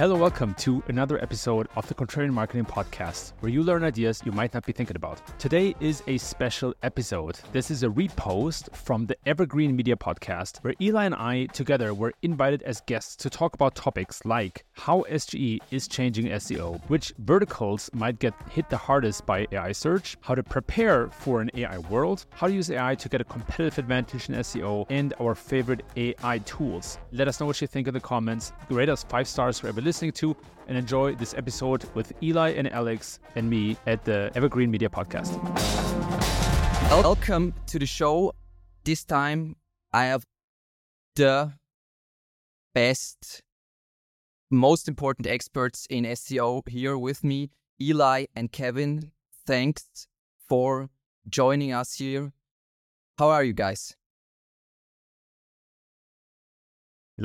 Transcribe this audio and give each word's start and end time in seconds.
Hello, 0.00 0.16
welcome 0.16 0.54
to 0.54 0.82
another 0.88 1.22
episode 1.22 1.68
of 1.76 1.86
the 1.86 1.92
Contrarian 1.94 2.32
Marketing 2.32 2.64
Podcast, 2.64 3.34
where 3.40 3.52
you 3.52 3.62
learn 3.62 3.84
ideas 3.84 4.22
you 4.24 4.32
might 4.32 4.54
not 4.54 4.64
be 4.64 4.72
thinking 4.72 4.96
about. 4.96 5.20
Today 5.38 5.74
is 5.78 6.02
a 6.06 6.16
special 6.16 6.72
episode. 6.82 7.38
This 7.52 7.70
is 7.70 7.82
a 7.82 7.88
repost 7.88 8.74
from 8.74 9.04
the 9.04 9.16
Evergreen 9.26 9.76
Media 9.76 9.96
Podcast, 9.96 10.64
where 10.64 10.72
Eli 10.80 11.04
and 11.04 11.14
I 11.14 11.48
together 11.52 11.92
were 11.92 12.14
invited 12.22 12.62
as 12.62 12.80
guests 12.86 13.14
to 13.16 13.28
talk 13.28 13.52
about 13.52 13.74
topics 13.74 14.24
like 14.24 14.64
how 14.72 15.04
SGE 15.10 15.58
is 15.70 15.86
changing 15.86 16.28
SEO, 16.28 16.80
which 16.88 17.12
verticals 17.18 17.90
might 17.92 18.18
get 18.18 18.32
hit 18.48 18.70
the 18.70 18.78
hardest 18.78 19.26
by 19.26 19.46
AI 19.52 19.72
search, 19.72 20.16
how 20.22 20.34
to 20.34 20.42
prepare 20.42 21.08
for 21.08 21.42
an 21.42 21.50
AI 21.52 21.76
world, 21.76 22.24
how 22.30 22.46
to 22.46 22.54
use 22.54 22.70
AI 22.70 22.94
to 22.94 23.08
get 23.10 23.20
a 23.20 23.24
competitive 23.24 23.78
advantage 23.78 24.30
in 24.30 24.36
SEO, 24.36 24.86
and 24.88 25.12
our 25.20 25.34
favorite 25.34 25.84
AI 25.94 26.38
tools. 26.46 26.96
Let 27.12 27.28
us 27.28 27.38
know 27.38 27.44
what 27.44 27.60
you 27.60 27.66
think 27.66 27.86
in 27.86 27.92
the 27.92 28.00
comments. 28.00 28.54
Rate 28.70 28.88
us 28.88 29.04
five 29.04 29.28
stars 29.28 29.62
wherever 29.62 29.89
listening 29.90 30.12
to 30.12 30.36
and 30.68 30.78
enjoy 30.78 31.16
this 31.16 31.34
episode 31.34 31.84
with 31.94 32.12
Eli 32.22 32.50
and 32.50 32.72
Alex 32.72 33.18
and 33.34 33.50
me 33.50 33.76
at 33.88 34.04
the 34.04 34.30
Evergreen 34.36 34.70
Media 34.70 34.88
Podcast. 34.88 35.32
Welcome 37.02 37.54
to 37.66 37.76
the 37.80 37.86
show. 37.86 38.32
This 38.84 39.04
time 39.04 39.56
I 39.92 40.04
have 40.04 40.22
the 41.16 41.54
best, 42.72 43.42
most 44.48 44.86
important 44.86 45.26
experts 45.26 45.88
in 45.90 46.04
SEO 46.04 46.62
here 46.68 46.96
with 46.96 47.24
me, 47.24 47.50
Eli 47.82 48.26
and 48.36 48.52
Kevin. 48.52 49.10
Thanks 49.44 50.06
for 50.48 50.88
joining 51.28 51.72
us 51.72 51.94
here. 51.94 52.32
How 53.18 53.30
are 53.30 53.42
you 53.42 53.54
guys? 53.54 53.96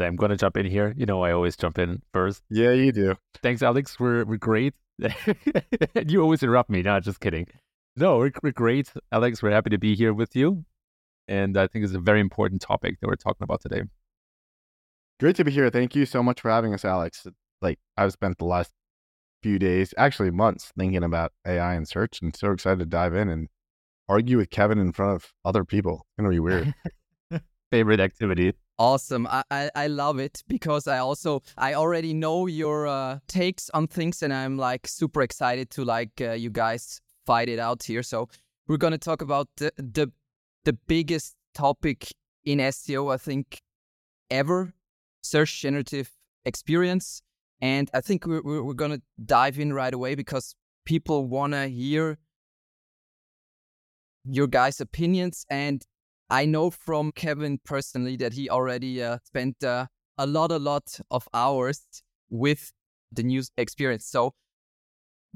I'm 0.01 0.15
going 0.15 0.31
to 0.31 0.37
jump 0.37 0.57
in 0.57 0.65
here. 0.65 0.93
You 0.97 1.05
know, 1.05 1.23
I 1.23 1.31
always 1.31 1.55
jump 1.55 1.79
in 1.79 2.01
first. 2.13 2.43
Yeah, 2.49 2.71
you 2.71 2.91
do. 2.91 3.15
Thanks, 3.41 3.61
Alex. 3.61 3.99
We're, 3.99 4.25
we're 4.25 4.37
great. 4.37 4.73
you 6.07 6.21
always 6.21 6.43
interrupt 6.43 6.69
me. 6.69 6.81
No, 6.81 6.99
just 6.99 7.19
kidding. 7.19 7.47
No, 7.95 8.17
we're, 8.17 8.31
we're 8.43 8.51
great. 8.51 8.91
Alex, 9.11 9.41
we're 9.41 9.51
happy 9.51 9.69
to 9.69 9.77
be 9.77 9.95
here 9.95 10.13
with 10.13 10.35
you. 10.35 10.65
And 11.27 11.57
I 11.57 11.67
think 11.67 11.85
it's 11.85 11.93
a 11.93 11.99
very 11.99 12.19
important 12.19 12.61
topic 12.61 12.99
that 12.99 13.07
we're 13.07 13.15
talking 13.15 13.43
about 13.43 13.61
today. 13.61 13.83
Great 15.19 15.35
to 15.37 15.43
be 15.43 15.51
here. 15.51 15.69
Thank 15.69 15.95
you 15.95 16.05
so 16.05 16.21
much 16.21 16.41
for 16.41 16.51
having 16.51 16.73
us, 16.73 16.83
Alex. 16.83 17.25
Like, 17.61 17.79
I've 17.97 18.11
spent 18.11 18.37
the 18.37 18.45
last 18.45 18.71
few 19.41 19.57
days, 19.57 19.93
actually 19.97 20.31
months, 20.31 20.71
thinking 20.77 21.03
about 21.03 21.31
AI 21.47 21.75
and 21.75 21.87
search 21.87 22.21
and 22.21 22.35
so 22.35 22.51
excited 22.51 22.79
to 22.79 22.85
dive 22.85 23.15
in 23.15 23.29
and 23.29 23.47
argue 24.09 24.37
with 24.37 24.49
Kevin 24.49 24.77
in 24.77 24.91
front 24.91 25.15
of 25.15 25.33
other 25.43 25.63
people. 25.63 26.05
It's 26.17 26.25
to 26.25 26.29
be 26.29 26.39
weird. 26.39 26.73
Favorite 27.71 27.99
activity. 27.99 28.53
Awesome. 28.77 29.25
I, 29.27 29.43
I, 29.49 29.69
I, 29.73 29.87
love 29.87 30.19
it 30.19 30.43
because 30.49 30.85
I 30.85 30.97
also 30.97 31.43
I 31.57 31.75
already 31.75 32.13
know 32.13 32.45
your 32.47 32.87
uh, 32.87 33.19
takes 33.27 33.69
on 33.69 33.87
things 33.87 34.21
and 34.21 34.33
I'm 34.33 34.57
like 34.57 34.85
super 34.85 35.21
excited 35.21 35.69
to 35.71 35.85
like 35.85 36.19
uh, 36.19 36.33
you 36.33 36.49
guys 36.49 36.99
fight 37.25 37.47
it 37.47 37.57
out 37.57 37.83
here. 37.83 38.03
So 38.03 38.27
we're 38.67 38.77
gonna 38.77 38.97
talk 38.97 39.21
about 39.21 39.47
the 39.55 39.71
the, 39.77 40.11
the 40.65 40.73
biggest 40.73 41.35
topic 41.53 42.09
in 42.43 42.59
SEO 42.59 43.13
I 43.13 43.17
think 43.17 43.61
ever 44.29 44.73
search 45.21 45.61
generative 45.61 46.11
experience 46.43 47.21
and 47.61 47.89
I 47.93 48.01
think 48.01 48.25
we're, 48.25 48.41
we're, 48.43 48.61
we're 48.61 48.73
gonna 48.73 49.01
dive 49.23 49.57
in 49.57 49.71
right 49.71 49.93
away 49.93 50.15
because 50.15 50.53
people 50.83 51.27
wanna 51.27 51.69
hear 51.69 52.17
your 54.25 54.47
guys' 54.47 54.81
opinions 54.81 55.45
and 55.49 55.85
I 56.29 56.45
know 56.45 56.71
from 56.71 57.11
Kevin 57.11 57.59
personally 57.63 58.15
that 58.17 58.33
he 58.33 58.49
already 58.49 59.01
uh, 59.03 59.19
spent 59.25 59.63
uh, 59.63 59.85
a 60.17 60.25
lot, 60.25 60.51
a 60.51 60.57
lot 60.57 60.99
of 61.11 61.27
hours 61.33 61.81
with 62.29 62.71
the 63.11 63.23
news 63.23 63.51
experience. 63.57 64.05
So, 64.07 64.33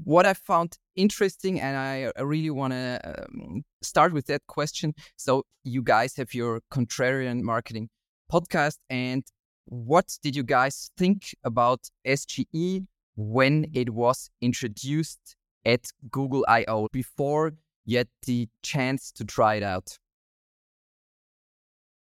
what 0.02 0.26
I 0.26 0.34
found 0.34 0.78
interesting, 0.96 1.60
and 1.60 1.76
I 1.76 2.10
really 2.22 2.50
want 2.50 2.72
to 2.72 3.00
um, 3.04 3.62
start 3.82 4.12
with 4.12 4.26
that 4.26 4.46
question. 4.48 4.94
So, 5.16 5.44
you 5.62 5.82
guys 5.82 6.16
have 6.16 6.34
your 6.34 6.60
contrarian 6.72 7.42
marketing 7.42 7.90
podcast, 8.32 8.78
and 8.88 9.22
what 9.66 10.18
did 10.22 10.34
you 10.34 10.42
guys 10.42 10.90
think 10.96 11.34
about 11.44 11.90
SGE 12.04 12.86
when 13.14 13.66
it 13.72 13.90
was 13.90 14.30
introduced 14.40 15.36
at 15.64 15.86
Google 16.10 16.44
I/O 16.48 16.88
before 16.90 17.52
you 17.84 17.98
had 17.98 18.08
the 18.26 18.48
chance 18.62 19.12
to 19.12 19.24
try 19.24 19.56
it 19.56 19.62
out? 19.62 19.98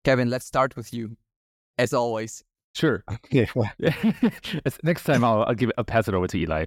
Kevin, 0.08 0.30
let's 0.30 0.46
start 0.46 0.74
with 0.74 0.94
you, 0.94 1.18
as 1.76 1.92
always. 1.92 2.42
Sure. 2.74 3.04
yeah. 3.30 3.44
Next 4.82 5.04
time 5.04 5.22
I'll, 5.22 5.42
I'll 5.42 5.54
give 5.54 5.68
it, 5.68 5.74
I'll 5.76 5.84
pass 5.84 6.08
it 6.08 6.14
over 6.14 6.26
to 6.28 6.38
Eli. 6.38 6.64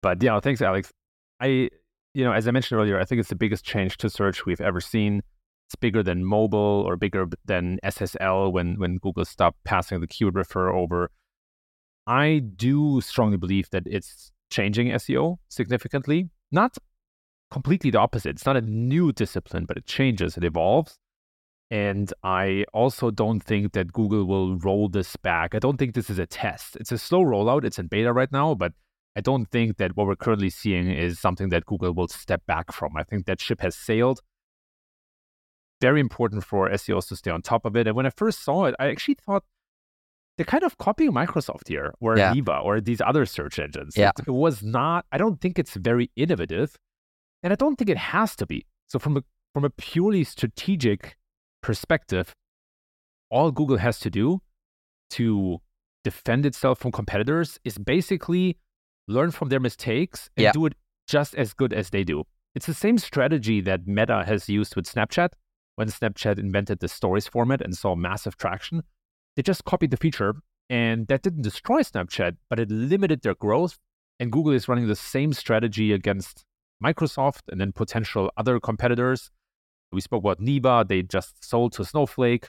But 0.00 0.22
yeah, 0.22 0.38
thanks, 0.38 0.62
Alex. 0.62 0.92
I, 1.40 1.70
you 2.14 2.22
know, 2.22 2.30
as 2.30 2.46
I 2.46 2.52
mentioned 2.52 2.78
earlier, 2.80 3.00
I 3.00 3.04
think 3.04 3.18
it's 3.18 3.30
the 3.30 3.34
biggest 3.34 3.64
change 3.64 3.96
to 3.96 4.08
search 4.08 4.46
we've 4.46 4.60
ever 4.60 4.80
seen. 4.80 5.22
It's 5.66 5.74
bigger 5.74 6.04
than 6.04 6.24
mobile 6.24 6.84
or 6.86 6.94
bigger 6.96 7.26
than 7.44 7.80
SSL 7.82 8.52
when 8.52 8.78
when 8.78 8.98
Google 8.98 9.24
stopped 9.24 9.58
passing 9.64 9.98
the 9.98 10.06
keyword 10.06 10.36
refer 10.36 10.70
over. 10.72 11.10
I 12.06 12.42
do 12.54 13.00
strongly 13.00 13.38
believe 13.38 13.70
that 13.70 13.82
it's 13.86 14.30
changing 14.50 14.90
SEO 14.90 15.38
significantly. 15.48 16.30
Not 16.52 16.76
completely 17.50 17.90
the 17.90 17.98
opposite. 17.98 18.36
It's 18.36 18.46
not 18.46 18.56
a 18.56 18.60
new 18.60 19.10
discipline, 19.10 19.64
but 19.64 19.76
it 19.76 19.86
changes, 19.86 20.36
it 20.36 20.44
evolves. 20.44 21.00
And 21.70 22.12
I 22.22 22.64
also 22.72 23.10
don't 23.10 23.40
think 23.40 23.72
that 23.72 23.92
Google 23.92 24.24
will 24.24 24.56
roll 24.58 24.88
this 24.88 25.16
back. 25.16 25.54
I 25.54 25.58
don't 25.58 25.76
think 25.76 25.94
this 25.94 26.10
is 26.10 26.18
a 26.18 26.26
test. 26.26 26.76
It's 26.76 26.92
a 26.92 26.98
slow 26.98 27.22
rollout. 27.22 27.64
It's 27.64 27.78
in 27.78 27.88
beta 27.88 28.12
right 28.12 28.30
now, 28.30 28.54
but 28.54 28.72
I 29.16 29.20
don't 29.20 29.46
think 29.46 29.78
that 29.78 29.96
what 29.96 30.06
we're 30.06 30.16
currently 30.16 30.50
seeing 30.50 30.90
is 30.90 31.18
something 31.18 31.48
that 31.48 31.66
Google 31.66 31.92
will 31.92 32.08
step 32.08 32.46
back 32.46 32.72
from. 32.72 32.96
I 32.96 33.02
think 33.02 33.26
that 33.26 33.40
ship 33.40 33.60
has 33.62 33.74
sailed. 33.74 34.20
Very 35.80 36.00
important 36.00 36.44
for 36.44 36.70
SEOs 36.70 37.08
to 37.08 37.16
stay 37.16 37.30
on 37.30 37.42
top 37.42 37.64
of 37.64 37.76
it. 37.76 37.86
And 37.86 37.96
when 37.96 38.06
I 38.06 38.10
first 38.10 38.44
saw 38.44 38.66
it, 38.66 38.74
I 38.78 38.86
actually 38.88 39.16
thought 39.26 39.42
they're 40.36 40.46
kind 40.46 40.64
of 40.64 40.78
copying 40.78 41.12
Microsoft 41.12 41.68
here 41.68 41.92
or 42.00 42.16
yeah. 42.16 42.32
Neeva 42.32 42.62
or 42.62 42.80
these 42.80 43.00
other 43.00 43.26
search 43.26 43.58
engines. 43.58 43.96
Yeah. 43.96 44.12
It 44.18 44.30
was 44.30 44.62
not, 44.62 45.04
I 45.10 45.18
don't 45.18 45.40
think 45.40 45.58
it's 45.58 45.74
very 45.74 46.10
innovative. 46.14 46.76
And 47.42 47.52
I 47.52 47.56
don't 47.56 47.76
think 47.76 47.90
it 47.90 47.98
has 47.98 48.36
to 48.36 48.46
be. 48.46 48.66
So 48.86 48.98
from 48.98 49.16
a 49.16 49.22
from 49.52 49.64
a 49.64 49.70
purely 49.70 50.22
strategic 50.22 51.16
perspective, 51.62 52.34
all 53.30 53.50
Google 53.50 53.78
has 53.78 53.98
to 54.00 54.10
do 54.10 54.40
to 55.10 55.58
defend 56.04 56.46
itself 56.46 56.78
from 56.78 56.92
competitors 56.92 57.58
is 57.64 57.78
basically 57.78 58.58
learn 59.08 59.30
from 59.30 59.48
their 59.48 59.60
mistakes 59.60 60.30
and 60.36 60.44
yeah. 60.44 60.52
do 60.52 60.66
it 60.66 60.74
just 61.06 61.34
as 61.34 61.52
good 61.52 61.72
as 61.72 61.90
they 61.90 62.04
do. 62.04 62.24
It's 62.54 62.66
the 62.66 62.74
same 62.74 62.98
strategy 62.98 63.60
that 63.62 63.86
Meta 63.86 64.24
has 64.24 64.48
used 64.48 64.76
with 64.76 64.86
Snapchat 64.86 65.30
when 65.76 65.88
Snapchat 65.88 66.38
invented 66.38 66.80
the 66.80 66.88
stories 66.88 67.26
format 67.26 67.60
and 67.60 67.76
saw 67.76 67.94
massive 67.94 68.36
traction. 68.36 68.82
They 69.36 69.42
just 69.42 69.64
copied 69.64 69.90
the 69.90 69.96
feature 69.96 70.36
and 70.68 71.06
that 71.08 71.22
didn't 71.22 71.42
destroy 71.42 71.82
Snapchat, 71.82 72.36
but 72.48 72.58
it 72.58 72.70
limited 72.70 73.22
their 73.22 73.34
growth. 73.34 73.78
And 74.18 74.32
Google 74.32 74.52
is 74.52 74.68
running 74.68 74.88
the 74.88 74.96
same 74.96 75.32
strategy 75.32 75.92
against 75.92 76.44
Microsoft 76.82 77.42
and 77.48 77.60
then 77.60 77.72
potential 77.72 78.30
other 78.36 78.58
competitors 78.58 79.30
we 79.92 80.00
spoke 80.00 80.22
about 80.22 80.40
Neeva. 80.40 80.86
They 80.86 81.02
just 81.02 81.44
sold 81.44 81.72
to 81.74 81.84
Snowflake, 81.84 82.48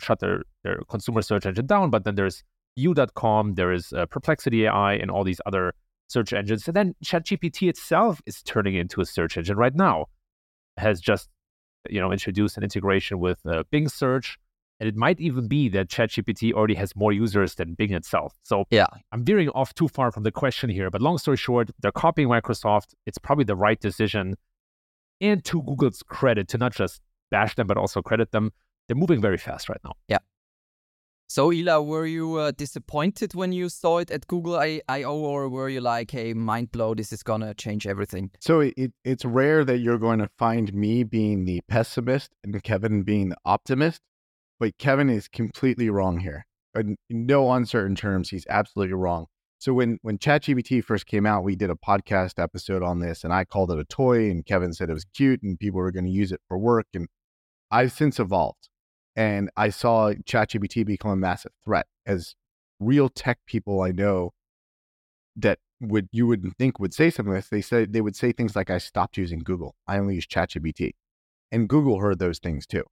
shut 0.00 0.20
their, 0.20 0.42
their 0.62 0.80
consumer 0.88 1.22
search 1.22 1.46
engine 1.46 1.66
down. 1.66 1.90
But 1.90 2.04
then 2.04 2.14
there's 2.14 2.42
You.com, 2.76 3.54
there 3.54 3.72
is 3.72 3.92
uh, 3.92 4.06
Perplexity 4.06 4.66
AI, 4.66 4.94
and 4.94 5.10
all 5.10 5.24
these 5.24 5.40
other 5.46 5.74
search 6.08 6.32
engines. 6.32 6.66
And 6.66 6.76
then 6.76 6.94
ChatGPT 7.04 7.68
itself 7.68 8.20
is 8.26 8.42
turning 8.42 8.74
into 8.74 9.00
a 9.00 9.04
search 9.04 9.36
engine 9.36 9.56
right 9.56 9.74
now. 9.74 10.06
Has 10.76 11.00
just 11.00 11.28
you 11.88 12.00
know 12.00 12.10
introduced 12.10 12.56
an 12.56 12.62
integration 12.64 13.20
with 13.20 13.38
uh, 13.46 13.62
Bing 13.70 13.88
search, 13.88 14.38
and 14.80 14.88
it 14.88 14.96
might 14.96 15.20
even 15.20 15.46
be 15.46 15.68
that 15.68 15.88
ChatGPT 15.88 16.52
already 16.52 16.74
has 16.74 16.96
more 16.96 17.12
users 17.12 17.54
than 17.54 17.74
Bing 17.74 17.92
itself. 17.92 18.34
So 18.42 18.64
yeah, 18.70 18.88
I'm 19.12 19.24
veering 19.24 19.50
off 19.50 19.72
too 19.74 19.88
far 19.88 20.10
from 20.10 20.24
the 20.24 20.32
question 20.32 20.68
here. 20.68 20.90
But 20.90 21.00
long 21.00 21.18
story 21.18 21.36
short, 21.36 21.70
they're 21.80 21.92
copying 21.92 22.28
Microsoft. 22.28 22.94
It's 23.06 23.18
probably 23.18 23.44
the 23.44 23.56
right 23.56 23.80
decision 23.80 24.34
and 25.24 25.44
to 25.44 25.62
Google's 25.62 26.02
credit, 26.02 26.48
to 26.48 26.58
not 26.58 26.74
just 26.74 27.00
bash 27.30 27.54
them, 27.54 27.66
but 27.66 27.76
also 27.76 28.02
credit 28.02 28.30
them, 28.30 28.52
they're 28.86 28.96
moving 28.96 29.20
very 29.20 29.38
fast 29.38 29.68
right 29.68 29.80
now. 29.84 29.94
Yeah. 30.08 30.18
So, 31.26 31.52
Eli, 31.52 31.78
were 31.78 32.06
you 32.06 32.36
uh, 32.36 32.52
disappointed 32.52 33.34
when 33.34 33.50
you 33.50 33.68
saw 33.68 33.98
it 33.98 34.10
at 34.10 34.26
Google 34.26 34.56
I/O, 34.56 35.18
or 35.18 35.48
were 35.48 35.68
you 35.68 35.80
like, 35.80 36.10
"Hey, 36.10 36.34
mind 36.34 36.70
blow! 36.70 36.94
This 36.94 37.12
is 37.12 37.22
gonna 37.22 37.54
change 37.54 37.86
everything"? 37.86 38.30
So 38.40 38.60
it, 38.60 38.92
it's 39.04 39.24
rare 39.24 39.64
that 39.64 39.78
you're 39.78 39.98
going 39.98 40.18
to 40.18 40.28
find 40.38 40.72
me 40.74 41.02
being 41.02 41.46
the 41.46 41.62
pessimist 41.66 42.30
and 42.44 42.62
Kevin 42.62 43.02
being 43.02 43.30
the 43.30 43.38
optimist, 43.44 44.00
but 44.60 44.76
Kevin 44.78 45.08
is 45.08 45.26
completely 45.26 45.88
wrong 45.88 46.20
here. 46.20 46.46
In 46.76 46.96
no 47.10 47.50
uncertain 47.52 47.96
terms, 47.96 48.30
he's 48.30 48.46
absolutely 48.48 48.94
wrong. 48.94 49.26
So 49.64 49.72
when 49.72 49.98
when 50.02 50.18
ChatGPT 50.18 50.84
first 50.84 51.06
came 51.06 51.24
out, 51.24 51.42
we 51.42 51.56
did 51.56 51.70
a 51.70 51.74
podcast 51.74 52.38
episode 52.38 52.82
on 52.82 52.98
this, 52.98 53.24
and 53.24 53.32
I 53.32 53.46
called 53.46 53.70
it 53.70 53.78
a 53.78 53.84
toy, 53.86 54.30
and 54.30 54.44
Kevin 54.44 54.74
said 54.74 54.90
it 54.90 54.92
was 54.92 55.06
cute, 55.06 55.42
and 55.42 55.58
people 55.58 55.80
were 55.80 55.90
going 55.90 56.04
to 56.04 56.10
use 56.10 56.32
it 56.32 56.42
for 56.48 56.58
work. 56.58 56.84
And 56.92 57.08
I've 57.70 57.90
since 57.90 58.20
evolved, 58.20 58.68
and 59.16 59.48
I 59.56 59.70
saw 59.70 60.12
ChatGPT 60.12 60.84
become 60.84 61.12
a 61.12 61.16
massive 61.16 61.52
threat. 61.64 61.86
As 62.04 62.34
real 62.78 63.08
tech 63.08 63.38
people 63.46 63.80
I 63.80 63.90
know 63.90 64.32
that 65.34 65.60
would 65.80 66.08
you 66.12 66.26
wouldn't 66.26 66.58
think 66.58 66.78
would 66.78 66.92
say 66.92 67.08
something 67.08 67.32
like 67.32 67.44
this. 67.44 67.48
They 67.48 67.62
say 67.62 67.86
they 67.86 68.02
would 68.02 68.16
say 68.16 68.32
things 68.32 68.54
like, 68.54 68.68
"I 68.68 68.76
stopped 68.76 69.16
using 69.16 69.38
Google. 69.38 69.76
I 69.86 69.96
only 69.96 70.16
use 70.16 70.26
ChatGPT," 70.26 70.90
and 71.50 71.70
Google 71.70 72.00
heard 72.00 72.18
those 72.18 72.38
things 72.38 72.66
too. 72.66 72.84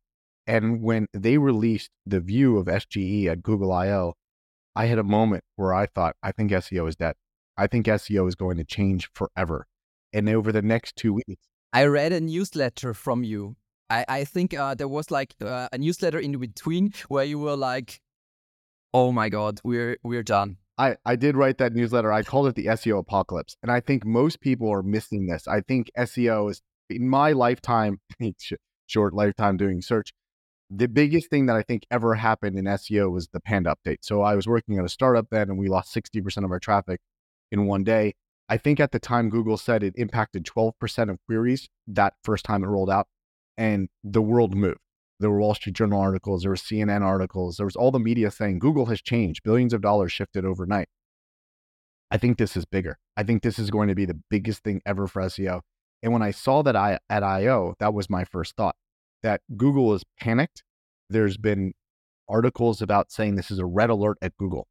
And 0.46 0.80
when 0.80 1.08
they 1.12 1.36
released 1.36 1.90
the 2.06 2.20
view 2.20 2.56
of 2.56 2.66
SGE 2.66 3.26
at 3.26 3.42
Google 3.42 3.72
I/O, 3.72 4.14
I 4.74 4.86
had 4.86 4.98
a 4.98 5.04
moment 5.04 5.44
where 5.56 5.74
I 5.74 5.86
thought, 5.86 6.16
"I 6.22 6.32
think 6.32 6.50
SEO 6.50 6.88
is 6.88 6.96
dead. 6.96 7.14
I 7.56 7.66
think 7.66 7.86
SEO 7.86 8.26
is 8.28 8.34
going 8.34 8.56
to 8.56 8.64
change 8.64 9.10
forever." 9.12 9.66
And 10.12 10.28
over 10.28 10.52
the 10.52 10.62
next 10.62 10.96
two 10.96 11.14
weeks, 11.14 11.48
I 11.72 11.84
read 11.84 12.12
a 12.12 12.20
newsletter 12.20 12.94
from 12.94 13.24
you. 13.24 13.56
I, 13.90 14.04
I 14.08 14.24
think 14.24 14.54
uh, 14.54 14.74
there 14.74 14.88
was 14.88 15.10
like 15.10 15.34
uh, 15.40 15.68
a 15.72 15.78
newsletter 15.78 16.18
in 16.18 16.38
between 16.38 16.92
where 17.08 17.24
you 17.24 17.38
were 17.38 17.56
like, 17.56 18.00
"Oh 18.92 19.12
my 19.12 19.28
God, 19.28 19.60
we're 19.64 19.96
we're 20.02 20.22
done." 20.22 20.58
I, 20.78 20.96
I 21.04 21.16
did 21.16 21.36
write 21.36 21.58
that 21.58 21.74
newsletter. 21.74 22.10
I 22.10 22.22
called 22.22 22.48
it 22.48 22.54
the 22.54 22.66
SEO 22.66 22.98
apocalypse. 22.98 23.56
And 23.62 23.70
I 23.70 23.80
think 23.80 24.04
most 24.04 24.40
people 24.40 24.70
are 24.72 24.82
missing 24.82 25.26
this. 25.26 25.46
I 25.46 25.60
think 25.60 25.90
SEO 25.98 26.50
is 26.50 26.62
in 26.88 27.08
my 27.08 27.32
lifetime, 27.32 28.00
short 28.86 29.14
lifetime 29.14 29.56
doing 29.56 29.82
search. 29.82 30.12
The 30.74 30.88
biggest 30.88 31.28
thing 31.28 31.44
that 31.46 31.56
I 31.56 31.62
think 31.62 31.84
ever 31.90 32.14
happened 32.14 32.58
in 32.58 32.64
SEO 32.64 33.12
was 33.12 33.28
the 33.28 33.40
Panda 33.40 33.74
update. 33.74 33.98
So 34.00 34.22
I 34.22 34.34
was 34.34 34.46
working 34.46 34.78
at 34.78 34.86
a 34.86 34.88
startup 34.88 35.26
then 35.30 35.50
and 35.50 35.58
we 35.58 35.68
lost 35.68 35.94
60% 35.94 36.46
of 36.46 36.50
our 36.50 36.58
traffic 36.58 36.98
in 37.50 37.66
one 37.66 37.84
day. 37.84 38.14
I 38.48 38.56
think 38.56 38.80
at 38.80 38.90
the 38.90 38.98
time 38.98 39.28
Google 39.28 39.58
said 39.58 39.82
it 39.82 39.92
impacted 39.98 40.46
12% 40.46 41.10
of 41.10 41.18
queries 41.26 41.68
that 41.88 42.14
first 42.24 42.46
time 42.46 42.64
it 42.64 42.68
rolled 42.68 42.88
out 42.88 43.06
and 43.58 43.90
the 44.02 44.22
world 44.22 44.54
moved. 44.54 44.78
There 45.20 45.28
were 45.28 45.40
Wall 45.40 45.54
Street 45.54 45.76
Journal 45.76 46.00
articles, 46.00 46.40
there 46.40 46.50
were 46.50 46.56
CNN 46.56 47.02
articles, 47.02 47.58
there 47.58 47.66
was 47.66 47.76
all 47.76 47.90
the 47.90 47.98
media 47.98 48.30
saying 48.30 48.58
Google 48.58 48.86
has 48.86 49.02
changed, 49.02 49.42
billions 49.42 49.74
of 49.74 49.82
dollars 49.82 50.10
shifted 50.10 50.46
overnight. 50.46 50.88
I 52.10 52.16
think 52.16 52.38
this 52.38 52.56
is 52.56 52.64
bigger. 52.64 52.98
I 53.14 53.24
think 53.24 53.42
this 53.42 53.58
is 53.58 53.70
going 53.70 53.88
to 53.88 53.94
be 53.94 54.06
the 54.06 54.20
biggest 54.30 54.64
thing 54.64 54.80
ever 54.86 55.06
for 55.06 55.20
SEO. 55.20 55.60
And 56.02 56.14
when 56.14 56.22
I 56.22 56.30
saw 56.30 56.62
that 56.62 56.76
I 56.76 56.98
at 57.10 57.22
IO, 57.22 57.74
that 57.78 57.92
was 57.92 58.08
my 58.08 58.24
first 58.24 58.56
thought 58.56 58.74
that 59.22 59.40
Google 59.56 59.94
is 59.94 60.04
panicked. 60.20 60.62
There's 61.10 61.36
been 61.36 61.72
articles 62.28 62.80
about 62.82 63.12
saying 63.12 63.34
this 63.34 63.50
is 63.50 63.58
a 63.58 63.66
red 63.66 63.90
alert 63.90 64.18
at 64.22 64.36
Google. 64.36 64.66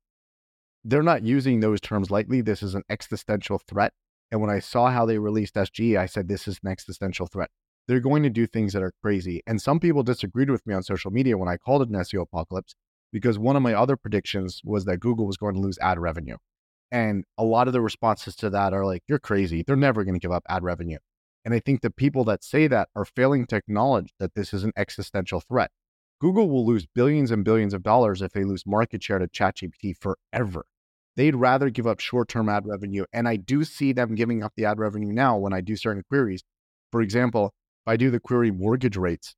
They're 0.83 1.03
not 1.03 1.23
using 1.23 1.59
those 1.59 1.79
terms 1.79 2.09
lightly. 2.09 2.41
This 2.41 2.63
is 2.63 2.73
an 2.73 2.83
existential 2.89 3.59
threat. 3.59 3.93
And 4.31 4.41
when 4.41 4.49
I 4.49 4.59
saw 4.59 4.89
how 4.89 5.05
they 5.05 5.19
released 5.19 5.55
SGE, 5.55 5.97
I 5.97 6.05
said, 6.05 6.27
this 6.27 6.47
is 6.47 6.59
an 6.63 6.71
existential 6.71 7.27
threat 7.27 7.49
they're 7.87 7.99
going 7.99 8.23
to 8.23 8.29
do 8.29 8.47
things 8.47 8.73
that 8.73 8.83
are 8.83 8.93
crazy. 9.01 9.41
And 9.47 9.61
some 9.61 9.79
people 9.79 10.03
disagreed 10.03 10.49
with 10.49 10.65
me 10.65 10.73
on 10.73 10.83
social 10.83 11.11
media 11.11 11.37
when 11.37 11.49
I 11.49 11.57
called 11.57 11.81
it 11.81 11.89
an 11.89 11.95
SEO 11.95 12.21
apocalypse 12.21 12.75
because 13.11 13.37
one 13.37 13.55
of 13.55 13.61
my 13.61 13.73
other 13.73 13.97
predictions 13.97 14.61
was 14.63 14.85
that 14.85 14.99
Google 14.99 15.27
was 15.27 15.37
going 15.37 15.55
to 15.55 15.59
lose 15.59 15.77
ad 15.79 15.99
revenue. 15.99 16.37
And 16.91 17.25
a 17.37 17.43
lot 17.43 17.67
of 17.67 17.73
the 17.73 17.81
responses 17.81 18.35
to 18.37 18.49
that 18.51 18.73
are 18.73 18.85
like, 18.85 19.03
you're 19.07 19.19
crazy. 19.19 19.63
They're 19.65 19.75
never 19.75 20.03
going 20.03 20.13
to 20.13 20.19
give 20.19 20.31
up 20.31 20.43
ad 20.47 20.63
revenue. 20.63 20.99
And 21.43 21.53
I 21.53 21.59
think 21.59 21.81
the 21.81 21.89
people 21.89 22.23
that 22.25 22.43
say 22.43 22.67
that 22.67 22.89
are 22.95 23.05
failing 23.05 23.45
to 23.47 23.55
acknowledge 23.55 24.13
that 24.19 24.35
this 24.35 24.53
is 24.53 24.63
an 24.63 24.73
existential 24.77 25.41
threat. 25.41 25.71
Google 26.19 26.49
will 26.49 26.65
lose 26.65 26.85
billions 26.85 27.31
and 27.31 27.43
billions 27.43 27.73
of 27.73 27.81
dollars 27.81 28.21
if 28.21 28.31
they 28.31 28.43
lose 28.43 28.63
market 28.65 29.01
share 29.01 29.17
to 29.17 29.27
ChatGPT 29.27 29.95
forever. 29.99 30.65
They'd 31.15 31.35
rather 31.35 31.69
give 31.69 31.87
up 31.87 31.99
short 31.99 32.27
term 32.27 32.47
ad 32.47 32.67
revenue. 32.67 33.05
And 33.11 33.27
I 33.27 33.35
do 33.37 33.63
see 33.63 33.91
them 33.91 34.15
giving 34.15 34.43
up 34.43 34.53
the 34.55 34.65
ad 34.65 34.79
revenue 34.79 35.11
now 35.11 35.37
when 35.37 35.51
I 35.51 35.61
do 35.61 35.75
certain 35.75 36.03
queries. 36.07 36.43
For 36.91 37.01
example, 37.01 37.53
if 37.85 37.91
I 37.91 37.97
do 37.97 38.11
the 38.11 38.19
query 38.19 38.51
mortgage 38.51 38.97
rates, 38.97 39.35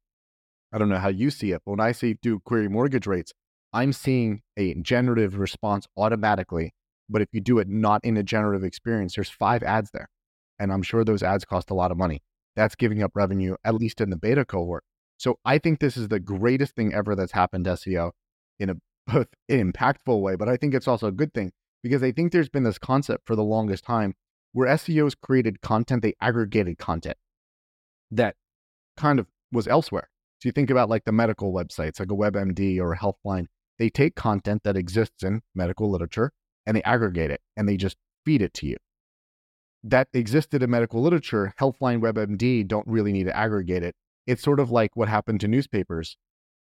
I 0.74 0.78
don't 0.78 0.90
know 0.90 0.98
how 0.98 1.10
you 1.10 1.30
see 1.30 1.52
it, 1.52 1.62
but 1.66 1.72
when 1.72 1.80
I 1.80 1.92
say 1.92 2.18
do 2.22 2.40
query 2.40 2.68
mortgage 2.68 3.08
rates, 3.08 3.32
I'm 3.72 3.94
seeing 3.94 4.42
a 4.58 4.74
generative 4.76 5.38
response 5.38 5.88
automatically. 5.96 6.74
But 7.10 7.22
if 7.22 7.30
you 7.32 7.42
do 7.42 7.60
it 7.60 7.68
not 7.68 8.04
in 8.04 8.18
a 8.18 8.24
generative 8.24 8.64
experience, 8.64 9.16
there's 9.16 9.30
five 9.30 9.64
ads 9.64 9.92
there. 9.92 10.10
And 10.64 10.72
I'm 10.72 10.82
sure 10.82 11.04
those 11.04 11.22
ads 11.22 11.44
cost 11.44 11.70
a 11.70 11.74
lot 11.74 11.92
of 11.92 11.98
money. 11.98 12.22
That's 12.56 12.76
giving 12.76 13.04
up 13.04 13.12
revenue, 13.16 13.56
at 13.66 13.76
least 13.76 14.00
in 14.00 14.10
the 14.10 14.16
beta 14.16 14.46
cohort. 14.46 14.86
So 15.18 15.38
I 15.44 15.58
think 15.58 15.80
this 15.80 15.98
is 15.98 16.08
the 16.08 16.22
greatest 16.22 16.74
thing 16.74 16.94
ever 16.94 17.16
that's 17.16 17.34
happened 17.34 17.66
to 17.66 17.72
SEO 17.72 18.12
in 18.60 18.70
a 18.70 18.76
both 19.08 19.28
impactful 19.52 20.22
way, 20.22 20.38
but 20.38 20.48
I 20.48 20.56
think 20.56 20.74
it's 20.74 20.88
also 20.88 21.08
a 21.08 21.12
good 21.12 21.34
thing 21.34 21.52
because 21.82 22.02
I 22.02 22.14
think 22.14 22.32
there's 22.32 22.48
been 22.48 22.64
this 22.64 22.78
concept 22.78 23.28
for 23.28 23.36
the 23.36 23.44
longest 23.44 23.84
time 23.84 24.14
where 24.54 24.74
SEOs 24.78 25.14
created 25.22 25.60
content, 25.60 26.02
they 26.02 26.14
aggregated 26.22 26.78
content 26.78 27.18
that 28.12 28.36
kind 28.96 29.20
of 29.20 29.28
was 29.52 29.68
elsewhere. 29.68 30.10
So 30.40 30.48
you 30.48 30.54
think 30.54 30.70
about 30.70 30.90
like 30.90 31.04
the 31.04 31.12
medical 31.12 31.52
websites, 31.52 32.00
like 32.00 32.12
a 32.12 32.16
WebMD 32.16 32.80
or 32.80 32.94
a 32.94 32.98
Healthline, 32.98 33.48
they 33.78 33.90
take 33.90 34.16
content 34.16 34.64
that 34.64 34.78
exists 34.78 35.24
in 35.24 35.42
medical 35.54 35.92
literature 35.92 36.32
and 36.66 36.78
they 36.78 36.84
aggregate 36.84 37.32
it 37.32 37.42
and 37.58 37.68
they 37.68 37.76
just 37.76 37.98
feed 38.24 38.42
it 38.42 38.54
to 38.56 38.68
you. 38.68 38.78
That 39.84 40.08
existed 40.14 40.64
in 40.64 40.70
medical 40.70 41.02
literature, 41.02 41.54
Healthline, 41.60 42.02
WebMD 42.02 42.66
don't 42.68 42.88
really 42.88 43.12
need 43.12 43.26
to 43.26 43.36
aggregate 43.36 43.84
it. 43.84 43.96
It's 44.26 44.42
sort 44.42 44.60
of 44.60 44.72
like 44.72 44.96
what 44.96 45.10
happened 45.10 45.42
to 45.42 45.48
newspapers, 45.50 46.16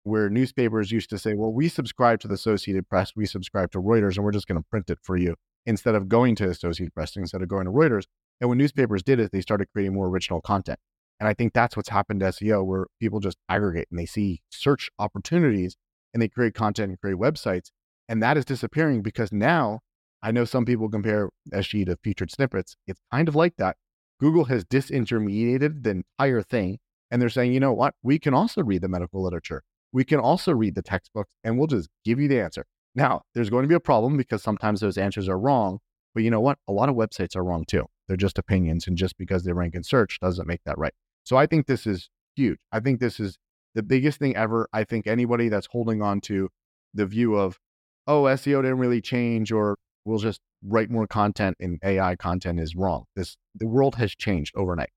where 0.03 0.29
newspapers 0.29 0.91
used 0.91 1.11
to 1.11 1.19
say, 1.19 1.35
well, 1.35 1.53
we 1.53 1.67
subscribe 1.69 2.19
to 2.21 2.27
the 2.27 2.33
Associated 2.33 2.89
Press, 2.89 3.13
we 3.15 3.27
subscribe 3.27 3.71
to 3.71 3.79
Reuters, 3.79 4.15
and 4.15 4.25
we're 4.25 4.31
just 4.31 4.47
going 4.47 4.59
to 4.59 4.67
print 4.67 4.89
it 4.89 4.97
for 5.03 5.17
you 5.17 5.35
instead 5.67 5.93
of 5.93 6.09
going 6.09 6.35
to 6.37 6.49
Associated 6.49 6.95
Press, 6.95 7.15
instead 7.15 7.43
of 7.43 7.47
going 7.47 7.65
to 7.65 7.71
Reuters. 7.71 8.05
And 8.39 8.49
when 8.49 8.57
newspapers 8.57 9.03
did 9.03 9.19
it, 9.19 9.31
they 9.31 9.41
started 9.41 9.67
creating 9.71 9.93
more 9.93 10.07
original 10.07 10.41
content. 10.41 10.79
And 11.19 11.27
I 11.27 11.35
think 11.35 11.53
that's 11.53 11.77
what's 11.77 11.89
happened 11.89 12.21
to 12.21 12.27
SEO, 12.27 12.65
where 12.65 12.87
people 12.99 13.19
just 13.19 13.37
aggregate 13.47 13.87
and 13.91 13.99
they 13.99 14.07
see 14.07 14.41
search 14.49 14.89
opportunities 14.97 15.77
and 16.11 16.21
they 16.21 16.27
create 16.27 16.55
content 16.55 16.89
and 16.89 16.99
create 16.99 17.17
websites. 17.17 17.69
And 18.09 18.23
that 18.23 18.37
is 18.37 18.45
disappearing 18.45 19.03
because 19.03 19.31
now 19.31 19.81
I 20.23 20.31
know 20.31 20.45
some 20.45 20.65
people 20.65 20.89
compare 20.89 21.29
SGE 21.51 21.85
to 21.87 21.97
featured 22.03 22.31
snippets. 22.31 22.75
It's 22.87 23.01
kind 23.11 23.27
of 23.27 23.35
like 23.35 23.55
that. 23.57 23.77
Google 24.19 24.45
has 24.45 24.63
disintermediated 24.65 25.83
the 25.83 26.03
entire 26.19 26.41
thing. 26.43 26.79
And 27.09 27.21
they're 27.21 27.29
saying, 27.29 27.53
you 27.53 27.59
know 27.59 27.73
what? 27.73 27.95
We 28.03 28.19
can 28.19 28.33
also 28.33 28.63
read 28.63 28.81
the 28.81 28.87
medical 28.87 29.21
literature. 29.21 29.63
We 29.91 30.05
can 30.05 30.19
also 30.19 30.53
read 30.53 30.75
the 30.75 30.81
textbooks 30.81 31.33
and 31.43 31.57
we'll 31.57 31.67
just 31.67 31.89
give 32.05 32.19
you 32.19 32.27
the 32.27 32.39
answer. 32.39 32.65
Now, 32.95 33.23
there's 33.33 33.49
going 33.49 33.63
to 33.63 33.67
be 33.67 33.75
a 33.75 33.81
problem 33.81 34.15
because 34.15 34.43
sometimes 34.43 34.79
those 34.79 34.97
answers 34.97 35.27
are 35.27 35.39
wrong. 35.39 35.79
But 36.13 36.23
you 36.23 36.29
know 36.29 36.39
what? 36.39 36.57
A 36.67 36.71
lot 36.71 36.89
of 36.89 36.95
websites 36.95 37.35
are 37.35 37.43
wrong 37.43 37.65
too. 37.65 37.85
They're 38.07 38.17
just 38.17 38.37
opinions. 38.37 38.87
And 38.87 38.97
just 38.97 39.17
because 39.17 39.43
they 39.43 39.53
rank 39.53 39.75
in 39.75 39.83
search 39.83 40.19
doesn't 40.19 40.47
make 40.47 40.61
that 40.65 40.77
right. 40.77 40.93
So 41.23 41.35
I 41.37 41.45
think 41.45 41.65
this 41.65 41.87
is 41.87 42.09
huge. 42.35 42.59
I 42.71 42.79
think 42.79 42.99
this 42.99 43.19
is 43.19 43.37
the 43.75 43.83
biggest 43.83 44.19
thing 44.19 44.35
ever. 44.35 44.67
I 44.71 44.83
think 44.83 45.07
anybody 45.07 45.49
that's 45.49 45.67
holding 45.71 46.01
on 46.01 46.21
to 46.21 46.49
the 46.93 47.05
view 47.05 47.35
of, 47.35 47.59
oh, 48.07 48.23
SEO 48.23 48.61
didn't 48.61 48.79
really 48.79 49.01
change 49.01 49.51
or 49.51 49.77
we'll 50.05 50.19
just 50.19 50.41
write 50.63 50.89
more 50.89 51.07
content 51.07 51.57
and 51.59 51.79
AI 51.83 52.15
content 52.15 52.59
is 52.59 52.75
wrong. 52.75 53.05
This 53.15 53.37
the 53.55 53.67
world 53.67 53.95
has 53.95 54.15
changed 54.15 54.53
overnight. 54.55 54.91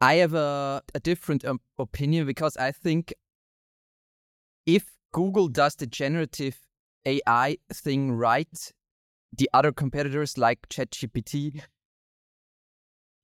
I 0.00 0.14
have 0.14 0.34
a, 0.34 0.82
a 0.94 1.00
different 1.00 1.44
um, 1.44 1.60
opinion 1.78 2.26
because 2.26 2.56
I 2.56 2.72
think 2.72 3.12
if 4.66 4.86
Google 5.12 5.48
does 5.48 5.74
the 5.74 5.86
generative 5.86 6.58
AI 7.04 7.58
thing 7.72 8.12
right, 8.12 8.72
the 9.36 9.48
other 9.52 9.72
competitors 9.72 10.38
like 10.38 10.68
ChatGPT, 10.68 11.62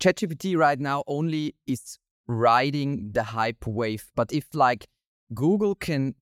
ChatGPT 0.03 0.57
right 0.57 0.79
now 0.79 1.03
only 1.07 1.55
is 1.67 1.99
riding 2.27 3.13
the 3.13 3.23
hype 3.23 3.67
wave. 3.67 4.11
But 4.15 4.33
if 4.33 4.47
like 4.55 4.87
Google 5.33 5.75
can 5.75 6.15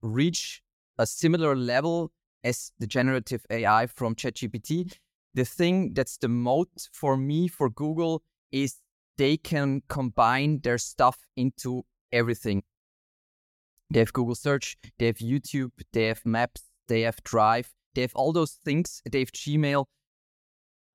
reach 0.00 0.62
a 0.98 1.06
similar 1.06 1.54
level 1.54 2.12
as 2.44 2.72
the 2.78 2.86
generative 2.86 3.44
AI 3.50 3.86
from 3.86 4.14
ChatGPT, 4.14 4.92
the 5.34 5.44
thing 5.44 5.92
that's 5.94 6.16
the 6.16 6.28
most 6.28 6.90
for 6.92 7.16
me 7.16 7.48
for 7.48 7.68
Google 7.70 8.22
is 8.50 8.76
they 9.16 9.36
can 9.36 9.82
combine 9.88 10.60
their 10.60 10.78
stuff 10.78 11.18
into 11.36 11.84
everything. 12.12 12.62
They 13.90 14.00
have 14.00 14.12
Google 14.12 14.34
Search, 14.34 14.76
they 14.98 15.06
have 15.06 15.18
YouTube, 15.18 15.70
they 15.92 16.04
have 16.04 16.24
Maps, 16.24 16.62
they 16.88 17.02
have 17.02 17.22
Drive, 17.24 17.72
they 17.94 18.02
have 18.02 18.14
all 18.14 18.32
those 18.32 18.52
things, 18.64 19.02
they 19.10 19.20
have 19.20 19.32
Gmail. 19.32 19.86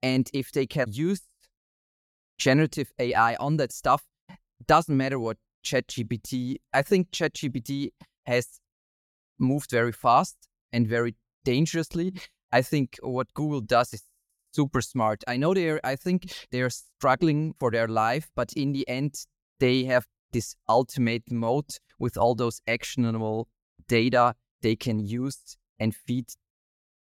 And 0.01 0.29
if 0.33 0.51
they 0.51 0.65
can 0.65 0.91
use 0.91 1.21
generative 2.37 2.91
AI 2.99 3.35
on 3.35 3.57
that 3.57 3.71
stuff, 3.71 4.03
doesn't 4.67 4.95
matter 4.95 5.19
what 5.19 5.37
ChatGPT. 5.65 6.57
I 6.73 6.81
think 6.81 7.11
ChatGPT 7.11 7.89
has 8.25 8.59
moved 9.39 9.71
very 9.71 9.91
fast 9.91 10.35
and 10.71 10.87
very 10.87 11.15
dangerously. 11.43 12.13
I 12.51 12.61
think 12.61 12.97
what 13.01 13.33
Google 13.33 13.61
does 13.61 13.93
is 13.93 14.03
super 14.53 14.81
smart. 14.81 15.23
I 15.27 15.37
know 15.37 15.53
they're. 15.53 15.79
I 15.83 15.95
think 15.95 16.33
they're 16.51 16.69
struggling 16.69 17.53
for 17.59 17.71
their 17.71 17.87
life, 17.87 18.29
but 18.35 18.53
in 18.53 18.73
the 18.73 18.87
end, 18.87 19.15
they 19.59 19.83
have 19.85 20.05
this 20.31 20.55
ultimate 20.67 21.23
mode 21.31 21.77
with 21.99 22.17
all 22.17 22.35
those 22.35 22.61
actionable 22.67 23.47
data 23.87 24.35
they 24.61 24.75
can 24.75 24.99
use 24.99 25.57
and 25.79 25.95
feed 25.95 26.25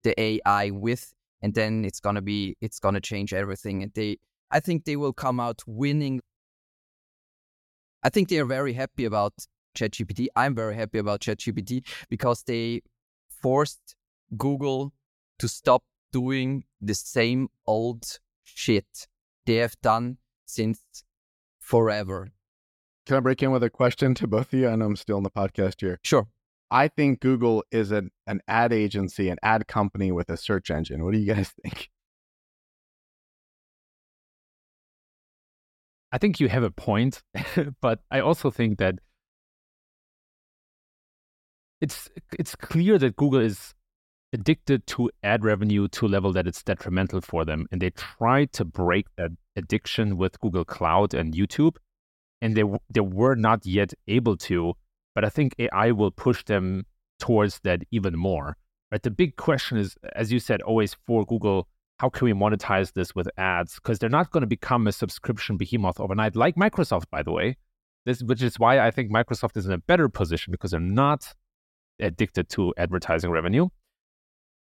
the 0.02 0.21
AI 0.21 0.71
with, 0.71 1.12
and 1.42 1.54
then 1.54 1.85
it's 1.85 2.00
gonna 2.00 2.23
be 2.23 2.56
it's 2.61 2.78
gonna 2.78 3.00
change 3.00 3.33
everything. 3.33 3.83
And 3.83 3.92
they, 3.95 4.18
I 4.50 4.61
think 4.61 4.85
they 4.85 4.97
will 4.97 5.12
come 5.12 5.40
out 5.40 5.62
winning 5.66 6.21
I 8.06 8.09
think 8.09 8.28
they 8.28 8.38
are 8.38 8.45
very 8.45 8.73
happy 8.73 9.04
about 9.04 9.33
ChatGPT. 9.76 10.28
I'm 10.37 10.54
very 10.54 10.76
happy 10.76 10.99
about 10.99 11.21
ChatGPT 11.21 11.85
because 12.09 12.45
they 12.45 12.83
forced 13.28 13.97
Google 14.37 14.92
to 15.38 15.49
stop 15.49 15.85
doing 16.12 16.64
the 16.80 16.95
same 16.95 17.49
old 17.66 18.18
shit 18.45 19.06
they 19.45 19.56
have 19.56 19.80
done 19.83 20.18
since 20.47 20.80
forever. 21.59 22.30
Can 23.06 23.16
I 23.16 23.21
break 23.21 23.42
in 23.42 23.52
with 23.52 23.62
a 23.62 23.71
question 23.71 24.14
to 24.14 24.26
both 24.26 24.52
of 24.52 24.59
you? 24.59 24.68
I 24.68 24.76
know 24.76 24.87
I'm 24.87 24.97
still 24.97 25.18
in 25.18 25.23
the 25.23 25.30
podcast 25.30 25.80
here. 25.80 26.00
Sure. 26.02 26.26
I 26.71 26.88
think 26.88 27.21
Google 27.21 27.64
is 27.71 27.92
an, 27.92 28.11
an 28.26 28.40
ad 28.49 28.73
agency, 28.73 29.28
an 29.28 29.38
ad 29.42 29.68
company 29.68 30.11
with 30.11 30.28
a 30.28 30.37
search 30.37 30.71
engine. 30.71 31.04
What 31.04 31.12
do 31.12 31.18
you 31.18 31.33
guys 31.33 31.52
think? 31.62 31.90
I 36.11 36.18
think 36.18 36.40
you 36.40 36.49
have 36.49 36.62
a 36.62 36.71
point, 36.71 37.23
but 37.80 38.00
I 38.11 38.21
also 38.21 38.50
think 38.50 38.78
that 38.78 38.97
it's 41.80 42.09
it's 42.38 42.56
clear 42.56 42.97
that 42.99 43.16
Google 43.16 43.40
is 43.40 43.75
addicted 44.37 44.87
to 44.87 45.11
ad 45.23 45.45
revenue 45.45 45.88
to 45.97 46.07
a 46.07 46.12
level 46.16 46.33
that 46.33 46.47
it's 46.47 46.62
detrimental 46.62 47.21
for 47.21 47.45
them, 47.45 47.66
and 47.71 47.81
they 47.81 47.90
tried 47.90 48.52
to 48.59 48.64
break 48.64 49.07
that 49.16 49.33
addiction 49.61 50.16
with 50.21 50.40
Google 50.40 50.64
Cloud 50.64 51.14
and 51.14 51.35
YouTube, 51.40 51.76
and 52.43 52.50
they 52.57 52.64
they 52.95 53.05
were 53.21 53.37
not 53.49 53.61
yet 53.78 53.90
able 54.19 54.37
to. 54.49 54.59
But 55.14 55.25
I 55.25 55.31
think 55.37 55.55
AI 55.59 55.88
will 55.93 56.11
push 56.26 56.45
them 56.45 56.85
towards 57.19 57.61
that 57.61 57.81
even 57.90 58.14
more. 58.28 58.57
Right. 58.93 59.02
The 59.02 59.11
big 59.23 59.37
question 59.37 59.78
is, 59.78 59.97
as 60.14 60.31
you 60.31 60.38
said, 60.38 60.62
always 60.62 60.95
for 61.07 61.25
Google, 61.25 61.69
how 61.99 62.09
can 62.11 62.26
we 62.26 62.35
monetize 62.35 62.93
this 62.93 63.14
with 63.14 63.28
ads? 63.37 63.75
Because 63.76 63.99
they're 63.99 64.19
not 64.21 64.31
going 64.31 64.43
to 64.43 64.47
become 64.59 64.87
a 64.87 64.93
subscription 64.93 65.57
behemoth 65.57 65.99
overnight, 65.99 66.37
like 66.37 66.55
Microsoft, 66.57 67.07
by 67.11 67.23
the 67.23 67.33
way. 67.33 67.57
This, 68.05 68.23
which 68.23 68.43
is 68.43 68.59
why 68.59 68.78
I 68.87 68.90
think 68.93 69.11
Microsoft 69.11 69.57
is 69.57 69.66
in 69.66 69.73
a 69.73 69.78
better 69.78 70.09
position 70.09 70.52
because 70.52 70.71
they're 70.71 70.93
not 71.05 71.35
addicted 71.99 72.49
to 72.50 72.73
advertising 72.76 73.31
revenue. 73.31 73.69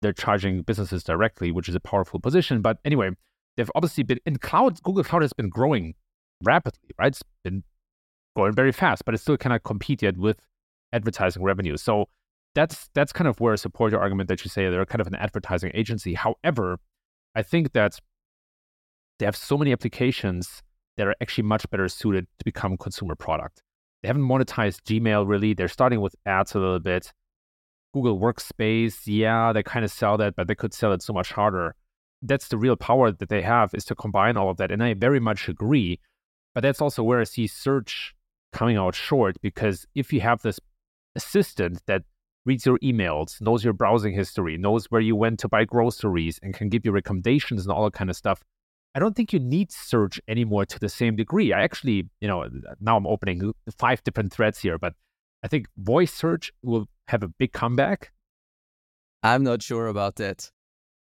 They're 0.02 0.14
charging 0.14 0.62
businesses 0.62 1.04
directly, 1.04 1.52
which 1.52 1.68
is 1.68 1.76
a 1.76 1.80
powerful 1.80 2.20
position. 2.20 2.62
But 2.62 2.78
anyway, 2.86 3.12
they've 3.58 3.72
obviously 3.76 4.04
been 4.04 4.20
in 4.26 4.38
cloud. 4.38 4.82
Google 4.84 5.04
Cloud 5.04 5.22
has 5.24 5.34
been 5.34 5.50
growing 5.50 5.96
rapidly, 6.44 6.90
right? 6.98 7.08
It's 7.08 7.24
been 7.44 7.64
growing 8.36 8.54
very 8.54 8.72
fast, 8.72 9.06
but 9.06 9.14
it 9.14 9.20
still 9.20 9.38
cannot 9.38 9.64
compete 9.64 10.02
yet 10.02 10.18
with 10.18 10.38
advertising 10.94 11.44
revenue. 11.44 11.78
So 11.78 12.08
that's 12.56 12.90
that's 12.94 13.14
kind 13.14 13.28
of 13.28 13.40
where 13.40 13.54
I 13.54 13.58
support 13.58 13.92
your 13.92 14.02
argument 14.02 14.30
that 14.30 14.44
you 14.44 14.50
say 14.50 14.70
they're 14.70 14.86
kind 14.86 15.02
of 15.02 15.08
an 15.08 15.16
advertising 15.16 15.72
agency. 15.74 16.14
However, 16.14 16.80
I 17.36 17.44
think 17.44 17.74
that 17.74 18.00
they 19.20 19.26
have 19.26 19.36
so 19.36 19.58
many 19.58 19.72
applications 19.72 20.64
that 20.98 21.08
are 21.08 21.16
actually 21.22 21.44
much 21.44 21.70
better 21.70 21.88
suited 21.88 22.28
to 22.40 22.46
become 22.46 22.78
consumer 22.78 23.16
product. 23.16 23.62
They 24.02 24.08
haven't 24.08 24.24
monetized 24.24 24.82
Gmail 24.84 25.28
really. 25.28 25.54
They're 25.54 25.68
starting 25.68 26.02
with 26.02 26.16
ads 26.26 26.56
a 26.56 26.60
little 26.60 26.80
bit. 26.80 27.12
Google 27.94 28.20
Workspace, 28.20 29.02
yeah, 29.06 29.52
they 29.52 29.64
kind 29.64 29.84
of 29.84 29.92
sell 29.92 30.18
that, 30.18 30.36
but 30.36 30.48
they 30.48 30.56
could 30.56 30.74
sell 30.74 30.94
it 30.94 31.02
so 31.02 31.14
much 31.14 31.32
harder. 31.32 31.76
That's 32.22 32.50
the 32.50 32.58
real 32.58 32.76
power 32.76 33.12
that 33.12 33.30
they 33.30 33.42
have 33.42 33.74
is 33.74 33.86
to 33.86 33.96
combine 33.96 34.38
all 34.38 34.50
of 34.50 34.58
that. 34.58 34.72
And 34.72 34.84
I 34.84 34.94
very 34.94 35.20
much 35.20 35.48
agree. 35.48 36.00
But 36.54 36.62
that's 36.62 36.82
also 36.82 37.04
where 37.04 37.22
I 37.22 37.24
see 37.24 37.48
search 37.48 38.14
coming 38.52 38.78
out 38.78 38.96
short 38.96 39.38
because 39.42 39.86
if 39.96 40.12
you 40.12 40.22
have 40.22 40.42
this 40.42 40.60
assistant 41.16 41.82
that 41.86 42.04
reads 42.46 42.66
your 42.66 42.80
emails, 42.80 43.40
knows 43.42 43.64
your 43.64 43.74
browsing 43.74 44.14
history, 44.14 44.58
knows 44.58 44.86
where 44.90 45.02
you 45.02 45.16
went 45.16 45.40
to 45.40 45.48
buy 45.48 45.66
groceries, 45.66 46.40
and 46.42 46.54
can 46.54 46.70
give 46.70 46.86
you 46.86 46.92
recommendations 46.92 47.66
and 47.66 47.72
all 47.72 47.84
that 47.86 47.94
kind 47.94 48.10
of 48.10 48.16
stuff, 48.16 48.44
I 48.96 49.00
don't 49.00 49.16
think 49.16 49.32
you 49.34 49.40
need 49.40 49.72
search 49.72 50.20
anymore 50.28 50.66
to 50.66 50.80
the 50.80 50.90
same 50.90 51.16
degree. 51.16 51.54
I 51.54 51.62
actually, 51.62 52.10
you 52.22 52.28
know, 52.28 52.48
now 52.80 52.98
I'm 52.98 53.06
opening 53.06 53.54
five 53.78 54.04
different 54.04 54.34
threads 54.34 54.60
here, 54.60 54.78
but 54.78 54.94
I 55.44 55.48
think 55.48 55.68
voice 55.78 56.14
search 56.14 56.52
will 56.64 56.88
have 57.10 57.24
a 57.24 57.28
big 57.28 57.52
comeback. 57.52 58.12
I'm 59.24 59.44
not 59.44 59.62
sure 59.62 59.88
about 59.88 60.16
that. 60.18 60.52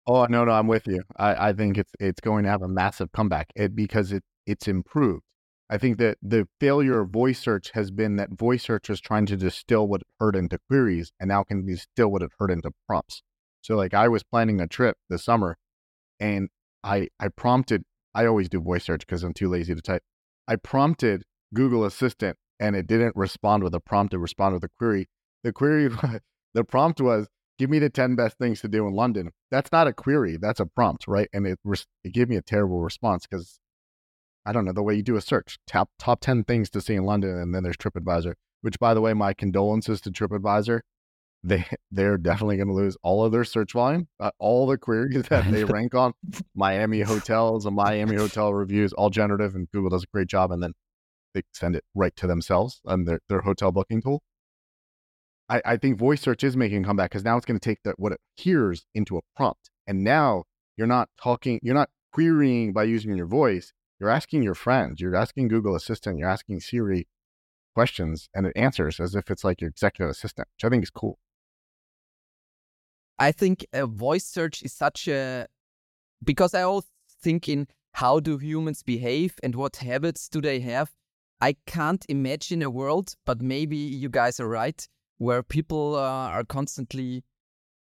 Oh 0.07 0.25
no, 0.25 0.45
no, 0.45 0.51
I'm 0.51 0.67
with 0.67 0.87
you. 0.87 1.01
I, 1.17 1.49
I 1.49 1.53
think 1.53 1.77
it's 1.77 1.91
it's 1.99 2.21
going 2.21 2.43
to 2.43 2.49
have 2.49 2.61
a 2.61 2.67
massive 2.67 3.11
comeback 3.11 3.47
it, 3.55 3.75
because 3.75 4.11
it 4.11 4.23
it's 4.45 4.67
improved. 4.67 5.23
I 5.69 5.79
think 5.79 5.97
that 5.97 6.17
the 6.21 6.47
failure 6.59 6.99
of 7.01 7.09
voice 7.09 7.39
search 7.39 7.71
has 7.71 7.89
been 7.89 8.17
that 8.17 8.29
voice 8.37 8.63
search 8.63 8.87
was 8.89 9.01
trying 9.01 9.25
to 9.27 9.37
distill 9.37 9.87
what 9.87 10.01
it 10.01 10.07
heard 10.19 10.35
into 10.35 10.59
queries 10.69 11.11
and 11.19 11.29
now 11.29 11.43
can 11.43 11.65
distill 11.65 12.09
what 12.09 12.21
it 12.21 12.29
heard 12.37 12.51
into 12.51 12.71
prompts. 12.87 13.23
So 13.61 13.75
like 13.75 13.95
I 13.95 14.07
was 14.07 14.21
planning 14.21 14.61
a 14.61 14.67
trip 14.67 14.97
this 15.09 15.25
summer 15.25 15.57
and 16.19 16.49
I 16.83 17.07
I 17.19 17.29
prompted 17.29 17.83
I 18.13 18.25
always 18.27 18.49
do 18.49 18.61
voice 18.61 18.83
search 18.83 19.01
because 19.07 19.23
I'm 19.23 19.33
too 19.33 19.49
lazy 19.49 19.73
to 19.73 19.81
type. 19.81 20.03
I 20.47 20.57
prompted 20.57 21.23
Google 21.53 21.83
Assistant 21.85 22.37
and 22.59 22.75
it 22.75 22.85
didn't 22.85 23.15
respond 23.15 23.63
with 23.63 23.73
a 23.73 23.79
prompt, 23.79 24.13
it 24.13 24.19
responded 24.19 24.57
with 24.57 24.65
a 24.65 24.73
query. 24.77 25.07
The 25.45 25.53
query 25.53 25.89
the 26.55 26.63
prompt 26.63 26.99
was 26.99 27.27
give 27.59 27.69
me 27.69 27.77
the 27.77 27.89
10 27.89 28.15
best 28.15 28.37
things 28.39 28.61
to 28.61 28.67
do 28.67 28.87
in 28.87 28.93
London. 28.93 29.31
That's 29.51 29.71
not 29.71 29.87
a 29.87 29.93
query, 29.93 30.37
that's 30.37 30.59
a 30.59 30.65
prompt, 30.65 31.07
right? 31.07 31.29
And 31.31 31.45
it 31.45 31.59
it 32.03 32.13
gave 32.13 32.29
me 32.29 32.35
a 32.35 32.41
terrible 32.41 32.81
response 32.81 33.27
because 33.27 33.59
I 34.43 34.51
don't 34.51 34.65
know, 34.65 34.73
the 34.73 34.83
way 34.83 34.95
you 34.95 35.03
do 35.03 35.15
a 35.15 35.21
search, 35.21 35.59
top 35.67 35.91
top 35.99 36.19
10 36.19 36.45
things 36.45 36.71
to 36.71 36.81
see 36.81 36.95
in 36.95 37.05
London 37.05 37.37
and 37.37 37.53
then 37.53 37.61
there's 37.61 37.77
TripAdvisor, 37.77 38.33
which 38.61 38.79
by 38.79 38.95
the 38.95 39.01
way, 39.01 39.13
my 39.13 39.33
condolences 39.33 40.01
to 40.01 40.11
TripAdvisor 40.11 40.81
they 41.45 41.63
they're 41.91 42.17
definitely 42.17 42.57
going 42.57 42.67
to 42.67 42.73
lose 42.73 42.97
all 43.03 43.23
of 43.23 43.31
their 43.31 43.43
search 43.43 43.73
volume, 43.73 44.07
uh, 44.19 44.31
all 44.39 44.65
the 44.65 44.79
queries 44.79 45.23
that 45.29 45.49
they 45.51 45.63
rank 45.63 45.93
on. 45.93 46.13
Miami 46.55 47.01
hotels 47.01 47.67
and 47.67 47.75
Miami 47.75 48.15
hotel 48.15 48.51
reviews, 48.51 48.93
all 48.93 49.11
generative, 49.11 49.53
and 49.53 49.69
Google 49.69 49.91
does 49.91 50.03
a 50.03 50.07
great 50.11 50.27
job, 50.27 50.51
and 50.51 50.63
then 50.63 50.73
they 51.35 51.43
send 51.53 51.75
it 51.75 51.83
right 51.93 52.15
to 52.15 52.25
themselves 52.25 52.81
and 52.85 53.07
their, 53.07 53.19
their 53.29 53.41
hotel 53.41 53.71
booking 53.71 54.01
tool. 54.01 54.23
I, 55.49 55.61
I 55.65 55.77
think 55.77 55.97
voice 55.97 56.21
search 56.21 56.43
is 56.43 56.57
making 56.57 56.83
a 56.83 56.87
comeback 56.87 57.11
because 57.11 57.23
now 57.23 57.37
it's 57.37 57.45
going 57.45 57.59
to 57.59 57.69
take 57.69 57.83
the, 57.83 57.93
what 57.97 58.11
it 58.11 58.19
hears 58.35 58.85
into 58.93 59.17
a 59.17 59.21
prompt, 59.35 59.69
and 59.87 60.03
now 60.03 60.45
you're 60.77 60.87
not 60.87 61.09
talking, 61.21 61.59
you're 61.61 61.75
not 61.75 61.89
querying 62.13 62.73
by 62.73 62.83
using 62.83 63.15
your 63.15 63.27
voice. 63.27 63.73
You're 63.99 64.09
asking 64.09 64.43
your 64.43 64.55
friends, 64.55 64.99
you're 64.99 65.15
asking 65.15 65.47
Google 65.47 65.75
Assistant, 65.75 66.17
you're 66.19 66.29
asking 66.29 66.59
Siri 66.59 67.07
questions, 67.73 68.27
and 68.33 68.45
it 68.45 68.53
answers 68.55 68.99
as 68.99 69.15
if 69.15 69.31
it's 69.31 69.43
like 69.43 69.61
your 69.61 69.69
executive 69.69 70.09
assistant, 70.09 70.49
which 70.55 70.65
I 70.65 70.69
think 70.69 70.83
is 70.83 70.89
cool. 70.89 71.17
I 73.17 73.31
think 73.31 73.65
a 73.71 73.85
voice 73.85 74.25
search 74.25 74.63
is 74.63 74.73
such 74.73 75.07
a 75.07 75.47
because 76.23 76.53
I 76.53 76.63
always 76.63 76.85
think 77.21 77.47
in 77.47 77.67
how 77.93 78.19
do 78.19 78.37
humans 78.37 78.83
behave 78.83 79.35
and 79.41 79.55
what 79.55 79.77
habits 79.77 80.27
do 80.27 80.41
they 80.41 80.59
have. 80.59 80.91
I 81.39 81.55
can't 81.65 82.05
imagine 82.09 82.61
a 82.61 82.69
world, 82.69 83.15
but 83.25 83.41
maybe 83.41 83.77
you 83.77 84.09
guys 84.09 84.39
are 84.39 84.47
right, 84.47 84.85
where 85.17 85.43
people 85.43 85.95
uh, 85.95 86.29
are 86.29 86.43
constantly 86.43 87.23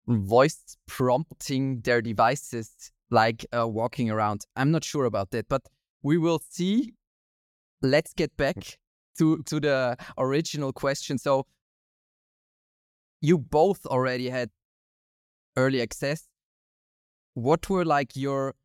voice 0.08 0.78
prompting 0.88 1.82
their 1.82 2.02
devices 2.02 2.92
like 3.12 3.46
uh, 3.56 3.68
walking 3.68 4.10
around. 4.10 4.46
I'm 4.56 4.72
not 4.72 4.84
sure 4.84 5.06
about 5.06 5.32
that, 5.32 5.48
but 5.50 5.64
we 6.02 6.18
will 6.18 6.40
see. 6.50 6.94
Let's 7.82 8.14
get 8.14 8.36
back 8.36 8.78
to 9.18 9.42
to 9.44 9.60
the 9.60 9.98
original 10.18 10.74
question. 10.74 11.18
So 11.18 11.46
you 13.22 13.38
both 13.38 13.86
already 13.86 14.30
had 14.30 14.50
early 15.56 15.82
access, 15.82 16.28
what 17.34 17.70
were 17.70 17.86
like 17.86 18.16
your 18.16 18.56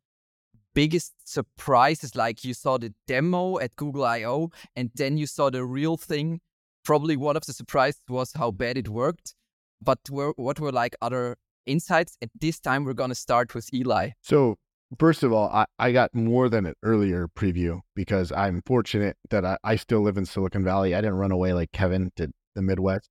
biggest 0.73 1.13
surprises? 1.25 2.15
Like 2.15 2.43
you 2.43 2.53
saw 2.53 2.77
the 2.77 2.93
demo 3.07 3.59
at 3.59 3.75
Google 3.75 4.05
I/O, 4.05 4.51
and 4.75 4.91
then 4.95 5.17
you 5.17 5.27
saw 5.27 5.49
the 5.49 5.63
real 5.65 5.97
thing. 5.97 6.41
Probably 6.85 7.17
one 7.17 7.35
of 7.35 7.45
the 7.45 7.53
surprises 7.53 8.01
was 8.07 8.31
how 8.33 8.51
bad 8.51 8.77
it 8.77 8.87
worked. 8.87 9.33
But 9.81 9.99
were, 10.09 10.33
what 10.37 10.59
were 10.59 10.71
like 10.71 10.95
other 11.01 11.35
insights? 11.65 12.17
At 12.21 12.29
this 12.39 12.59
time, 12.59 12.85
we're 12.85 12.93
gonna 12.93 13.15
start 13.15 13.53
with 13.53 13.73
Eli. 13.73 14.11
So 14.21 14.55
first 14.99 15.23
of 15.23 15.33
all, 15.33 15.49
I, 15.49 15.65
I 15.79 15.91
got 15.91 16.13
more 16.13 16.47
than 16.47 16.65
an 16.65 16.75
earlier 16.83 17.27
preview 17.27 17.81
because 17.95 18.31
I'm 18.31 18.61
fortunate 18.65 19.17
that 19.29 19.43
I, 19.43 19.57
I 19.63 19.75
still 19.75 20.01
live 20.01 20.17
in 20.17 20.25
Silicon 20.25 20.63
Valley. 20.63 20.95
I 20.95 21.01
didn't 21.01 21.15
run 21.17 21.31
away 21.31 21.53
like 21.53 21.71
Kevin 21.71 22.11
did 22.15 22.31
the 22.55 22.61
Midwest. 22.61 23.09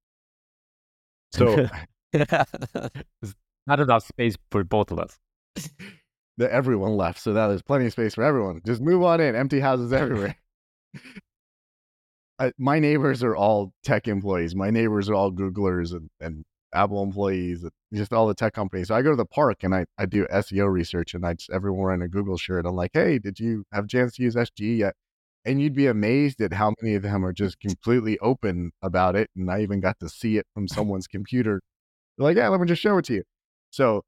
So 1.32 1.68
not 3.66 3.80
enough 3.80 4.06
space 4.06 4.36
for 4.50 4.64
both 4.64 4.90
of 4.90 4.98
us. 4.98 5.18
that 6.38 6.50
everyone 6.50 6.96
left, 6.96 7.20
so 7.20 7.32
that 7.32 7.48
there's 7.48 7.62
plenty 7.62 7.86
of 7.86 7.92
space 7.92 8.14
for 8.14 8.24
everyone. 8.24 8.60
Just 8.64 8.80
move 8.80 9.02
on 9.02 9.20
in. 9.20 9.34
Empty 9.34 9.60
houses 9.60 9.92
everywhere. 9.92 10.36
I, 12.38 12.52
my 12.58 12.78
neighbors 12.78 13.22
are 13.22 13.36
all 13.36 13.72
tech 13.84 14.08
employees. 14.08 14.54
My 14.54 14.70
neighbors 14.70 15.08
are 15.08 15.14
all 15.14 15.30
Googlers 15.30 15.92
and, 15.92 16.10
and 16.20 16.44
Apple 16.74 17.02
employees, 17.02 17.62
and 17.62 17.72
just 17.92 18.12
all 18.12 18.26
the 18.26 18.34
tech 18.34 18.52
companies. 18.52 18.88
So 18.88 18.94
I 18.94 19.02
go 19.02 19.10
to 19.10 19.16
the 19.16 19.24
park 19.24 19.62
and 19.62 19.74
I, 19.74 19.86
I 19.96 20.06
do 20.06 20.26
SEO 20.26 20.70
research, 20.70 21.14
and 21.14 21.24
I 21.24 21.34
just 21.34 21.50
everyone 21.50 21.80
wearing 21.80 22.02
a 22.02 22.08
Google 22.08 22.36
shirt. 22.36 22.66
I'm 22.66 22.74
like, 22.74 22.90
hey, 22.94 23.18
did 23.18 23.38
you 23.38 23.64
have 23.72 23.84
a 23.84 23.88
chance 23.88 24.16
to 24.16 24.22
use 24.22 24.34
SGE 24.34 24.78
yet? 24.78 24.94
And 25.44 25.60
you'd 25.60 25.74
be 25.74 25.86
amazed 25.86 26.40
at 26.40 26.54
how 26.54 26.74
many 26.80 26.94
of 26.96 27.02
them 27.02 27.24
are 27.24 27.32
just 27.32 27.60
completely 27.60 28.18
open 28.20 28.72
about 28.82 29.14
it. 29.14 29.30
And 29.36 29.50
I 29.50 29.60
even 29.60 29.80
got 29.80 30.00
to 30.00 30.08
see 30.08 30.38
it 30.38 30.46
from 30.54 30.66
someone's 30.68 31.06
computer. 31.06 31.60
They're 32.16 32.24
like, 32.24 32.36
yeah, 32.36 32.48
let 32.48 32.60
me 32.60 32.66
just 32.66 32.82
show 32.82 32.98
it 32.98 33.04
to 33.06 33.14
you. 33.14 33.22
So 33.70 34.02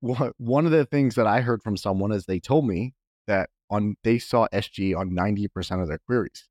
one 0.00 0.64
of 0.66 0.72
the 0.72 0.86
things 0.86 1.14
that 1.14 1.26
I 1.26 1.42
heard 1.42 1.62
from 1.62 1.76
someone 1.76 2.10
is 2.12 2.24
they 2.24 2.40
told 2.40 2.66
me 2.66 2.94
that 3.26 3.50
on 3.70 3.96
they 4.02 4.18
saw 4.18 4.48
SG 4.52 4.96
on 4.96 5.10
90% 5.10 5.82
of 5.82 5.88
their 5.88 6.00
queries. 6.06 6.49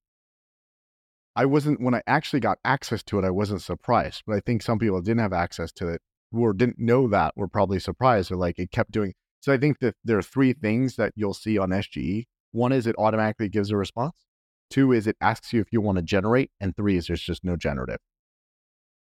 I 1.39 1.45
wasn't 1.45 1.79
when 1.79 1.95
I 1.95 2.01
actually 2.05 2.41
got 2.41 2.59
access 2.65 3.01
to 3.03 3.17
it, 3.17 3.23
I 3.23 3.29
wasn't 3.29 3.61
surprised. 3.61 4.23
But 4.27 4.35
I 4.35 4.41
think 4.41 4.61
some 4.61 4.77
people 4.77 4.99
didn't 4.99 5.21
have 5.21 5.31
access 5.31 5.71
to 5.73 5.87
it 5.87 6.01
or 6.33 6.51
didn't 6.51 6.79
know 6.79 7.07
that 7.07 7.31
were 7.37 7.47
probably 7.47 7.79
surprised. 7.79 8.29
Or 8.29 8.35
like 8.35 8.59
it 8.59 8.71
kept 8.71 8.91
doing 8.91 9.13
So 9.39 9.53
I 9.53 9.57
think 9.57 9.79
that 9.79 9.95
there 10.03 10.17
are 10.17 10.21
three 10.21 10.51
things 10.51 10.97
that 10.97 11.13
you'll 11.15 11.33
see 11.33 11.57
on 11.57 11.69
SGE. 11.69 12.25
One 12.51 12.73
is 12.73 12.85
it 12.87 12.95
automatically 12.97 13.47
gives 13.47 13.71
a 13.71 13.77
response. 13.77 14.25
Two 14.69 14.91
is 14.91 15.07
it 15.07 15.15
asks 15.21 15.53
you 15.53 15.61
if 15.61 15.71
you 15.71 15.79
want 15.79 15.95
to 15.95 16.01
generate. 16.01 16.51
And 16.59 16.75
three 16.75 16.97
is 16.97 17.07
there's 17.07 17.21
just 17.21 17.45
no 17.45 17.55
generative. 17.55 17.99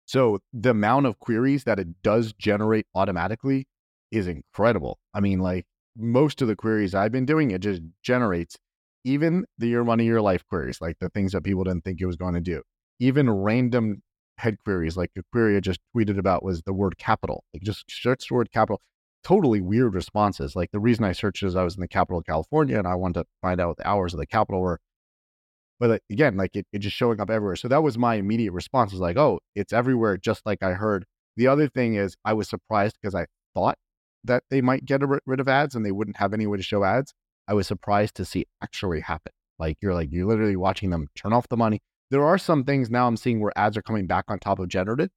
So 0.06 0.40
the 0.52 0.72
amount 0.72 1.06
of 1.06 1.20
queries 1.20 1.66
that 1.66 1.78
it 1.78 2.02
does 2.02 2.34
generate 2.34 2.88
automatically 2.96 3.68
is 4.10 4.26
incredible. 4.28 4.98
I 5.14 5.20
mean, 5.20 5.38
like 5.38 5.68
most 5.96 6.42
of 6.42 6.48
the 6.48 6.56
queries 6.56 6.96
I've 6.96 7.12
been 7.12 7.28
doing, 7.28 7.52
it 7.52 7.62
just 7.62 7.84
generates 8.02 8.58
even 9.04 9.46
the 9.58 9.68
your 9.68 9.84
money, 9.84 10.06
your 10.06 10.22
life 10.22 10.44
queries, 10.48 10.82
like 10.82 10.98
the 11.00 11.10
things 11.10 11.34
that 11.34 11.44
people 11.44 11.64
didn't 11.64 11.84
think 11.84 12.00
it 12.00 12.06
was 12.06 12.16
going 12.16 12.34
to 12.34 12.42
do. 12.42 12.62
Even 13.00 13.30
random 13.30 14.02
head 14.38 14.58
queries, 14.64 14.98
like 14.98 15.12
a 15.18 15.24
query 15.32 15.58
I 15.58 15.60
just 15.60 15.80
tweeted 15.96 16.18
about 16.18 16.44
was 16.44 16.62
the 16.64 16.74
word 16.74 16.98
capital. 16.98 17.44
Like 17.54 17.64
just 17.64 17.86
search 17.90 18.28
the 18.28 18.36
word 18.36 18.52
capital. 18.52 18.82
Totally 19.24 19.62
weird 19.62 19.94
responses. 19.94 20.56
Like 20.56 20.72
the 20.72 20.80
reason 20.80 21.06
I 21.06 21.12
searched 21.14 21.44
is 21.44 21.56
I 21.56 21.64
was 21.64 21.76
in 21.76 21.82
the 21.82 21.88
capital 21.88 22.20
of 22.20 22.26
California 22.26 22.78
and 22.78 22.88
I 22.88 22.96
wanted 22.96 23.22
to 23.22 23.26
find 23.42 23.60
out 23.62 23.70
what 23.70 23.78
the 23.78 23.88
hours 23.88 24.14
of 24.14 24.20
the 24.20 24.26
capitol 24.26 24.62
were. 24.62 24.80
But 25.80 26.02
again, 26.10 26.38
like 26.38 26.56
it, 26.56 26.66
it 26.72 26.80
just 26.80 26.96
showing 26.96 27.20
up 27.20 27.30
everywhere. 27.30 27.56
So 27.56 27.68
that 27.68 27.84
was 27.84 27.98
my 27.98 28.16
immediate 28.16 28.54
response 28.54 28.92
was 28.92 29.02
like, 29.02 29.18
oh, 29.18 29.40
it's 29.56 29.74
everywhere, 29.74 30.18
just 30.18 30.46
like 30.46 30.64
I 30.64 30.72
heard. 30.74 31.06
The 31.36 31.48
other 31.48 31.68
thing 31.68 31.96
is 31.96 32.16
I 32.24 32.34
was 32.34 32.48
surprised 32.48 32.98
because 33.02 33.16
I 33.16 33.26
thought 33.54 33.78
that 34.24 34.44
they 34.50 34.62
might 34.62 34.86
get 34.86 35.02
rid 35.26 35.40
of 35.40 35.48
ads 35.48 35.76
and 35.76 35.86
they 35.86 35.92
wouldn't 35.92 36.18
have 36.18 36.34
any 36.34 36.48
way 36.48 36.58
to 36.58 36.64
show 36.64 36.84
ads. 36.84 37.14
I 37.48 37.54
was 37.54 37.68
surprised 37.68 38.16
to 38.16 38.26
see 38.26 38.46
actually 38.62 39.02
happen. 39.02 39.32
Like 39.60 39.78
you're 39.82 39.94
like 39.94 40.10
you're 40.12 40.28
literally 40.28 40.56
watching 40.56 40.90
them 40.90 41.08
turn 41.16 41.34
off 41.34 41.48
the 41.50 41.58
money. 41.58 41.82
There 42.10 42.26
are 42.26 42.38
some 42.38 42.64
things 42.64 42.90
now 42.90 43.08
I'm 43.08 43.18
seeing 43.18 43.40
where 43.40 43.52
ads 43.56 43.78
are 43.78 43.82
coming 43.82 44.08
back 44.08 44.26
on 44.28 44.40
top 44.40 44.60
of 44.60 44.68
generative, 44.68 45.10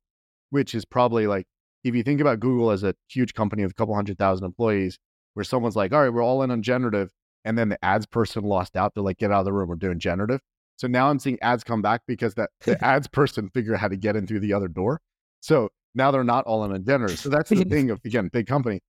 which 0.51 0.75
is 0.75 0.85
probably 0.85 1.27
like 1.27 1.47
if 1.85 1.95
you 1.95 2.03
think 2.03 2.21
about 2.21 2.41
Google 2.41 2.71
as 2.71 2.83
a 2.83 2.95
huge 3.09 3.35
company 3.35 3.63
with 3.63 3.73
a 3.73 3.75
couple 3.75 3.95
hundred 3.95 4.19
thousand 4.19 4.45
employees, 4.45 4.99
where 5.35 5.45
someone's 5.45 5.77
like, 5.77 5.93
all 5.93 6.03
right, 6.03 6.13
we're 6.13 6.23
all 6.23 6.43
in 6.43 6.51
on 6.51 6.63
generative, 6.63 7.11
and 7.45 7.57
then 7.57 7.69
the 7.69 7.85
ads 7.85 8.07
person 8.07 8.45
lost 8.45 8.77
out. 8.77 8.95
They're 8.95 9.05
like, 9.05 9.19
get 9.19 9.31
out 9.31 9.41
of 9.41 9.45
the 9.45 9.53
room, 9.53 9.69
we're 9.69 9.77
doing 9.77 9.99
generative. 9.99 10.41
So 10.77 10.89
now 10.89 11.09
I'm 11.09 11.19
seeing 11.19 11.39
ads 11.41 11.65
come 11.65 11.83
back 11.83 12.03
because 12.07 12.35
that 12.35 12.51
the 12.61 12.83
ads 12.85 13.07
person 13.09 13.49
figure 13.51 13.75
out 13.75 13.81
how 13.81 13.89
to 13.89 13.97
get 13.97 14.17
in 14.17 14.27
through 14.27 14.41
the 14.41 14.53
other 14.53 14.69
door. 14.69 15.01
So 15.41 15.71
now 15.95 16.11
they're 16.11 16.25
not 16.25 16.45
all 16.45 16.65
in 16.65 16.73
on 16.73 16.85
generative. 16.85 17.19
So 17.19 17.29
that's 17.29 17.51
the 17.51 17.65
thing 17.71 17.91
of 17.91 18.01
again, 18.05 18.29
big 18.33 18.47
company 18.47 18.81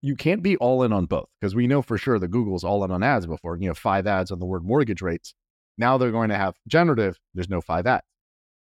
you 0.00 0.14
can't 0.16 0.42
be 0.42 0.56
all 0.56 0.82
in 0.82 0.92
on 0.92 1.06
both 1.06 1.28
because 1.40 1.54
we 1.54 1.66
know 1.66 1.82
for 1.82 1.98
sure 1.98 2.18
that 2.18 2.28
Google's 2.28 2.64
all 2.64 2.84
in 2.84 2.90
on 2.90 3.02
ads 3.02 3.26
before. 3.26 3.56
You 3.56 3.68
know, 3.68 3.74
five 3.74 4.06
ads 4.06 4.30
on 4.30 4.38
the 4.38 4.46
word 4.46 4.64
mortgage 4.64 5.02
rates. 5.02 5.34
Now 5.76 5.98
they're 5.98 6.12
going 6.12 6.30
to 6.30 6.36
have 6.36 6.56
generative. 6.66 7.18
There's 7.34 7.48
no 7.48 7.60
five 7.60 7.86
ads. 7.86 8.06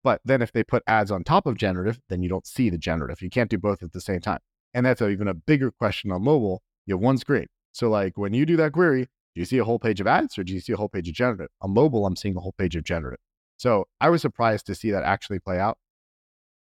But 0.04 0.22
then 0.24 0.42
if 0.42 0.52
they 0.52 0.64
put 0.64 0.84
ads 0.88 1.12
on 1.12 1.24
top 1.24 1.46
of 1.46 1.58
generative, 1.58 2.00
then 2.10 2.24
you 2.24 2.30
don't 2.30 2.48
see 2.48 2.70
the 2.70 2.78
generative. 2.78 3.22
You 3.22 3.30
can't 3.30 3.50
do 3.50 3.58
both 3.58 3.84
at 3.84 3.92
the 3.92 4.02
same 4.02 4.22
time. 4.22 4.40
And 4.74 4.86
that's 4.86 5.02
a, 5.02 5.10
even 5.10 5.28
a 5.28 5.34
bigger 5.34 5.72
question 5.72 6.12
on 6.12 6.24
mobile. 6.24 6.62
You 6.86 6.96
have 6.96 7.02
one 7.02 7.18
screen. 7.18 7.48
So 7.72 7.90
like 7.90 8.18
when 8.18 8.34
you 8.34 8.46
do 8.46 8.56
that 8.58 8.74
query, 8.74 9.04
do 9.04 9.42
you 9.42 9.46
see 9.46 9.58
a 9.58 9.64
whole 9.64 9.80
page 9.80 10.00
of 10.00 10.08
ads 10.08 10.38
or 10.38 10.44
do 10.44 10.54
you 10.54 10.60
see 10.60 10.74
a 10.74 10.78
whole 10.78 10.90
page 10.90 11.10
of 11.10 11.16
generative? 11.16 11.50
On 11.62 11.74
mobile, 11.74 12.06
I'm 12.06 12.16
seeing 12.16 12.36
a 12.38 12.40
whole 12.40 12.56
page 12.58 12.76
of 12.76 12.84
generative. 12.84 13.20
So 13.58 13.86
I 14.00 14.10
was 14.10 14.22
surprised 14.22 14.66
to 14.68 14.76
see 14.76 14.92
that 14.92 15.04
actually 15.04 15.40
play 15.40 15.60
out. 15.60 15.78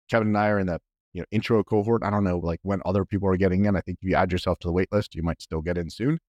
Kevin 0.09 0.29
and 0.29 0.37
I 0.37 0.47
are 0.49 0.59
in 0.59 0.67
the 0.67 0.79
you 1.17 1.23
know 1.23 1.25
intro 1.31 1.63
cohort. 1.63 2.03
I 2.03 2.11
don't 2.11 2.23
know 2.23 2.37
like 2.37 2.59
when 2.61 2.79
other 2.85 3.03
people 3.03 3.27
are 3.27 3.37
getting 3.37 3.65
in. 3.65 3.75
I 3.75 3.81
think 3.81 3.97
if 3.99 4.07
you 4.07 4.15
add 4.15 4.31
yourself 4.31 4.59
to 4.59 4.67
the 4.67 4.71
wait 4.71 4.89
list, 4.91 5.15
you 5.15 5.23
might 5.23 5.41
still 5.41 5.61
get 5.61 5.75
in 5.75 5.89
soon. 5.89 6.19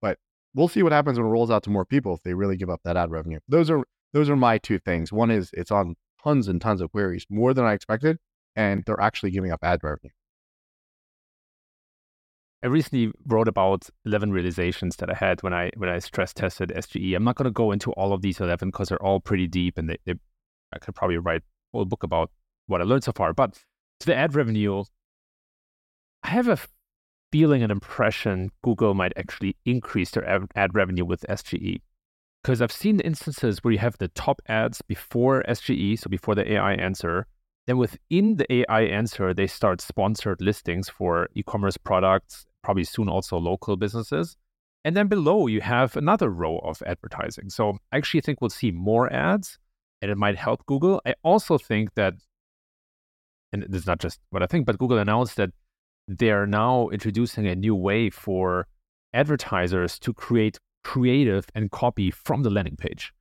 But 0.00 0.16
we'll 0.54 0.68
see 0.68 0.82
what 0.82 0.92
happens 0.92 1.18
when 1.18 1.26
it 1.26 1.30
rolls 1.30 1.50
out 1.50 1.62
to 1.64 1.70
more 1.70 1.84
people 1.84 2.14
if 2.14 2.22
they 2.22 2.32
really 2.32 2.56
give 2.56 2.70
up 2.70 2.80
that 2.84 2.96
ad 2.96 3.10
revenue. 3.10 3.40
Those 3.46 3.68
are 3.68 3.84
those 4.14 4.30
are 4.30 4.36
my 4.36 4.56
two 4.56 4.78
things. 4.78 5.12
One 5.12 5.30
is 5.30 5.50
it's 5.52 5.70
on 5.70 5.96
tons 6.24 6.48
and 6.48 6.62
tons 6.62 6.80
of 6.80 6.90
queries, 6.92 7.26
more 7.28 7.52
than 7.52 7.66
I 7.66 7.74
expected, 7.74 8.16
and 8.56 8.84
they're 8.86 9.00
actually 9.00 9.32
giving 9.32 9.52
up 9.52 9.60
ad 9.62 9.80
revenue. 9.82 10.12
I 12.64 12.68
recently 12.68 13.12
wrote 13.26 13.48
about 13.48 13.88
11 14.06 14.32
realizations 14.32 14.96
that 14.96 15.10
I 15.10 15.14
had 15.14 15.42
when 15.42 15.52
I 15.52 15.70
when 15.76 15.90
I 15.90 15.98
stress 15.98 16.32
tested 16.32 16.72
SGE. 16.74 17.14
I'm 17.14 17.22
not 17.22 17.36
going 17.36 17.44
to 17.44 17.52
go 17.52 17.70
into 17.70 17.92
all 17.92 18.14
of 18.14 18.22
these 18.22 18.40
11 18.40 18.70
because 18.70 18.88
they're 18.88 19.02
all 19.02 19.20
pretty 19.20 19.46
deep, 19.46 19.76
and 19.76 19.90
they, 19.90 19.98
they 20.06 20.14
I 20.72 20.78
could 20.78 20.94
probably 20.94 21.18
write 21.18 21.42
a 21.42 21.76
whole 21.76 21.84
book 21.84 22.02
about 22.02 22.30
what 22.66 22.80
I 22.80 22.84
learned 22.84 23.04
so 23.04 23.12
far. 23.12 23.34
But 23.34 23.58
to 24.00 24.06
the 24.06 24.16
ad 24.16 24.34
revenue, 24.34 24.84
I 26.22 26.28
have 26.28 26.48
a 26.48 26.58
feeling 27.30 27.62
and 27.62 27.72
impression 27.72 28.50
Google 28.62 28.94
might 28.94 29.12
actually 29.16 29.56
increase 29.64 30.10
their 30.10 30.26
ad 30.54 30.74
revenue 30.74 31.04
with 31.04 31.24
SGE. 31.28 31.80
Because 32.42 32.62
I've 32.62 32.72
seen 32.72 33.00
instances 33.00 33.58
where 33.62 33.72
you 33.72 33.78
have 33.78 33.98
the 33.98 34.08
top 34.08 34.40
ads 34.48 34.80
before 34.82 35.42
SGE, 35.48 35.98
so 35.98 36.08
before 36.08 36.34
the 36.34 36.52
AI 36.52 36.74
answer. 36.74 37.26
Then 37.66 37.76
within 37.76 38.36
the 38.36 38.50
AI 38.50 38.82
answer, 38.82 39.34
they 39.34 39.46
start 39.46 39.80
sponsored 39.80 40.40
listings 40.40 40.88
for 40.88 41.28
e 41.34 41.42
commerce 41.42 41.76
products, 41.76 42.46
probably 42.62 42.84
soon 42.84 43.08
also 43.08 43.36
local 43.36 43.76
businesses. 43.76 44.36
And 44.84 44.96
then 44.96 45.08
below, 45.08 45.48
you 45.48 45.60
have 45.60 45.96
another 45.96 46.30
row 46.30 46.58
of 46.60 46.82
advertising. 46.86 47.50
So 47.50 47.76
I 47.92 47.98
actually 47.98 48.22
think 48.22 48.40
we'll 48.40 48.50
see 48.50 48.70
more 48.70 49.12
ads 49.12 49.58
and 50.00 50.10
it 50.10 50.16
might 50.16 50.36
help 50.36 50.64
Google. 50.66 51.02
I 51.04 51.14
also 51.22 51.58
think 51.58 51.94
that 51.94 52.14
and 53.52 53.64
this 53.68 53.82
is 53.82 53.86
not 53.86 53.98
just 53.98 54.20
what 54.30 54.42
I 54.42 54.46
think, 54.46 54.66
but 54.66 54.78
Google 54.78 54.98
announced 54.98 55.36
that 55.36 55.50
they 56.06 56.30
are 56.30 56.46
now 56.46 56.88
introducing 56.88 57.46
a 57.46 57.54
new 57.54 57.74
way 57.74 58.10
for 58.10 58.66
advertisers 59.12 59.98
to 60.00 60.12
create 60.12 60.58
creative 60.84 61.46
and 61.54 61.70
copy 61.70 62.10
from 62.10 62.42
the 62.42 62.50
landing 62.50 62.76
page. 62.76 63.12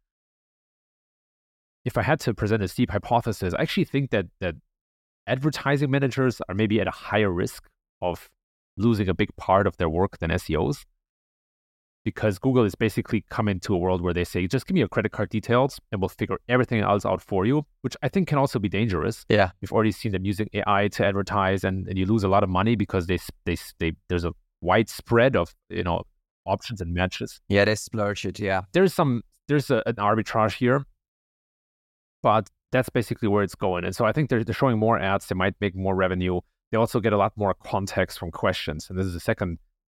If 1.86 1.98
I 1.98 2.02
had 2.02 2.20
to 2.22 2.34
present 2.34 2.63
a 2.63 2.68
steep 2.68 2.92
hypothesis, 2.92 3.54
I 3.54 3.62
actually 3.62 3.86
think 3.86 4.12
that 4.12 4.28
that 4.40 4.56
advertising 5.26 5.92
managers 5.92 6.42
are 6.48 6.56
maybe 6.56 6.80
at 6.80 6.88
a 6.88 6.92
higher 6.92 7.32
risk 7.32 7.68
of 8.02 8.30
losing 8.78 9.10
a 9.10 9.13
big 9.13 9.30
part 9.38 9.68
of 9.68 9.78
their 9.78 9.90
work 9.90 10.20
than 10.20 10.30
SEOs 10.32 10.86
because 12.08 12.39
Google 12.39 12.63
is 12.63 12.74
basically 12.74 13.26
coming 13.30 13.60
to 13.60 13.76
a 13.76 13.78
world 13.78 14.00
where 14.00 14.13
they 14.13 14.24
say, 14.24 14.48
just 14.48 14.65
give 14.65 14.76
me 14.76 14.80
your 14.80 14.88
credit 14.88 15.12
card 15.12 15.28
details 15.28 15.78
and 15.91 16.00
we'll 16.00 16.08
figure 16.08 16.38
everything 16.48 16.80
else 16.80 17.06
out 17.06 17.22
for 17.22 17.46
you, 17.46 17.65
which 17.82 17.98
I 18.02 18.08
think 18.08 18.30
can 18.30 18.38
also 18.38 18.60
be 18.60 18.70
dangerous. 18.70 19.26
Yeah. 19.28 19.52
We've 19.60 19.74
already 19.74 19.91
seen 19.91 20.13
them 20.13 20.24
using 20.24 20.48
AI 20.54 20.88
to 20.88 21.06
advertise 21.06 21.65
and, 21.65 21.86
and 21.89 21.98
you 21.98 22.06
lose 22.06 22.24
a 22.24 22.30
lot 22.30 22.43
of 22.43 22.50
money 22.50 22.78
because 22.78 23.08
they, 23.08 23.20
they, 23.43 23.58
they, 23.80 23.91
there's 24.08 24.24
a 24.24 24.32
wide 24.62 24.88
spread 24.88 25.36
of, 25.36 25.54
you 25.70 25.84
know, 25.84 26.04
options 26.46 26.80
and 26.80 26.93
matches. 26.93 27.41
Yeah, 27.50 27.65
they 27.65 27.76
splurge 27.76 28.26
it. 28.26 28.39
Yeah. 28.39 28.62
There's 28.72 28.93
some, 28.93 29.22
there's 29.50 29.70
a, 29.70 29.84
an 29.86 29.96
arbitrage 29.96 30.56
here, 30.56 30.86
but 32.24 32.50
that's 32.72 32.89
basically 32.89 33.28
where 33.28 33.43
it's 33.43 33.56
going. 33.56 33.84
And 33.84 33.93
so 33.93 34.06
I 34.06 34.13
think 34.13 34.30
they're, 34.30 34.46
they're 34.46 34.56
showing 34.56 34.80
more 34.80 34.98
ads. 34.98 35.28
They 35.28 35.36
might 35.36 35.56
make 35.60 35.76
more 35.76 35.93
revenue. 35.93 36.39
They 36.72 36.78
also 36.78 37.02
get 37.02 37.12
a 37.12 37.17
lot 37.17 37.34
more 37.36 37.54
context 37.65 38.17
from 38.17 38.32
questions. 38.32 38.89
And 38.89 38.98
this 38.98 39.08
is 39.08 39.13
the 39.13 39.20
second 39.20 39.58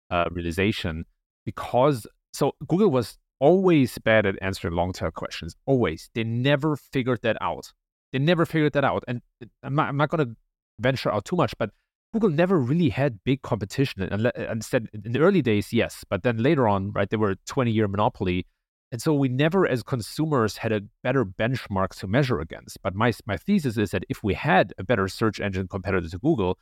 uh, 0.10 0.26
realization 0.32 1.06
because 1.45 2.08
so 2.34 2.54
Google 2.67 2.89
was 2.89 3.17
always 3.39 3.97
bad 3.99 4.25
at 4.25 4.36
answering 4.41 4.73
long 4.73 4.93
tail 4.93 5.12
questions. 5.12 5.56
Always. 5.65 6.10
They 6.13 6.23
never 6.23 6.75
figured 6.75 7.21
that 7.23 7.38
out. 7.41 7.71
They 8.12 8.19
never 8.19 8.45
figured 8.45 8.73
that 8.73 8.84
out. 8.84 9.04
And 9.08 9.21
I'm 9.63 9.75
not, 9.75 9.95
not 9.95 10.10
going 10.10 10.28
to 10.28 10.36
venture 10.80 11.12
out 11.12 11.25
too 11.25 11.36
much, 11.36 11.54
but 11.58 11.71
Google 12.13 12.30
never 12.30 12.58
really 12.58 12.89
had 12.89 13.23
big 13.23 13.41
competition. 13.41 14.02
And 14.02 14.32
instead, 14.36 14.88
in 14.93 15.12
the 15.12 15.19
early 15.19 15.41
days, 15.41 15.71
yes, 15.71 16.04
but 16.10 16.23
then 16.23 16.38
later 16.38 16.67
on, 16.67 16.91
right, 16.91 17.10
they 17.10 17.17
were 17.17 17.32
a 17.32 17.36
20 17.45 17.71
year 17.71 17.88
monopoly. 17.88 18.45
And 18.91 18.99
so 18.99 19.13
we 19.13 19.30
never, 19.30 19.67
as 19.67 19.84
consumers, 19.84 20.58
had 20.58 20.71
a 20.71 20.82
better 21.04 21.23
benchmark 21.23 21.89
to 21.99 22.08
measure 22.08 22.39
against. 22.39 22.82
But 22.82 22.95
my, 22.95 23.13
my 23.28 23.38
thesis 23.38 23.78
is 23.78 23.91
that 23.91 24.04
if 24.10 24.23
we 24.23 24.34
had 24.34 24.73
a 24.80 24.84
better 24.84 25.08
search 25.08 25.39
engine 25.39 25.67
competitor 25.67 26.10
to 26.10 26.17
Google, 26.17 26.58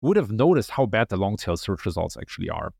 would 0.00 0.16
have 0.16 0.30
noticed 0.30 0.70
how 0.70 0.86
bad 0.86 1.08
the 1.08 1.16
long 1.16 1.36
tail 1.36 1.56
search 1.56 1.84
results 1.84 2.16
actually 2.16 2.48
are. 2.48 2.72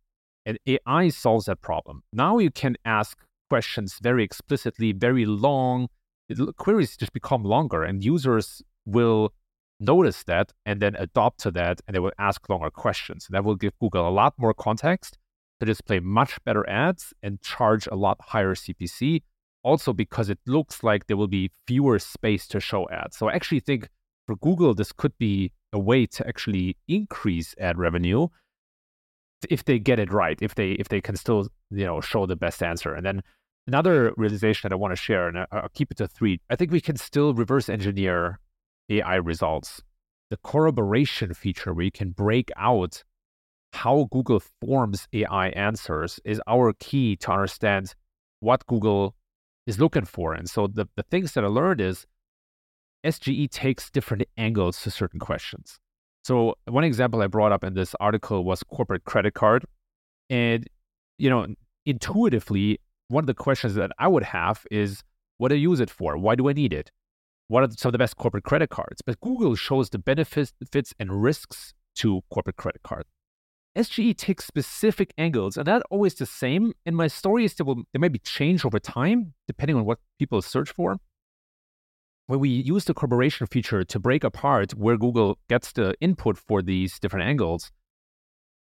And 0.44 0.59
AI 0.66 1.09
solves 1.09 1.46
that 1.46 1.61
problem. 1.61 2.02
Now 2.12 2.38
you 2.38 2.50
can 2.50 2.76
ask 2.85 3.18
questions 3.48 3.98
very 4.02 4.24
explicitly, 4.24 4.92
very 4.92 5.26
long. 5.26 5.88
Queries 6.57 6.96
just 6.96 7.12
become 7.12 7.44
longer, 7.44 7.85
and 7.85 8.02
users 8.02 8.62
will 8.87 9.33
notice 9.78 10.24
that 10.24 10.52
and 10.64 10.81
then 10.81 10.94
adopt 10.96 11.40
to 11.40 11.50
that, 11.50 11.81
and 11.87 11.94
they 11.94 11.98
will 11.98 12.12
ask 12.18 12.48
longer 12.48 12.70
questions. 12.70 13.26
That 13.31 13.44
will 13.44 13.57
give 13.57 13.78
Google 13.78 14.09
a 14.09 14.11
lot 14.11 14.35
more 14.38 14.55
context 14.55 15.18
to 15.61 15.66
display 15.66 16.00
much 16.00 16.42
better 16.44 16.68
ads 16.68 17.12
and 17.22 17.40
charge 17.40 17.87
a 17.87 17.94
lot 17.94 18.18
higher 18.20 18.55
CPC. 18.55 19.22
Also, 19.64 19.92
because 19.92 20.28
it 20.28 20.38
looks 20.46 20.83
like 20.83 21.07
there 21.07 21.16
will 21.16 21.28
be 21.28 21.50
fewer 21.68 21.98
space 21.98 22.48
to 22.48 22.59
show 22.59 22.88
ads. 22.90 23.16
So 23.16 23.28
I 23.28 23.35
actually 23.35 23.61
think 23.61 23.88
for 24.26 24.35
Google, 24.37 24.74
this 24.74 24.92
could 24.92 25.16
be 25.18 25.52
a 25.72 25.78
way 25.78 26.07
to 26.07 26.26
actually 26.26 26.76
increase 26.88 27.55
ad 27.61 27.78
revenue 27.78 28.26
if 29.50 29.64
they 29.64 29.78
get 29.78 29.98
it 29.98 30.12
right, 30.12 30.38
if 30.40 30.55
they 30.55 30.72
if 30.72 30.88
they 30.88 31.00
can 31.00 31.16
still 31.16 31.48
you 31.70 31.85
know 31.85 32.00
show 32.00 32.26
the 32.26 32.37
best 32.37 32.62
answer. 32.62 32.94
And 32.94 33.05
then 33.05 33.22
another 33.66 34.12
realization 34.16 34.68
that 34.68 34.74
I 34.74 34.78
want 34.78 34.92
to 34.92 34.96
share, 34.96 35.28
and 35.28 35.46
I'll 35.50 35.68
keep 35.74 35.90
it 35.90 35.96
to 35.98 36.09
three. 36.09 36.40
I 36.50 36.57
think 36.57 36.70
we 36.70 36.81
can 36.81 36.96
still 36.96 37.35
reverse 37.35 37.68
engineer 37.68 38.38
AI 38.88 39.16
results. 39.16 39.83
The 40.31 40.38
corroboration 40.38 41.35
feature, 41.35 41.74
where 41.74 41.85
you 41.85 41.92
can 41.92 42.11
break 42.11 42.50
out 42.57 43.02
how 43.74 44.09
Google 44.11 44.40
forms 44.61 45.07
AI 45.12 45.48
answers, 45.48 46.20
is 46.24 46.40
our 46.46 46.72
key 46.72 47.16
to 47.16 47.33
understand 47.33 47.94
what 48.40 48.66
Google 48.66 49.14
is 49.66 49.78
looking 49.78 50.05
for. 50.05 50.33
And 50.35 50.48
so 50.48 50.66
the, 50.66 50.87
the 50.96 51.05
things 51.05 51.33
that 51.33 51.44
I 51.44 51.48
learned 51.48 51.81
is 51.81 52.07
SGE 53.05 53.50
takes 53.50 53.90
different 53.90 54.24
angles 54.37 54.81
to 54.83 54.90
certain 54.90 55.20
questions. 55.20 55.78
So 56.24 56.54
one 56.66 56.85
example 56.85 57.22
I 57.22 57.26
brought 57.26 57.52
up 57.52 57.64
in 57.64 57.74
this 57.74 57.94
article 58.00 58.44
was 58.44 58.62
corporate 58.62 59.04
credit 59.04 59.35
card. 59.35 59.64
And, 60.30 60.66
you 61.18 61.28
know, 61.28 61.46
intuitively, 61.85 62.78
one 63.08 63.22
of 63.22 63.26
the 63.26 63.35
questions 63.35 63.74
that 63.74 63.90
I 63.98 64.08
would 64.08 64.22
have 64.22 64.64
is 64.70 65.02
what 65.38 65.48
do 65.48 65.56
I 65.56 65.58
use 65.58 65.80
it 65.80 65.90
for? 65.90 66.16
Why 66.16 66.35
do 66.37 66.48
I 66.48 66.52
need 66.52 66.72
it? 66.72 66.90
What 67.48 67.64
are 67.64 67.68
some 67.76 67.90
of 67.90 67.92
the 67.92 67.98
best 67.98 68.16
corporate 68.16 68.44
credit 68.44 68.70
cards? 68.70 69.02
But 69.04 69.20
Google 69.20 69.56
shows 69.56 69.90
the 69.90 69.98
benefits 69.98 70.52
and 70.98 71.22
risks 71.22 71.74
to 71.96 72.22
corporate 72.30 72.56
credit 72.56 72.82
cards. 72.82 73.08
SGE 73.76 74.16
takes 74.16 74.46
specific 74.46 75.12
angles, 75.18 75.56
and 75.56 75.66
that's 75.66 75.85
always 75.90 76.14
the 76.14 76.26
same. 76.26 76.72
And 76.87 76.94
my 76.94 77.08
story 77.08 77.44
is 77.44 77.54
that 77.54 77.64
will, 77.64 77.82
they 77.92 77.98
might 77.98 78.12
be 78.12 78.18
changed 78.18 78.64
over 78.64 78.78
time, 78.78 79.35
depending 79.46 79.76
on 79.76 79.85
what 79.85 79.98
people 80.18 80.40
search 80.42 80.70
for. 80.70 80.98
When 82.33 82.40
we 82.40 82.49
use 82.49 82.87
the 82.87 82.95
corroboration 82.95 83.47
feature 83.47 83.85
to 83.85 83.99
break 83.99 84.25
apart 84.25 84.73
where 84.73 84.97
Google 84.97 85.38
gets 85.51 85.71
the 85.71 85.95
input 86.01 86.38
for 86.38 86.62
these 86.62 86.99
different 86.99 87.29
angles, 87.29 87.71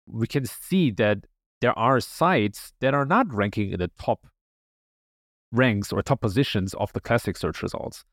we 0.06 0.28
can 0.28 0.46
see 0.46 0.92
that 0.92 1.26
there 1.62 1.76
are 1.76 2.00
sites 2.00 2.74
that 2.82 2.94
are 2.94 3.08
not 3.08 3.34
ranking 3.34 3.72
in 3.72 3.80
the 3.80 3.90
top 4.00 4.28
ranks 5.52 5.92
or 5.92 6.04
top 6.04 6.22
positions 6.22 6.76
of 6.76 6.94
the 6.94 7.00
classic 7.00 7.38
search 7.38 7.64
results, 7.64 8.06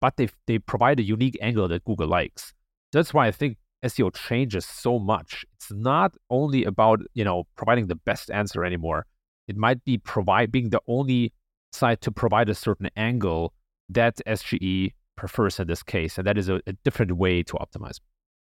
but 0.00 0.16
they, 0.16 0.28
they 0.48 0.58
provide 0.58 0.98
a 0.98 1.04
unique 1.04 1.38
angle 1.40 1.68
that 1.68 1.84
Google 1.84 2.08
likes. 2.08 2.52
That's 2.90 3.14
why 3.14 3.28
I 3.28 3.30
think 3.30 3.58
SEO 3.84 4.12
changes 4.12 4.66
so 4.66 4.98
much. 4.98 5.44
It's 5.54 5.70
not 5.70 6.16
only 6.28 6.64
about, 6.64 6.98
you 7.14 7.22
know, 7.22 7.44
providing 7.54 7.86
the 7.86 7.94
best 7.94 8.32
answer 8.32 8.64
anymore. 8.64 9.06
It 9.46 9.56
might 9.56 9.84
be 9.84 9.96
provide 9.96 10.50
being 10.50 10.70
the 10.70 10.82
only 10.88 11.32
site 11.70 12.00
to 12.00 12.10
provide 12.10 12.48
a 12.48 12.54
certain 12.56 12.90
angle 12.96 13.54
that 13.88 14.20
SGE 14.26 14.92
prefers 15.16 15.60
in 15.60 15.66
this 15.66 15.82
case. 15.82 16.18
And 16.18 16.26
that 16.26 16.38
is 16.38 16.48
a, 16.48 16.60
a 16.66 16.72
different 16.84 17.12
way 17.16 17.42
to 17.42 17.54
optimize. 17.54 18.00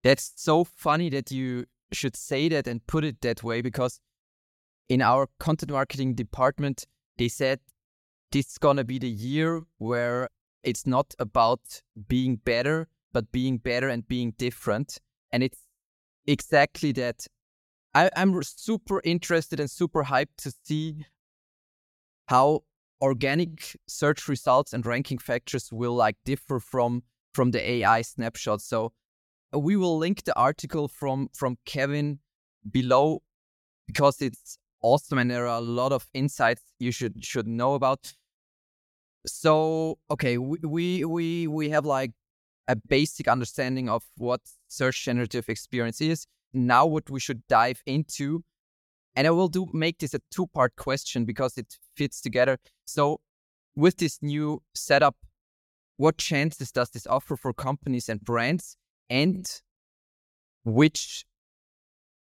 That's 0.03 0.33
so 0.37 0.65
funny 0.65 1.09
that 1.11 1.31
you 1.31 1.65
should 1.93 2.17
say 2.17 2.49
that 2.49 2.67
and 2.67 2.87
put 2.87 3.05
it 3.05 3.21
that 3.23 3.43
way 3.43 3.61
because 3.61 4.01
in 4.89 5.01
our 5.01 5.29
content 5.39 5.73
marketing 5.73 6.15
department, 6.15 6.87
they 7.19 7.29
said 7.29 7.61
this 8.33 8.51
is 8.51 8.59
going 8.59 8.77
to 8.77 8.85
be 8.85 8.99
the 8.99 9.09
year 9.09 9.63
where 9.79 10.29
it's 10.63 10.87
not 10.87 11.15
about 11.19 11.61
being 12.09 12.37
better, 12.37 12.89
but 13.13 13.31
being 13.33 13.59
better 13.59 13.89
and 13.89 14.07
being 14.09 14.35
different. 14.39 14.99
And 15.33 15.43
it's 15.43 15.61
exactly 16.27 16.93
that. 16.93 17.27
I, 17.95 18.11
I'm 18.17 18.43
super 18.43 19.01
interested 19.05 19.61
and 19.61 19.71
super 19.71 20.05
hyped 20.05 20.37
to 20.39 20.53
see 20.65 21.07
how 22.27 22.65
organic 23.05 23.77
search 23.87 24.29
results 24.29 24.73
and 24.73 24.87
ranking 24.87 25.19
factors 25.19 25.71
will 25.71 25.95
like 25.95 26.17
differ 26.25 26.59
from 26.59 27.03
from 27.35 27.51
the 27.51 27.61
AI 27.71 28.01
snapshot. 28.01 28.63
So 28.63 28.93
uh, 29.55 29.59
we 29.59 29.77
will 29.77 29.99
link 29.99 30.25
the 30.25 30.37
article 30.37 30.89
from 30.89 31.29
from 31.35 31.59
Kevin 31.67 32.21
below 32.71 33.21
because 33.87 34.23
it's 34.23 34.59
awesome 34.81 35.19
and 35.19 35.31
there 35.31 35.47
are 35.47 35.59
a 35.59 35.69
lot 35.81 35.93
of 35.93 36.07
insights 36.15 36.63
you 36.79 36.93
should 36.93 37.23
should 37.23 37.47
know 37.47 37.75
about. 37.75 38.15
So 39.27 39.99
okay, 40.11 40.39
we 40.39 40.59
we 40.63 41.05
we, 41.05 41.47
we 41.47 41.69
have 41.71 41.85
like 41.85 42.13
a 42.69 42.77
basic 42.77 43.29
understanding 43.29 43.91
of 43.91 44.03
what 44.17 44.41
search 44.69 45.05
generative 45.05 45.51
experience 45.51 46.01
is. 46.01 46.27
Now 46.55 46.87
what 46.87 47.11
we 47.11 47.21
should 47.21 47.43
dive 47.49 47.83
into 47.85 48.45
and 49.17 49.27
I 49.27 49.31
will 49.31 49.49
do 49.49 49.69
make 49.73 49.99
this 49.99 50.15
a 50.15 50.21
two 50.31 50.47
part 50.49 50.77
question 50.77 51.25
because 51.25 51.57
it 51.57 51.79
fits 51.97 52.21
together. 52.21 52.59
So, 52.85 53.21
with 53.77 53.97
this 53.97 54.19
new 54.23 54.63
setup, 54.75 55.17
what 55.97 56.19
chances 56.19 56.73
does 56.73 56.91
this 56.91 57.07
offer 57.07 57.37
for 57.37 57.53
companies 57.53 58.09
and 58.09 58.21
brands? 58.21 58.77
And 59.09 59.47
which 60.65 61.25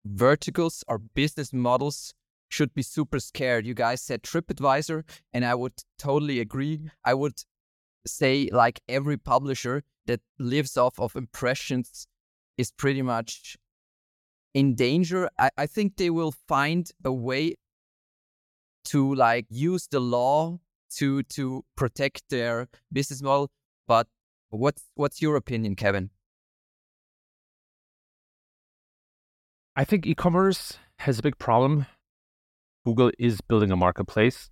verticals 0.05 0.83
or 0.89 0.99
business 0.99 1.53
models 1.53 2.15
should 2.49 2.75
be 2.75 2.83
super 2.83 3.21
scared? 3.21 3.67
You 3.67 3.75
guys 3.75 4.01
said 4.03 4.23
TripAdvisor, 4.23 5.05
and 5.33 5.45
I 5.45 5.55
would 5.55 5.75
totally 5.99 6.41
agree. 6.41 6.89
I 7.05 7.15
would 7.15 7.43
say, 8.07 8.49
like 8.53 8.81
every 8.89 9.17
publisher 9.17 9.83
that 10.07 10.21
lives 10.39 10.77
off 10.77 10.99
of 10.99 11.17
impressions 11.17 12.07
is 12.57 12.71
pretty 12.71 13.03
much 13.03 13.57
in 14.55 14.75
danger. 14.75 15.29
I, 15.39 15.51
I 15.59 15.67
think 15.67 15.97
they 15.97 16.11
will 16.11 16.33
find 16.33 16.91
a 17.05 17.13
way 17.13 17.57
to 18.87 19.15
like 19.15 19.47
use 19.51 19.89
the 19.91 20.01
law 20.01 20.59
to 20.97 21.23
to 21.25 21.65
protect 21.77 22.23
their 22.31 22.69
business 22.93 23.21
model. 23.21 23.51
But 23.87 24.07
what's 24.51 24.85
what's 24.95 25.21
your 25.21 25.37
opinion, 25.37 25.75
Kevin? 25.77 26.11
I 29.77 29.85
think 29.85 30.07
e-commerce 30.07 30.79
has 31.01 31.19
a 31.19 31.23
big 31.23 31.37
problem. 31.39 31.87
Google 32.87 33.11
is 33.19 33.41
building 33.41 33.73
a 33.73 33.77
marketplace, 33.77 34.51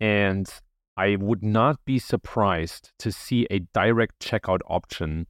and 0.00 0.52
I 0.96 1.14
would 1.14 1.44
not 1.44 1.84
be 1.84 2.00
surprised 2.00 2.90
to 2.98 3.12
see 3.12 3.46
a 3.50 3.60
direct 3.72 4.18
checkout 4.18 4.60
option 4.66 5.28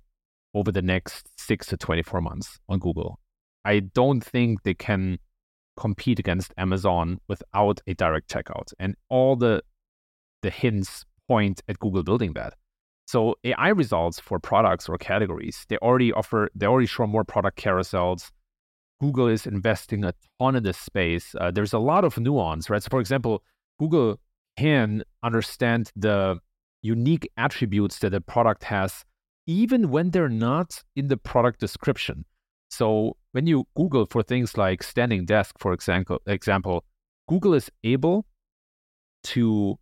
over 0.54 0.72
the 0.72 0.80
next 0.80 1.28
six 1.36 1.66
to 1.66 1.76
24 1.76 2.22
months 2.22 2.58
on 2.70 2.78
Google. 2.78 3.20
I 3.64 3.80
don't 3.80 4.22
think 4.22 4.62
they 4.62 4.74
can 4.74 5.18
compete 5.76 6.18
against 6.18 6.52
Amazon 6.56 7.20
without 7.28 7.80
a 7.86 7.94
direct 7.94 8.28
checkout. 8.30 8.72
And 8.78 8.96
all 9.08 9.36
the 9.36 9.62
the 10.42 10.50
hints 10.50 11.04
point 11.28 11.62
at 11.68 11.78
Google 11.78 12.02
building 12.02 12.32
that. 12.34 12.54
So 13.06 13.36
AI 13.44 13.68
results 13.68 14.20
for 14.20 14.38
products 14.38 14.88
or 14.88 14.98
categories, 14.98 15.64
they 15.68 15.78
already 15.78 16.12
offer, 16.12 16.50
they 16.54 16.66
already 16.66 16.86
show 16.86 17.06
more 17.06 17.24
product 17.24 17.58
carousels. 17.58 18.30
Google 19.00 19.28
is 19.28 19.46
investing 19.46 20.04
a 20.04 20.12
ton 20.38 20.56
in 20.56 20.62
this 20.62 20.78
space. 20.78 21.34
Uh, 21.40 21.50
there's 21.50 21.72
a 21.72 21.78
lot 21.78 22.04
of 22.04 22.18
nuance, 22.18 22.68
right? 22.68 22.82
So, 22.82 22.88
for 22.90 23.00
example, 23.00 23.42
Google 23.78 24.20
can 24.58 25.04
understand 25.22 25.92
the 25.94 26.38
unique 26.82 27.30
attributes 27.36 27.98
that 28.00 28.12
a 28.12 28.20
product 28.20 28.64
has, 28.64 29.04
even 29.46 29.90
when 29.90 30.10
they're 30.10 30.28
not 30.28 30.82
in 30.96 31.08
the 31.08 31.16
product 31.16 31.60
description. 31.60 32.24
So 32.70 33.16
when 33.32 33.46
you 33.46 33.66
Google 33.76 34.06
for 34.06 34.22
things 34.22 34.56
like 34.56 34.82
standing 34.82 35.24
desk, 35.24 35.56
for 35.58 35.72
example, 35.72 36.20
example, 36.26 36.84
Google 37.28 37.54
is 37.54 37.70
able 37.84 38.26
to 39.24 39.78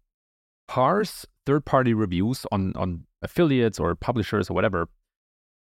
parse 0.68 1.26
third-party 1.44 1.94
reviews 1.94 2.44
on 2.50 2.72
on 2.76 3.04
affiliates 3.22 3.78
or 3.78 3.94
publishers 3.94 4.50
or 4.50 4.54
whatever, 4.54 4.88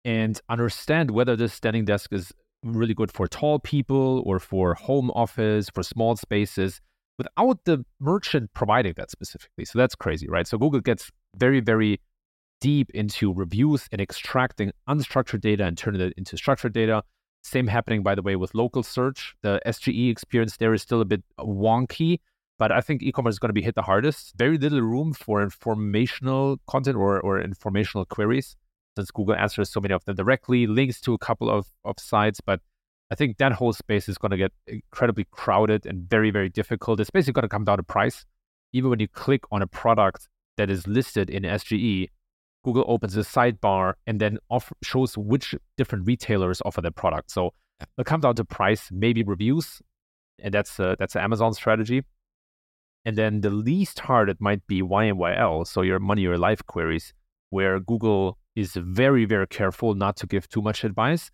and 0.06 0.40
understand 0.50 1.12
whether 1.12 1.36
this 1.36 1.54
standing 1.54 1.86
desk 1.86 2.14
is 2.14 2.32
really 2.64 2.94
good 2.94 3.12
for 3.12 3.28
tall 3.28 3.58
people 3.60 4.22
or 4.26 4.40
for 4.40 4.76
home 4.76 5.10
office 5.12 5.70
for 5.74 5.82
small 5.82 6.16
spaces 6.16 6.80
without 7.18 7.60
the 7.66 7.84
merchant 8.00 8.52
providing 8.54 8.94
that 8.98 9.10
specifically. 9.10 9.66
So 9.66 9.80
that's 9.80 9.96
crazy, 9.96 10.28
right? 10.30 10.48
So 10.48 10.58
Google 10.58 10.82
gets 10.82 11.12
very, 11.36 11.60
very 11.60 12.00
deep 12.60 12.92
into 12.94 13.34
reviews 13.34 13.88
and 13.92 14.00
extracting 14.00 14.72
unstructured 14.88 15.42
data 15.42 15.66
and 15.66 15.78
turning 15.78 16.02
it 16.02 16.14
into 16.18 16.38
structured 16.38 16.74
data. 16.74 17.04
Same 17.44 17.68
happening, 17.68 18.04
by 18.04 18.16
the 18.16 18.22
way, 18.22 18.36
with 18.36 18.54
local 18.54 18.84
search. 18.84 19.36
The 19.42 19.62
SGE 19.66 20.12
experience 20.12 20.58
there 20.58 20.74
is 20.74 20.82
still 20.82 21.02
a 21.02 21.06
bit 21.06 21.24
wonky, 21.40 22.20
but 22.60 22.72
I 22.72 22.82
think 22.82 23.02
e-commerce 23.02 23.36
is 23.36 23.40
going 23.40 23.50
to 23.50 23.54
be 23.54 23.64
hit 23.64 23.76
the 23.76 23.82
hardest. 23.82 24.34
Very 24.38 24.58
little 24.58 24.82
room 24.82 25.14
for 25.14 25.42
informational 25.42 26.60
content 26.68 26.98
or, 26.98 27.20
or 27.20 27.42
informational 27.42 28.06
queries, 28.06 28.56
since 28.96 29.10
Google 29.12 29.36
answers 29.36 29.72
so 29.72 29.80
many 29.80 29.94
of 29.94 30.06
them 30.06 30.16
directly, 30.16 30.68
links 30.68 31.02
to 31.02 31.14
a 31.14 31.18
couple 31.18 31.50
of, 31.50 31.68
of 31.84 32.00
sites, 32.00 32.42
but 32.42 32.62
I 33.12 33.16
think 33.16 33.38
that 33.38 33.52
whole 33.52 33.74
space 33.74 34.08
is 34.08 34.18
going 34.18 34.32
to 34.32 34.38
get 34.38 34.54
incredibly 34.68 35.26
crowded 35.32 35.86
and 35.86 36.10
very, 36.10 36.32
very 36.32 36.48
difficult. 36.48 37.02
It's 37.02 37.10
basically 37.10 37.34
going 37.34 37.50
to 37.50 37.50
come 37.50 37.66
down 37.66 37.78
to 37.78 37.84
price. 37.84 38.26
Even 38.72 38.90
when 38.90 39.02
you 39.02 39.10
click 39.10 39.44
on 39.52 39.62
a 39.62 39.68
product 39.68 40.30
that 40.56 40.70
is 40.70 40.88
listed 40.88 41.30
in 41.30 41.44
SGE, 41.44 42.08
Google 42.64 42.86
opens 42.88 43.18
a 43.18 43.22
sidebar 43.22 43.94
and 44.06 44.20
then 44.20 44.38
off- 44.50 44.74
shows 44.84 45.18
which 45.18 45.56
different 45.78 46.06
retailers 46.06 46.62
offer 46.66 46.82
their 46.82 46.92
product. 46.92 47.32
So 47.32 47.54
it 47.98 48.06
comes 48.06 48.24
down 48.24 48.36
to 48.36 48.46
price, 48.46 48.90
maybe 48.92 49.24
reviews, 49.24 49.82
and 50.40 50.54
that's 50.54 50.80
uh, 50.80 50.96
that's 51.00 51.16
Amazon 51.16 51.54
strategy. 51.54 52.04
And 53.04 53.18
then 53.18 53.42
the 53.42 53.50
least 53.50 54.00
hard 54.02 54.30
it 54.30 54.38
might 54.40 54.66
be 54.68 54.82
YMYL, 54.82 55.66
so 55.66 55.82
your 55.82 56.00
money 56.00 56.26
or 56.28 56.38
life 56.38 56.64
queries, 56.68 57.14
where 57.50 57.80
Google 57.80 58.38
is 58.56 58.74
very 58.74 59.26
very 59.26 59.48
careful 59.48 59.96
not 59.96 60.16
to 60.18 60.28
give 60.28 60.48
too 60.50 60.62
much 60.62 60.84
advice 60.84 61.32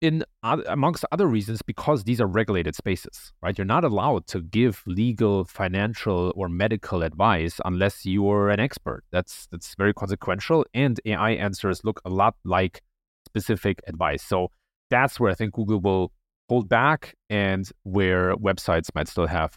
in 0.00 0.24
amongst 0.42 1.04
other 1.12 1.26
reasons 1.26 1.60
because 1.62 2.04
these 2.04 2.20
are 2.20 2.26
regulated 2.26 2.74
spaces 2.74 3.32
right? 3.42 3.56
You're 3.58 3.66
not 3.66 3.84
allowed 3.84 4.26
to 4.28 4.40
give 4.40 4.82
legal 4.86 5.44
financial 5.44 6.32
or 6.36 6.48
medical 6.48 7.02
advice 7.02 7.60
unless 7.64 8.06
you're 8.06 8.48
an 8.48 8.60
expert. 8.60 9.04
That's 9.10 9.46
that's 9.50 9.74
very 9.74 9.92
consequential 9.92 10.64
and 10.74 10.98
ai 11.04 11.32
answers 11.32 11.82
look 11.84 12.00
a 12.04 12.10
lot 12.10 12.34
like 12.44 12.82
specific 13.26 13.80
advice. 13.86 14.22
So 14.22 14.48
that's 14.90 15.20
where 15.20 15.30
i 15.30 15.34
think 15.34 15.52
google 15.54 15.80
will 15.80 16.12
hold 16.48 16.68
back 16.68 17.14
and 17.28 17.70
where 17.84 18.34
websites 18.34 18.88
might 18.92 19.06
still 19.06 19.28
have 19.28 19.56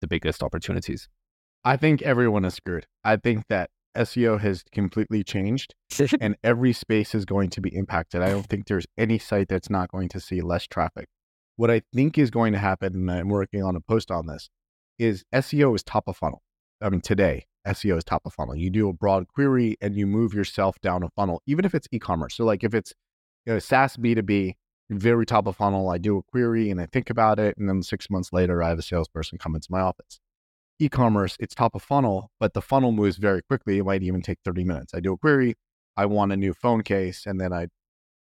the 0.00 0.06
biggest 0.06 0.44
opportunities. 0.44 1.08
I 1.64 1.76
think 1.76 2.02
everyone 2.02 2.44
is 2.44 2.54
screwed. 2.54 2.86
I 3.04 3.16
think 3.16 3.44
that 3.48 3.70
SEO 3.96 4.40
has 4.40 4.64
completely 4.72 5.24
changed 5.24 5.74
and 6.20 6.36
every 6.44 6.72
space 6.72 7.14
is 7.14 7.24
going 7.24 7.50
to 7.50 7.60
be 7.60 7.74
impacted. 7.74 8.22
I 8.22 8.30
don't 8.30 8.46
think 8.46 8.66
there's 8.66 8.86
any 8.96 9.18
site 9.18 9.48
that's 9.48 9.70
not 9.70 9.90
going 9.90 10.08
to 10.10 10.20
see 10.20 10.40
less 10.40 10.66
traffic. 10.66 11.08
What 11.56 11.70
I 11.70 11.82
think 11.94 12.16
is 12.16 12.30
going 12.30 12.52
to 12.52 12.58
happen, 12.58 12.94
and 12.94 13.10
I'm 13.10 13.28
working 13.28 13.62
on 13.62 13.76
a 13.76 13.80
post 13.80 14.10
on 14.10 14.26
this, 14.26 14.48
is 14.98 15.24
SEO 15.34 15.74
is 15.74 15.82
top 15.82 16.04
of 16.06 16.16
funnel. 16.16 16.42
I 16.80 16.88
mean, 16.88 17.00
today, 17.00 17.46
SEO 17.66 17.98
is 17.98 18.04
top 18.04 18.22
of 18.24 18.32
funnel. 18.32 18.56
You 18.56 18.70
do 18.70 18.88
a 18.88 18.92
broad 18.92 19.28
query 19.28 19.76
and 19.80 19.96
you 19.96 20.06
move 20.06 20.32
yourself 20.32 20.80
down 20.80 21.02
a 21.02 21.10
funnel, 21.10 21.42
even 21.46 21.64
if 21.64 21.74
it's 21.74 21.88
e-commerce. 21.92 22.36
So 22.36 22.44
like 22.44 22.64
if 22.64 22.74
it's 22.74 22.94
you 23.46 23.54
know, 23.54 23.58
SaaS 23.58 23.96
B2B, 23.96 24.54
very 24.90 25.26
top 25.26 25.46
of 25.46 25.56
funnel, 25.56 25.88
I 25.88 25.98
do 25.98 26.16
a 26.16 26.22
query 26.22 26.70
and 26.70 26.80
I 26.80 26.86
think 26.86 27.10
about 27.10 27.38
it. 27.38 27.56
And 27.58 27.68
then 27.68 27.82
six 27.82 28.08
months 28.10 28.32
later, 28.32 28.62
I 28.62 28.68
have 28.68 28.78
a 28.78 28.82
salesperson 28.82 29.38
come 29.38 29.54
into 29.54 29.68
my 29.70 29.80
office. 29.80 30.20
E-commerce, 30.80 31.36
it's 31.38 31.54
top 31.54 31.74
of 31.74 31.82
funnel, 31.82 32.30
but 32.40 32.54
the 32.54 32.62
funnel 32.62 32.92
moves 32.92 33.16
very 33.16 33.42
quickly. 33.42 33.78
It 33.78 33.84
might 33.84 34.02
even 34.02 34.22
take 34.22 34.38
30 34.44 34.64
minutes. 34.64 34.94
I 34.94 35.00
do 35.00 35.12
a 35.12 35.18
query, 35.18 35.54
I 35.96 36.06
want 36.06 36.32
a 36.32 36.36
new 36.36 36.54
phone 36.54 36.82
case, 36.82 37.26
and 37.26 37.40
then 37.40 37.52
I 37.52 37.66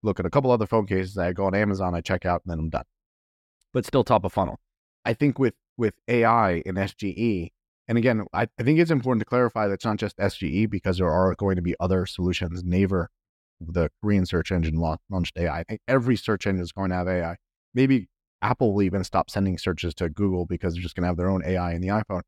look 0.04 0.20
at 0.20 0.26
a 0.26 0.30
couple 0.30 0.52
other 0.52 0.66
phone 0.66 0.88
cases. 0.88 1.18
I 1.18 1.34
go 1.34 1.46
on 1.46 1.56
Amazon, 1.56 1.94
I 1.94 2.02
check 2.02 2.26
out, 2.26 2.42
and 2.44 2.52
then 2.52 2.60
I'm 2.60 2.70
done. 2.70 2.86
But 3.74 3.86
still 3.86 4.04
top 4.04 4.26
of 4.26 4.34
funnel. 4.34 4.60
I 5.06 5.14
think 5.14 5.38
with 5.40 5.54
with 5.78 5.94
AI 6.08 6.64
and 6.66 6.78
SGE, 6.78 7.52
and 7.88 7.98
again, 7.98 8.26
I, 8.34 8.48
I 8.60 8.64
think 8.64 8.80
it's 8.80 8.92
important 8.92 9.22
to 9.22 9.26
clarify 9.26 9.68
that 9.68 9.76
it's 9.76 9.86
not 9.86 9.98
just 9.98 10.18
SGE 10.18 10.70
because 10.70 10.98
there 10.98 11.10
are 11.10 11.36
going 11.36 11.56
to 11.56 11.62
be 11.62 11.76
other 11.80 12.06
solutions. 12.06 12.64
Naver, 12.64 13.10
the 13.62 13.90
Korean 14.02 14.26
search 14.26 14.52
engine, 14.52 14.76
launched 14.76 15.38
AI. 15.38 15.60
I 15.60 15.64
think 15.64 15.82
every 15.88 16.16
search 16.16 16.48
engine 16.48 16.64
is 16.64 16.72
going 16.72 16.90
to 16.90 16.96
have 16.96 17.08
AI. 17.08 17.36
Maybe 17.74 18.08
Apple 18.42 18.74
will 18.74 18.84
even 18.84 19.04
stop 19.04 19.30
sending 19.30 19.58
searches 19.58 19.94
to 19.96 20.10
Google 20.10 20.46
because 20.46 20.74
they're 20.74 20.84
just 20.84 20.96
going 20.96 21.04
to 21.04 21.08
have 21.08 21.18
their 21.18 21.30
own 21.30 21.44
AI 21.46 21.74
in 21.74 21.82
the 21.82 21.90
iPhone. 21.90 22.22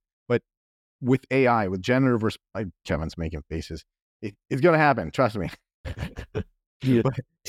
With 1.01 1.25
AI, 1.31 1.67
with 1.67 1.81
generative, 1.81 2.23
res- 2.23 2.67
Kevin's 2.85 3.17
making 3.17 3.43
faces. 3.49 3.85
It, 4.21 4.35
it's 4.49 4.61
going 4.61 4.73
to 4.73 4.79
happen. 4.79 5.11
Trust 5.11 5.37
me. 5.37 5.49
Yeah. 6.81 7.01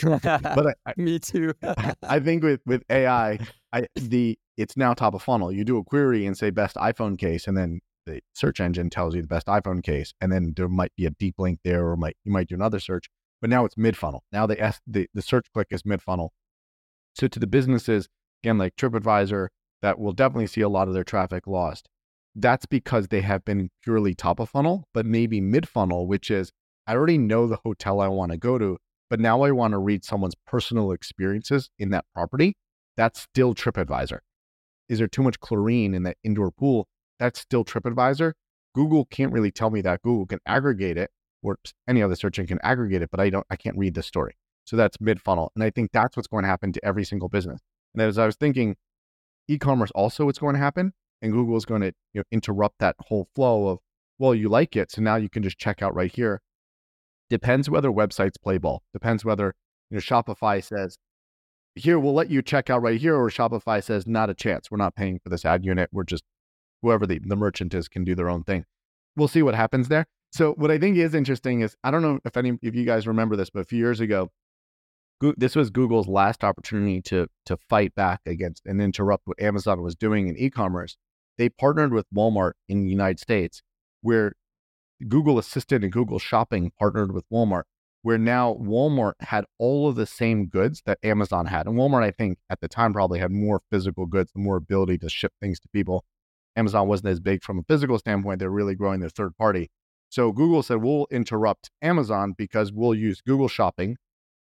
but, 0.03 0.23
but 0.23 0.67
I, 0.67 0.75
I, 0.87 0.95
me 0.97 1.19
too. 1.19 1.55
I 2.03 2.21
think 2.21 2.43
with 2.43 2.61
with 2.67 2.83
AI, 2.91 3.39
I 3.73 3.87
the 3.95 4.39
it's 4.57 4.77
now 4.77 4.95
top 4.95 5.15
of 5.15 5.23
funnel. 5.23 5.53
You 5.53 5.65
do 5.65 5.79
a 5.79 5.85
query 5.85 6.27
and 6.27 6.37
say 6.37 6.51
best 6.51 6.77
iPhone 6.77 7.19
case, 7.19 7.47
and 7.47 7.57
then 7.57 7.81
the 8.07 8.21
search 8.35 8.61
engine 8.61 8.91
tells 8.91 9.15
you 9.15 9.23
the 9.23 9.29
best 9.29 9.47
iPhone 9.47 9.83
case, 9.83 10.13
and 10.21 10.33
then 10.33 10.55
there 10.57 10.69
might 10.69 10.93
be 10.97 11.07
a 11.07 11.11
deep 11.11 11.37
link 11.39 11.61
there, 11.65 11.87
or 11.87 11.97
might 11.97 12.17
you 12.25 12.33
might 12.33 12.49
do 12.49 12.55
another 12.55 12.81
search. 12.81 13.09
But 13.41 13.51
now 13.51 13.65
it's 13.65 13.77
mid 13.77 13.97
funnel. 13.97 14.25
Now 14.33 14.47
the, 14.47 14.75
the 14.87 15.09
the 15.15 15.23
search 15.23 15.47
click 15.55 15.69
is 15.71 15.85
mid 15.85 16.03
funnel. 16.03 16.33
So 17.15 17.29
to 17.29 17.39
the 17.39 17.47
businesses 17.47 18.09
again, 18.43 18.59
like 18.59 18.77
TripAdvisor, 18.77 19.49
that 19.83 19.99
will 19.99 20.13
definitely 20.13 20.47
see 20.47 20.61
a 20.61 20.69
lot 20.69 20.89
of 20.89 20.95
their 20.95 21.05
traffic 21.05 21.47
lost. 21.47 21.89
That's 22.35 22.67
because 22.67 23.09
they 23.09 23.23
have 23.23 23.45
been 23.45 23.71
purely 23.83 24.15
top 24.15 24.41
of 24.41 24.51
funnel, 24.51 24.89
but 24.95 25.05
maybe 25.05 25.41
mid 25.41 25.69
funnel, 25.69 26.07
which 26.07 26.31
is 26.31 26.53
I 26.87 26.95
already 26.95 27.19
know 27.19 27.47
the 27.47 27.59
hotel 27.65 28.01
I 28.01 28.09
want 28.09 28.33
to 28.33 28.39
go 28.39 28.59
to, 28.59 28.79
but 29.09 29.21
now 29.21 29.43
I 29.43 29.51
want 29.51 29.73
to 29.73 29.79
read 29.79 30.05
someone's 30.05 30.37
personal 30.47 30.93
experiences 30.93 31.71
in 31.79 31.91
that 31.91 32.05
property. 32.15 32.55
That's 32.97 33.21
still 33.21 33.55
TripAdvisor. 33.55 34.19
Is 34.89 34.99
there 34.99 35.09
too 35.09 35.23
much 35.23 35.41
chlorine 35.41 35.95
in 35.95 36.03
that 36.05 36.17
indoor 36.25 36.51
pool? 36.51 36.89
That's 37.19 37.41
still 37.41 37.65
TripAdvisor. 37.65 38.33
Google 38.75 39.05
can't 39.05 39.33
really 39.33 39.51
tell 39.51 39.71
me 39.71 39.81
that. 39.83 40.03
Google 40.03 40.27
can 40.27 40.41
aggregate 40.47 40.97
it, 40.97 41.11
or 41.43 41.59
any 41.89 42.03
other 42.03 42.15
search 42.15 42.39
engine 42.39 42.59
can 42.59 42.67
aggregate 42.67 43.03
it, 43.03 43.11
but 43.11 43.21
I 43.21 43.31
don't. 43.31 43.47
I 43.51 43.57
can't 43.57 43.77
read 43.77 43.95
the 43.95 44.03
story. 44.03 44.37
So 44.65 44.77
that's 44.77 45.01
mid 45.01 45.21
funnel, 45.21 45.51
and 45.55 45.65
I 45.65 45.71
think 45.71 45.91
that's 45.93 46.17
what's 46.17 46.29
going 46.29 46.45
to 46.45 46.49
happen 46.49 46.73
to 46.73 46.85
every 46.85 47.05
single 47.05 47.29
business. 47.29 47.61
And 47.95 48.03
as 48.03 48.19
I 48.19 48.27
was 48.27 48.37
thinking, 48.37 48.77
e-commerce 49.49 49.91
also 49.93 50.27
what's 50.27 50.39
going 50.39 50.55
to 50.55 50.61
happen, 50.61 50.93
and 51.23 51.33
Google 51.33 51.57
is 51.57 51.65
going 51.65 51.83
to 51.83 51.93
you 52.13 52.21
know, 52.21 52.25
interrupt 52.31 52.79
that 52.79 52.97
whole 53.01 53.29
flow 53.35 53.69
of 53.69 53.79
well, 54.19 54.35
you 54.35 54.51
like 54.51 54.77
it, 54.77 54.91
so 54.91 55.01
now 55.01 55.17
you 55.17 55.31
can 55.31 55.43
just 55.43 55.59
check 55.59 55.81
out 55.81 55.95
right 55.95 56.15
here. 56.15 56.43
Depends 57.31 57.71
whether 57.71 57.91
websites 57.91 58.35
play 58.43 58.59
ball. 58.59 58.83
Depends 58.93 59.25
whether 59.25 59.55
you 59.91 59.97
know 59.97 60.01
Shopify 60.01 60.63
says 60.63 60.99
here 61.75 61.99
we'll 61.99 62.15
let 62.15 62.31
you 62.31 62.43
check 62.43 62.69
out 62.71 62.83
right 62.83 63.01
here, 63.01 63.17
or 63.17 63.31
Shopify 63.31 63.83
says 63.83 64.07
not 64.07 64.31
a 64.31 64.35
chance. 64.35 64.71
We're 64.71 64.79
not 64.79 64.97
paying 64.97 65.21
for 65.23 65.31
this 65.31 65.45
ad 65.45 65.65
unit. 65.65 65.89
We're 65.93 66.05
just 66.05 66.25
whoever 66.83 67.07
the, 67.07 67.21
the 67.25 67.37
merchant 67.37 67.75
is 67.75 67.89
can 67.89 68.05
do 68.05 68.15
their 68.15 68.29
own 68.29 68.43
thing. 68.43 68.65
We'll 69.17 69.29
see 69.29 69.43
what 69.43 69.55
happens 69.55 69.89
there. 69.89 70.07
So 70.33 70.53
what 70.53 70.71
I 70.71 70.79
think 70.79 70.97
is 70.97 71.15
interesting 71.15 71.61
is 71.61 71.77
I 71.83 71.91
don't 71.91 72.03
know 72.03 72.21
if 72.25 72.37
any 72.37 72.59
if 72.63 72.75
you 72.75 72.85
guys 72.85 73.07
remember 73.07 73.37
this, 73.37 73.51
but 73.51 73.61
a 73.61 73.65
few 73.65 73.79
years 73.79 74.01
ago, 74.01 74.31
this 75.37 75.57
was 75.57 75.71
Google's 75.71 76.09
last 76.09 76.45
opportunity 76.45 77.01
to 77.03 77.29
to 77.47 77.57
fight 77.69 77.95
back 77.95 78.21
against 78.27 78.67
and 78.67 78.81
interrupt 78.81 79.27
what 79.27 79.41
Amazon 79.41 79.83
was 79.83 79.95
doing 79.95 80.29
in 80.29 80.37
e-commerce. 80.37 80.97
They 81.41 81.49
partnered 81.49 81.95
with 81.95 82.05
Walmart 82.15 82.53
in 82.69 82.83
the 82.83 82.91
United 82.91 83.19
States, 83.19 83.63
where 84.03 84.35
Google 85.09 85.39
Assistant 85.39 85.83
and 85.83 85.91
Google 85.91 86.19
Shopping 86.19 86.71
partnered 86.79 87.13
with 87.13 87.25
Walmart, 87.33 87.63
where 88.03 88.19
now 88.19 88.59
Walmart 88.61 89.15
had 89.21 89.47
all 89.59 89.89
of 89.89 89.97
the 89.97 90.05
same 90.05 90.49
goods 90.49 90.83
that 90.85 90.99
Amazon 91.03 91.47
had. 91.47 91.67
And 91.67 91.77
Walmart, 91.77 92.03
I 92.03 92.11
think, 92.11 92.37
at 92.51 92.61
the 92.61 92.69
time 92.69 92.93
probably 92.93 93.21
had 93.21 93.31
more 93.31 93.63
physical 93.71 94.05
goods, 94.05 94.33
more 94.35 94.57
ability 94.57 94.99
to 94.99 95.09
ship 95.09 95.33
things 95.41 95.59
to 95.61 95.69
people. 95.73 96.05
Amazon 96.57 96.89
wasn't 96.89 97.09
as 97.09 97.21
big 97.21 97.43
from 97.43 97.59
a 97.59 97.63
physical 97.63 97.99
standpoint. 97.99 98.39
They're 98.39 98.51
really 98.51 98.75
growing 98.75 99.01
their 99.01 99.09
third 99.09 99.35
party. 99.39 99.71
So 100.11 100.33
Google 100.33 100.63
said, 100.63 100.83
we'll 100.83 101.07
interrupt 101.11 101.71
Amazon 101.81 102.35
because 102.37 102.71
we'll 102.71 102.95
use 102.95 103.23
Google 103.23 103.49
Shopping 103.49 103.97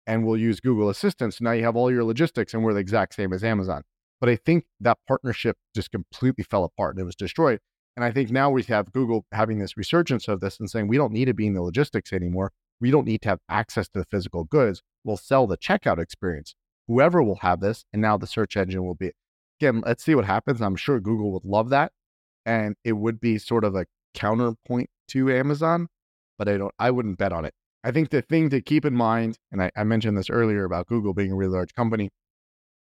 and 0.06 0.26
we'll 0.26 0.36
use 0.36 0.60
Google 0.60 0.90
Assistant. 0.90 1.32
So 1.32 1.46
now 1.46 1.52
you 1.52 1.64
have 1.64 1.76
all 1.76 1.90
your 1.90 2.04
logistics 2.04 2.52
and 2.52 2.62
we're 2.62 2.74
the 2.74 2.80
exact 2.80 3.14
same 3.14 3.32
as 3.32 3.42
Amazon. 3.42 3.84
But 4.20 4.28
I 4.28 4.36
think 4.36 4.64
that 4.80 4.98
partnership 5.08 5.56
just 5.74 5.90
completely 5.90 6.44
fell 6.44 6.64
apart 6.64 6.94
and 6.94 7.02
it 7.02 7.06
was 7.06 7.16
destroyed. 7.16 7.60
And 7.96 8.04
I 8.04 8.10
think 8.10 8.30
now 8.30 8.50
we 8.50 8.62
have 8.64 8.92
Google 8.92 9.24
having 9.32 9.58
this 9.58 9.76
resurgence 9.76 10.28
of 10.28 10.40
this 10.40 10.60
and 10.60 10.70
saying, 10.70 10.88
we 10.88 10.96
don't 10.96 11.12
need 11.12 11.26
to 11.26 11.34
be 11.34 11.46
in 11.46 11.54
the 11.54 11.62
logistics 11.62 12.12
anymore. 12.12 12.52
We 12.80 12.90
don't 12.90 13.06
need 13.06 13.22
to 13.22 13.30
have 13.30 13.40
access 13.48 13.88
to 13.88 13.98
the 13.98 14.06
physical 14.06 14.44
goods. 14.44 14.82
We'll 15.04 15.16
sell 15.16 15.46
the 15.46 15.58
checkout 15.58 15.98
experience. 15.98 16.54
Whoever 16.86 17.22
will 17.22 17.36
have 17.36 17.60
this, 17.60 17.84
and 17.92 18.00
now 18.02 18.16
the 18.16 18.26
search 18.26 18.56
engine 18.56 18.84
will 18.84 18.94
be. 18.94 19.12
Again, 19.60 19.82
let's 19.84 20.04
see 20.04 20.14
what 20.14 20.24
happens. 20.24 20.60
I'm 20.60 20.76
sure 20.76 21.00
Google 21.00 21.32
would 21.32 21.44
love 21.44 21.68
that 21.70 21.92
and 22.46 22.76
it 22.84 22.92
would 22.92 23.20
be 23.20 23.38
sort 23.38 23.64
of 23.64 23.74
a 23.74 23.86
counterpoint 24.14 24.90
to 25.08 25.30
Amazon, 25.30 25.88
but 26.38 26.48
I 26.48 26.56
don't 26.56 26.74
I 26.78 26.90
wouldn't 26.90 27.18
bet 27.18 27.32
on 27.32 27.44
it. 27.44 27.54
I 27.84 27.92
think 27.92 28.10
the 28.10 28.22
thing 28.22 28.50
to 28.50 28.60
keep 28.60 28.84
in 28.84 28.94
mind, 28.94 29.38
and 29.52 29.62
I, 29.62 29.70
I 29.76 29.84
mentioned 29.84 30.18
this 30.18 30.30
earlier 30.30 30.64
about 30.64 30.86
Google 30.86 31.14
being 31.14 31.32
a 31.32 31.36
really 31.36 31.52
large 31.52 31.74
company, 31.74 32.10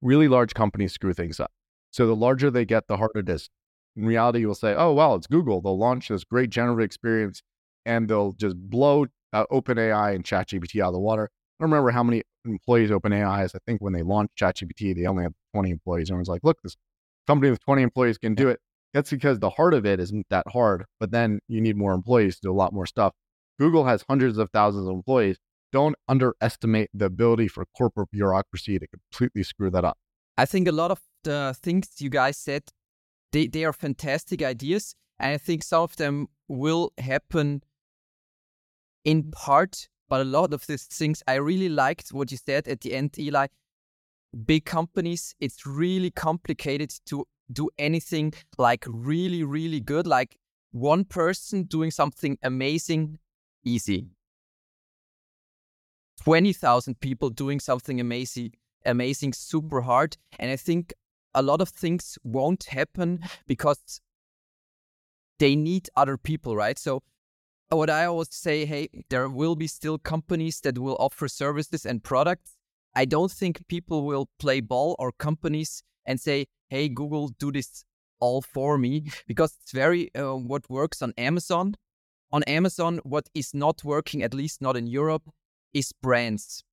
really 0.02 0.28
large 0.28 0.54
companies 0.54 0.94
screw 0.94 1.14
things 1.14 1.40
up. 1.40 1.52
So 1.92 2.08
the 2.08 2.16
larger 2.16 2.50
they 2.50 2.66
get, 2.66 2.88
the 2.88 2.98
harder 2.98 3.20
it 3.20 3.30
is. 3.30 3.50
In 3.96 4.06
reality, 4.06 4.40
you'll 4.40 4.56
say, 4.56 4.74
oh, 4.74 4.94
well, 4.94 5.16
it's 5.16 5.28
Google. 5.28 5.62
They'll 5.62 5.78
launch 5.78 6.08
this 6.08 6.24
great 6.24 6.50
generative 6.50 6.86
experience 6.86 7.42
and 7.86 8.08
they'll 8.08 8.32
just 8.34 8.56
blow 8.56 9.08
uh, 9.34 9.46
OpenAI 9.52 10.16
and 10.16 10.24
ChatGPT 10.24 10.82
out 10.82 10.88
of 10.88 10.94
the 10.94 11.00
water. 11.00 11.30
I 11.60 11.64
don't 11.64 11.72
remember 11.72 11.92
how 11.92 12.04
many 12.04 12.24
employees 12.46 12.90
OpenAI 12.90 13.38
has. 13.38 13.54
I 13.54 13.60
think 13.66 13.82
when 13.82 13.94
they 13.94 14.04
launched 14.04 14.38
ChatGPT, 14.38 14.96
they 14.96 15.06
only 15.06 15.24
had 15.24 15.34
20 15.54 15.70
employees. 15.70 16.10
Everyone's 16.10 16.30
like, 16.30 16.44
look, 16.44 16.62
this 16.64 16.76
company 17.28 17.52
with 17.52 17.64
20 17.64 17.82
employees 17.82 18.18
can 18.18 18.36
do 18.36 18.50
it. 18.50 18.60
That's 18.94 19.10
because 19.10 19.40
the 19.40 19.50
heart 19.50 19.74
of 19.74 19.86
it 19.86 20.00
isn't 20.00 20.28
that 20.30 20.46
hard, 20.52 20.86
but 21.00 21.12
then 21.12 21.40
you 21.48 21.62
need 21.62 21.78
more 21.78 21.94
employees 21.94 22.36
to 22.36 22.42
do 22.44 22.52
a 22.52 22.54
lot 22.54 22.74
more 22.74 22.86
stuff. 22.86 23.14
Google 23.60 23.86
has 23.86 24.04
hundreds 24.08 24.38
of 24.38 24.50
thousands 24.52 24.88
of 24.88 24.94
employees. 24.94 25.38
Don't 25.72 25.96
underestimate 26.08 26.90
the 26.94 27.06
ability 27.06 27.48
for 27.48 27.66
corporate 27.78 28.12
bureaucracy 28.12 28.78
to 28.78 28.88
completely 28.88 29.44
screw 29.44 29.70
that 29.72 29.86
up. 29.86 29.98
I 30.38 30.46
think 30.46 30.68
a 30.68 30.72
lot 30.72 30.92
of 30.92 31.00
the 31.24 31.56
things 31.62 31.90
you 32.00 32.10
guys 32.10 32.38
said, 32.38 32.64
they, 33.32 33.48
they 33.48 33.64
are 33.64 33.74
fantastic 33.74 34.42
ideas. 34.42 34.96
And 35.20 35.34
I 35.34 35.38
think 35.38 35.64
some 35.64 35.84
of 35.84 35.96
them 35.98 36.28
will 36.48 36.92
happen 36.98 37.62
in 39.06 39.32
part, 39.32 39.88
but 40.10 40.22
a 40.22 40.26
lot 40.26 40.54
of 40.54 40.66
these 40.68 40.86
things, 40.86 41.24
I 41.28 41.36
really 41.36 41.70
liked 41.70 42.10
what 42.10 42.32
you 42.32 42.38
said 42.38 42.68
at 42.68 42.82
the 42.82 42.94
end, 42.94 43.18
Eli. 43.18 43.48
Big 44.46 44.66
companies, 44.66 45.36
it's 45.40 45.66
really 45.66 46.10
complicated 46.12 46.94
to 47.06 47.26
do 47.52 47.70
anything 47.78 48.34
like 48.58 48.86
really, 48.88 49.44
really 49.44 49.80
good, 49.80 50.08
like 50.08 50.38
one 50.72 51.06
person 51.06 51.64
doing 51.64 51.92
something 51.92 52.38
amazing, 52.44 53.20
easy. 53.64 54.08
20,000 56.24 57.00
people 57.00 57.30
doing 57.30 57.60
something 57.60 58.00
amazing, 58.00 58.54
amazing, 58.86 59.34
super 59.34 59.82
hard. 59.82 60.18
And 60.40 60.52
I 60.52 60.56
think 60.56 60.94
a 61.34 61.42
lot 61.42 61.62
of 61.62 61.70
things 61.70 62.18
won't 62.24 62.66
happen 62.66 63.24
because 63.48 64.02
they 65.40 65.56
need 65.56 65.90
other 65.96 66.18
people, 66.18 66.56
right? 66.56 66.78
So 66.78 67.02
what 67.70 67.90
I 67.90 68.06
always 68.06 68.28
say, 68.32 68.66
hey, 68.66 68.90
there 69.10 69.30
will 69.30 69.56
be 69.56 69.66
still 69.68 69.98
companies 69.98 70.62
that 70.62 70.78
will 70.78 70.98
offer 71.00 71.28
services 71.28 71.86
and 71.86 72.04
products. 72.04 72.58
I 72.94 73.06
don't 73.06 73.32
think 73.32 73.68
people 73.68 74.06
will 74.06 74.30
play 74.38 74.60
ball 74.60 74.96
or 75.00 75.12
companies 75.12 75.82
and 76.06 76.20
say, 76.20 76.46
hey, 76.70 76.90
Google, 76.90 77.30
do 77.40 77.52
this 77.52 77.84
all 78.20 78.42
for 78.42 78.78
me 78.78 79.06
because 79.28 79.58
it's 79.62 79.72
very 79.72 80.14
uh, 80.14 80.36
what 80.36 80.70
works 80.70 81.02
on 81.02 81.14
Amazon. 81.18 81.76
On 82.34 82.44
Amazon, 82.44 83.00
what 83.04 83.28
is 83.34 83.54
not 83.54 83.84
working, 83.84 84.22
at 84.22 84.34
least 84.34 84.62
not 84.62 84.78
in 84.78 84.88
Europe, 84.88 85.24
is 85.74 85.92
brands. 86.02 86.64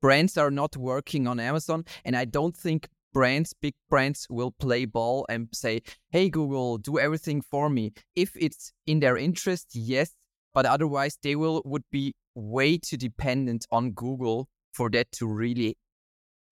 Brands 0.00 0.36
are 0.36 0.50
not 0.50 0.76
working 0.76 1.26
on 1.26 1.40
Amazon, 1.40 1.84
and 2.04 2.16
I 2.16 2.24
don't 2.24 2.56
think 2.56 2.88
brands, 3.12 3.54
big 3.60 3.74
brands, 3.88 4.26
will 4.28 4.50
play 4.50 4.84
ball 4.84 5.24
and 5.28 5.48
say, 5.52 5.80
"Hey, 6.10 6.28
Google, 6.28 6.78
do 6.78 6.98
everything 6.98 7.40
for 7.40 7.70
me." 7.70 7.92
If 8.14 8.36
it's 8.36 8.72
in 8.86 9.00
their 9.00 9.16
interest, 9.16 9.74
yes, 9.74 10.14
but 10.52 10.66
otherwise, 10.66 11.18
they 11.22 11.36
will 11.36 11.62
would 11.64 11.84
be 11.90 12.14
way 12.34 12.78
too 12.78 12.96
dependent 12.96 13.66
on 13.70 13.92
Google 13.92 14.48
for 14.72 14.90
that 14.90 15.10
to 15.12 15.26
really 15.26 15.76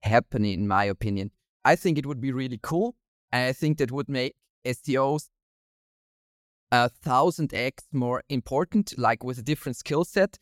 happen, 0.03 0.45
in 0.45 0.67
my 0.67 0.85
opinion. 0.85 1.31
I 1.65 1.77
think 1.77 1.99
it 1.99 2.07
would 2.07 2.21
be 2.21 2.33
really 2.33 2.59
cool. 2.63 2.95
And 3.31 3.49
I 3.49 3.53
think 3.53 3.79
that 3.79 3.91
would 3.91 4.09
make 4.09 4.35
SEOs 4.65 5.29
a 6.71 6.89
thousand 6.89 7.53
X 7.53 7.85
more 7.93 8.23
important, 8.29 8.99
like 8.99 9.23
with 9.25 9.39
a 9.39 9.43
different 9.43 9.77
skill 9.77 10.05
set. 10.05 10.39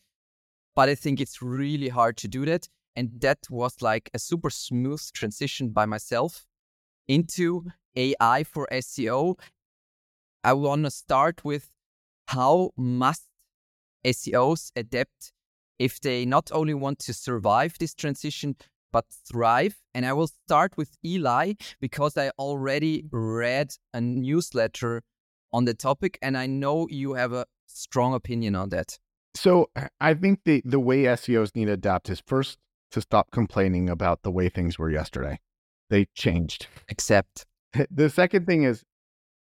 But 0.75 0.89
I 0.89 0.95
think 0.95 1.19
it's 1.19 1.41
really 1.41 1.89
hard 1.89 2.17
to 2.17 2.27
do 2.27 2.45
that. 2.45 2.67
And 2.95 3.21
that 3.21 3.39
was 3.49 3.81
like 3.81 4.09
a 4.13 4.19
super 4.19 4.49
smooth 4.49 5.01
transition 5.13 5.69
by 5.69 5.85
myself 5.85 6.45
into 7.07 7.65
AI 7.95 8.43
for 8.43 8.67
SEO. 8.71 9.37
I 10.43 10.53
want 10.53 10.85
to 10.85 10.91
start 10.91 11.43
with 11.43 11.71
how 12.27 12.71
must 12.77 13.23
SEOs 14.05 14.71
adapt 14.75 15.33
if 15.79 15.99
they 15.99 16.25
not 16.25 16.51
only 16.51 16.73
want 16.73 16.99
to 16.99 17.13
survive 17.13 17.77
this 17.79 17.93
transition, 17.93 18.55
but 18.91 19.05
thrive. 19.27 19.77
And 19.93 20.05
I 20.05 20.13
will 20.13 20.27
start 20.27 20.77
with 20.77 20.97
Eli 21.03 21.53
because 21.79 22.17
I 22.17 22.31
already 22.37 23.05
read 23.11 23.73
a 23.93 24.01
newsletter 24.01 25.01
on 25.53 25.65
the 25.65 25.73
topic 25.73 26.17
and 26.21 26.37
I 26.37 26.47
know 26.47 26.87
you 26.89 27.13
have 27.13 27.33
a 27.33 27.45
strong 27.67 28.13
opinion 28.13 28.55
on 28.55 28.69
that. 28.69 28.99
So 29.33 29.69
I 29.99 30.13
think 30.13 30.41
the, 30.45 30.61
the 30.65 30.79
way 30.79 31.03
SEOs 31.03 31.55
need 31.55 31.65
to 31.65 31.73
adapt 31.73 32.09
is 32.09 32.21
first 32.25 32.57
to 32.91 33.01
stop 33.01 33.31
complaining 33.31 33.89
about 33.89 34.23
the 34.23 34.31
way 34.31 34.49
things 34.49 34.77
were 34.77 34.89
yesterday. 34.89 35.39
They 35.89 36.07
changed. 36.15 36.67
Except 36.89 37.45
The 37.91 38.09
second 38.09 38.45
thing 38.45 38.63
is, 38.63 38.83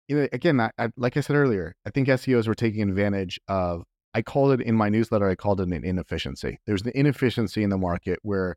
you 0.08 0.17
know, 0.17 0.28
again, 0.32 0.60
I, 0.60 0.72
I, 0.78 0.89
like 0.98 1.17
I 1.17 1.22
said 1.22 1.36
earlier, 1.36 1.76
I 1.86 1.89
think 1.89 2.08
SEOs 2.08 2.48
were 2.48 2.56
taking 2.56 2.89
advantage 2.89 3.39
of. 3.48 3.84
I 4.15 4.22
called 4.22 4.60
it 4.60 4.62
in 4.62 4.76
my 4.76 4.89
newsletter. 4.89 5.28
I 5.28 5.34
called 5.34 5.60
it 5.60 5.69
an 5.69 5.84
inefficiency. 5.84 6.60
There's 6.67 6.84
the 6.84 6.96
inefficiency 6.98 7.63
in 7.63 7.72
the 7.72 7.80
market 7.80 8.19
where 8.22 8.56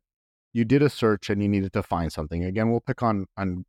you 0.53 0.67
did 0.67 0.83
a 0.83 0.91
search 0.91 1.31
and 1.31 1.43
you 1.43 1.49
needed 1.49 1.73
to 1.73 1.83
find 1.83 2.13
something. 2.13 2.45
Again, 2.45 2.71
we'll 2.71 2.81
pick 2.81 3.03
on 3.03 3.27
on 3.39 3.65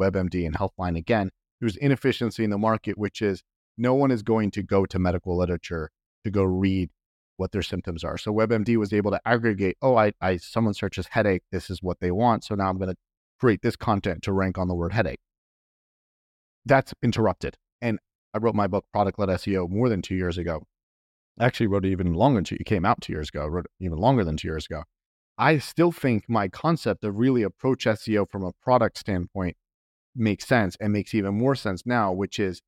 WebMD 0.00 0.44
and 0.44 0.56
Healthline 0.56 0.96
again. 0.96 1.30
There's 1.60 1.76
inefficiency 1.76 2.42
in 2.42 2.50
the 2.50 2.58
market, 2.58 2.98
which 2.98 3.22
is 3.22 3.42
no 3.78 3.94
one 3.94 4.10
is 4.10 4.22
going 4.22 4.50
to 4.52 4.62
go 4.62 4.86
to 4.86 4.98
medical 4.98 5.36
literature 5.36 5.90
to 6.26 6.30
go 6.30 6.44
read 6.44 6.90
what 7.36 7.52
their 7.52 7.62
symptoms 7.62 8.04
are. 8.04 8.18
So 8.18 8.32
WebMD 8.32 8.76
was 8.76 8.92
able 8.92 9.10
to 9.10 9.20
aggregate, 9.24 9.76
oh, 9.82 9.96
I, 9.96 10.12
I 10.20 10.36
someone 10.36 10.74
searches 10.74 11.08
headache, 11.10 11.42
this 11.52 11.70
is 11.70 11.82
what 11.82 12.00
they 12.00 12.10
want. 12.10 12.44
So 12.44 12.54
now 12.54 12.68
I'm 12.68 12.78
going 12.78 12.90
to 12.90 12.96
create 13.38 13.62
this 13.62 13.76
content 13.76 14.22
to 14.22 14.32
rank 14.32 14.58
on 14.58 14.68
the 14.68 14.74
word 14.74 14.92
headache. 14.92 15.20
That's 16.64 16.92
interrupted. 17.02 17.56
And 17.80 17.98
I 18.34 18.38
wrote 18.38 18.54
my 18.54 18.66
book, 18.66 18.86
Product 18.92 19.18
Led 19.18 19.28
SEO, 19.28 19.68
more 19.68 19.88
than 19.88 20.02
two 20.02 20.14
years 20.14 20.38
ago. 20.38 20.66
I 21.38 21.44
actually 21.44 21.66
wrote 21.66 21.84
it 21.84 21.90
even 21.90 22.14
longer 22.14 22.38
than 22.38 22.44
two, 22.44 22.56
it 22.58 22.66
came 22.66 22.84
out 22.84 23.02
two 23.02 23.12
years 23.12 23.28
ago, 23.28 23.44
I 23.44 23.46
wrote 23.46 23.66
even 23.78 23.98
longer 23.98 24.24
than 24.24 24.36
two 24.36 24.48
years 24.48 24.66
ago. 24.66 24.84
I 25.38 25.58
still 25.58 25.92
think 25.92 26.24
my 26.28 26.48
concept 26.48 27.04
of 27.04 27.16
really 27.16 27.42
approach 27.42 27.84
SEO 27.84 28.28
from 28.30 28.42
a 28.42 28.52
product 28.62 28.96
standpoint 28.96 29.56
makes 30.14 30.46
sense 30.46 30.76
and 30.80 30.94
makes 30.94 31.14
even 31.14 31.34
more 31.34 31.54
sense 31.54 31.84
now, 31.84 32.10
which 32.10 32.38
is 32.38 32.62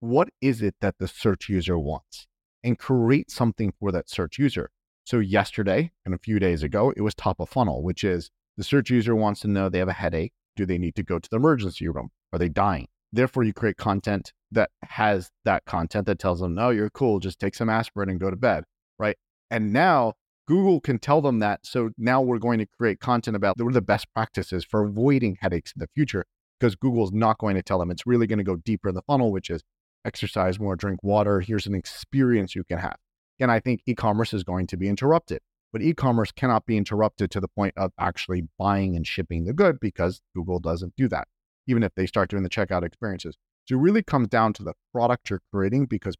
what 0.00 0.28
is 0.40 0.62
it 0.62 0.74
that 0.80 0.96
the 0.98 1.06
search 1.08 1.48
user 1.48 1.78
wants? 1.78 2.27
And 2.64 2.78
create 2.78 3.30
something 3.30 3.72
for 3.78 3.92
that 3.92 4.10
search 4.10 4.38
user. 4.38 4.70
So, 5.04 5.20
yesterday 5.20 5.92
and 6.04 6.14
a 6.14 6.18
few 6.18 6.38
days 6.38 6.62
ago, 6.62 6.92
it 6.96 7.02
was 7.02 7.14
top 7.14 7.40
of 7.40 7.48
funnel, 7.48 7.82
which 7.82 8.04
is 8.04 8.30
the 8.56 8.64
search 8.64 8.90
user 8.90 9.14
wants 9.14 9.40
to 9.40 9.48
know 9.48 9.68
they 9.68 9.78
have 9.78 9.88
a 9.88 9.92
headache. 9.92 10.32
Do 10.56 10.66
they 10.66 10.78
need 10.78 10.96
to 10.96 11.02
go 11.02 11.18
to 11.18 11.28
the 11.30 11.36
emergency 11.36 11.88
room? 11.88 12.10
Are 12.32 12.38
they 12.38 12.48
dying? 12.48 12.88
Therefore, 13.12 13.44
you 13.44 13.52
create 13.52 13.76
content 13.76 14.32
that 14.50 14.70
has 14.82 15.30
that 15.44 15.64
content 15.64 16.06
that 16.06 16.18
tells 16.18 16.40
them, 16.40 16.54
no, 16.54 16.70
you're 16.70 16.90
cool. 16.90 17.20
Just 17.20 17.38
take 17.38 17.54
some 17.54 17.70
aspirin 17.70 18.10
and 18.10 18.20
go 18.20 18.30
to 18.30 18.36
bed. 18.36 18.64
Right. 18.98 19.16
And 19.50 19.72
now 19.72 20.14
Google 20.46 20.80
can 20.80 20.98
tell 20.98 21.20
them 21.20 21.38
that. 21.38 21.60
So 21.64 21.90
now 21.96 22.20
we're 22.20 22.38
going 22.38 22.58
to 22.58 22.66
create 22.66 23.00
content 23.00 23.36
about 23.36 23.56
what 23.58 23.68
are 23.68 23.72
the 23.72 23.80
best 23.80 24.06
practices 24.14 24.64
for 24.64 24.84
avoiding 24.84 25.36
headaches 25.40 25.72
in 25.74 25.80
the 25.80 25.88
future 25.94 26.24
because 26.58 26.74
Google's 26.74 27.12
not 27.12 27.38
going 27.38 27.54
to 27.54 27.62
tell 27.62 27.78
them. 27.78 27.90
It's 27.90 28.06
really 28.06 28.26
going 28.26 28.38
to 28.38 28.44
go 28.44 28.56
deeper 28.56 28.88
in 28.88 28.94
the 28.94 29.02
funnel, 29.02 29.30
which 29.30 29.50
is 29.50 29.62
exercise 30.04 30.58
more, 30.58 30.76
drink 30.76 31.00
water. 31.02 31.40
Here's 31.40 31.66
an 31.66 31.74
experience 31.74 32.54
you 32.54 32.64
can 32.64 32.78
have. 32.78 32.96
And 33.40 33.50
I 33.50 33.60
think 33.60 33.82
e 33.86 33.94
commerce 33.94 34.32
is 34.34 34.44
going 34.44 34.66
to 34.68 34.76
be 34.76 34.88
interrupted. 34.88 35.40
But 35.72 35.82
e 35.82 35.92
commerce 35.92 36.32
cannot 36.32 36.66
be 36.66 36.76
interrupted 36.76 37.30
to 37.32 37.40
the 37.40 37.48
point 37.48 37.74
of 37.76 37.92
actually 37.98 38.48
buying 38.58 38.96
and 38.96 39.06
shipping 39.06 39.44
the 39.44 39.52
good 39.52 39.78
because 39.80 40.20
Google 40.34 40.60
doesn't 40.60 40.94
do 40.96 41.08
that, 41.08 41.28
even 41.66 41.82
if 41.82 41.94
they 41.94 42.06
start 42.06 42.30
doing 42.30 42.42
the 42.42 42.48
checkout 42.48 42.84
experiences. 42.84 43.36
So 43.66 43.74
it 43.74 43.80
really 43.80 44.02
comes 44.02 44.28
down 44.28 44.54
to 44.54 44.62
the 44.62 44.72
product 44.92 45.28
you're 45.28 45.42
creating 45.52 45.86
because 45.86 46.16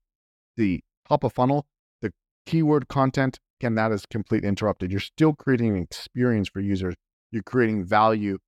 the 0.57 0.83
top 1.09 1.25
of 1.25 1.33
funnel, 1.33 1.67
the 2.03 2.13
keyword 2.45 2.89
content, 2.89 3.41
again, 3.59 3.75
that 3.77 3.91
is 3.91 4.05
completely 4.05 4.49
interrupted. 4.49 4.91
You're 4.91 5.01
still 5.01 5.33
creating 5.33 5.77
an 5.77 5.83
experience 5.83 6.49
for 6.49 6.61
users. 6.61 6.95
You're 7.31 7.43
creating 7.43 7.87
value. 7.87 8.39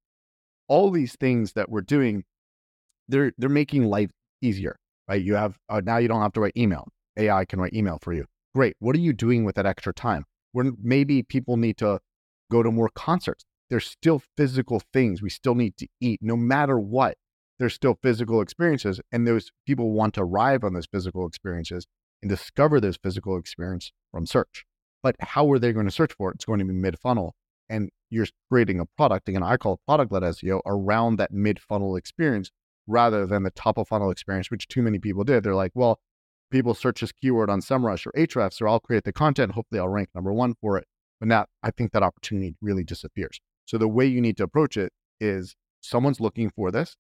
All 0.69 0.91
these 0.91 1.17
things 1.17 1.55
that 1.55 1.71
we're 1.71 1.81
doing, 1.81 2.25
they're 3.09 3.33
they're 3.39 3.49
making 3.49 3.85
life 3.85 4.11
easier, 4.43 4.77
right? 5.11 5.23
You 5.23 5.35
have 5.35 5.59
uh, 5.69 5.81
now 5.85 5.97
you 5.99 6.09
don't 6.09 6.23
have 6.23 6.33
to 6.35 6.41
write 6.41 6.57
email. 6.57 6.89
AI 7.19 7.45
can 7.45 7.61
write 7.61 7.75
email 7.75 7.99
for 8.01 8.13
you. 8.13 8.25
Great. 8.55 8.77
What 8.79 8.95
are 8.95 9.01
you 9.01 9.13
doing 9.13 9.45
with 9.45 9.57
that 9.57 9.67
extra 9.67 9.93
time? 9.93 10.25
When 10.53 10.77
maybe 10.81 11.23
people 11.23 11.57
need 11.57 11.77
to 11.79 12.01
go 12.51 12.63
to 12.63 12.71
more 12.71 12.91
concerts. 12.95 13.45
There's 13.69 13.87
still 13.87 14.23
physical 14.37 14.83
things. 14.93 15.23
We 15.23 15.31
still 15.31 15.55
need 15.55 15.77
to 15.77 15.87
eat, 16.01 16.21
no 16.23 16.37
matter 16.37 16.79
what. 16.79 17.17
There's 17.59 17.75
still 17.75 17.99
physical 18.03 18.41
experiences, 18.41 19.01
and 19.13 19.27
those 19.27 19.51
people 19.67 19.93
want 19.93 20.15
to 20.15 20.23
arrive 20.23 20.65
on 20.65 20.73
those 20.73 20.87
physical 20.91 21.27
experiences 21.27 21.87
and 22.23 22.29
discover 22.29 22.81
those 22.81 22.97
physical 22.97 23.37
experience 23.37 23.93
from 24.11 24.27
search. 24.27 24.65
But 25.03 25.15
how 25.21 25.51
are 25.53 25.59
they 25.59 25.73
going 25.73 25.87
to 25.87 25.93
search 25.93 26.13
for 26.15 26.31
it? 26.31 26.37
It's 26.37 26.45
going 26.45 26.59
to 26.61 26.65
be 26.65 26.73
mid 26.73 26.99
funnel. 26.99 27.35
And 27.69 27.91
you're 28.09 28.27
creating 28.51 28.81
a 28.81 28.87
product, 28.97 29.29
again, 29.29 29.43
I 29.43 29.57
call 29.57 29.75
it 29.75 29.81
product 29.87 30.11
led 30.11 30.23
SEO 30.23 30.63
around 30.67 31.17
that 31.17 31.33
mid 31.33 31.61
funnel 31.61 31.97
experience 31.97 32.51
rather 32.91 33.27
than 33.27 33.43
the 33.43 33.51
top 33.51 33.79
of 33.79 33.89
funnel 33.89 34.11
experience, 34.11 34.51
which 34.51 34.69
too 34.69 34.83
many 34.83 34.99
people 34.99 35.25
did. 35.25 35.43
They're 35.43 35.55
like, 35.55 35.73
well, 35.75 36.01
people 36.51 36.75
search 36.75 37.01
this 37.01 37.13
keyword 37.13 37.49
on 37.49 37.61
SEMrush 37.61 38.07
or 38.07 38.13
Ahrefs, 38.13 38.55
so 38.55 38.67
I'll 38.67 38.81
create 38.81 39.05
the 39.05 39.13
content. 39.13 39.53
Hopefully, 39.53 39.81
I'll 39.81 39.89
rank 39.89 40.11
number 40.15 40.33
one 40.33 40.55
for 40.61 40.77
it. 40.77 40.87
But 41.21 41.29
now 41.29 41.47
I 41.63 41.71
think 41.71 41.93
that 41.93 42.03
opportunity 42.03 42.55
really 42.61 42.85
disappears. 42.85 43.41
So 43.67 43.79
the 43.79 43.89
way 43.89 44.07
you 44.07 44.21
need 44.21 44.37
to 44.39 44.45
approach 44.45 44.77
it 44.77 44.93
is 45.21 45.55
someone's 45.81 46.21
looking 46.21 46.51
for 46.51 46.71
this. 46.71 46.97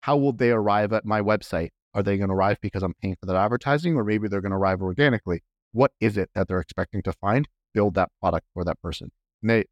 How 0.00 0.16
will 0.16 0.32
they 0.32 0.50
arrive 0.50 0.92
at 0.92 1.04
my 1.04 1.20
website? 1.20 1.70
Are 1.92 2.02
they 2.02 2.16
going 2.16 2.28
to 2.28 2.34
arrive 2.34 2.58
because 2.60 2.82
I'm 2.82 2.94
paying 3.00 3.16
for 3.20 3.26
that 3.26 3.36
advertising, 3.36 3.96
or 3.96 4.04
maybe 4.04 4.28
they're 4.28 4.40
going 4.40 4.50
to 4.50 4.56
arrive 4.56 4.82
organically? 4.82 5.42
what 5.74 5.90
is 6.00 6.16
it 6.16 6.30
that 6.34 6.48
they're 6.48 6.60
expecting 6.60 7.02
to 7.02 7.12
find? 7.12 7.48
Build 7.74 7.94
that 7.94 8.08
product 8.20 8.46
for 8.54 8.64
that 8.64 8.80
person. 8.80 9.10
And 9.42 9.50
they, 9.50 9.64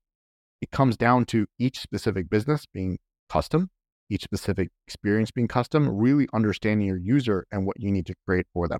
it 0.60 0.70
comes 0.70 0.96
down 0.96 1.24
to 1.26 1.46
each 1.58 1.78
specific 1.78 2.28
business 2.28 2.66
being 2.66 2.98
custom, 3.30 3.70
each 4.12 4.24
specific 4.24 4.70
experience 4.86 5.30
being 5.30 5.48
custom, 5.48 5.88
really 5.88 6.28
understanding 6.32 6.86
your 6.86 6.98
user 6.98 7.46
and 7.50 7.66
what 7.66 7.80
you 7.80 7.90
need 7.90 8.06
to 8.06 8.14
create 8.26 8.46
for 8.52 8.68
them. 8.68 8.78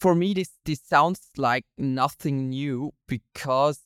For 0.00 0.14
me, 0.14 0.34
this, 0.34 0.50
this 0.64 0.80
sounds 0.84 1.30
like 1.36 1.64
nothing 1.78 2.50
new 2.50 2.92
because 3.08 3.80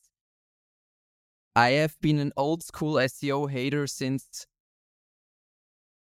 I 1.55 1.71
have 1.71 2.01
been 2.01 2.19
an 2.19 2.33
old 2.37 2.63
school 2.63 2.95
SEO 2.95 3.51
hater 3.51 3.87
since 3.87 4.47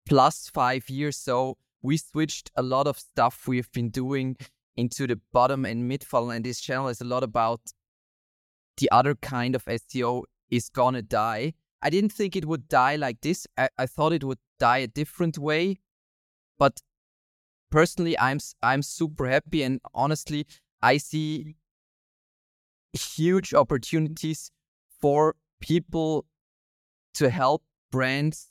plus 0.08 0.50
five 0.52 0.88
years. 0.88 1.16
So 1.16 1.56
we 1.82 1.96
switched 1.96 2.50
a 2.56 2.62
lot 2.62 2.86
of 2.86 2.98
stuff 2.98 3.46
we've 3.46 3.70
been 3.72 3.90
doing 3.90 4.36
into 4.76 5.06
the 5.06 5.20
bottom 5.32 5.64
and 5.64 5.88
mid 5.88 6.04
funnel. 6.04 6.30
And 6.30 6.44
this 6.44 6.60
channel 6.60 6.88
is 6.88 7.00
a 7.00 7.04
lot 7.04 7.22
about 7.22 7.60
the 8.78 8.90
other 8.90 9.14
kind 9.14 9.54
of 9.54 9.64
SEO 9.66 10.24
is 10.50 10.68
gonna 10.68 11.02
die. 11.02 11.54
I 11.82 11.90
didn't 11.90 12.12
think 12.12 12.36
it 12.36 12.44
would 12.44 12.68
die 12.68 12.96
like 12.96 13.20
this. 13.20 13.46
I, 13.56 13.68
I 13.78 13.86
thought 13.86 14.12
it 14.12 14.24
would 14.24 14.38
die 14.58 14.78
a 14.78 14.86
different 14.86 15.38
way. 15.38 15.80
But 16.58 16.80
personally, 17.70 18.18
I'm 18.18 18.38
I'm 18.62 18.82
super 18.82 19.28
happy, 19.28 19.62
and 19.62 19.80
honestly, 19.94 20.46
I 20.82 20.98
see 20.98 21.56
huge 22.92 23.54
opportunities 23.54 24.50
for 25.00 25.36
people 25.60 26.26
to 27.14 27.30
help 27.30 27.62
brands 27.90 28.50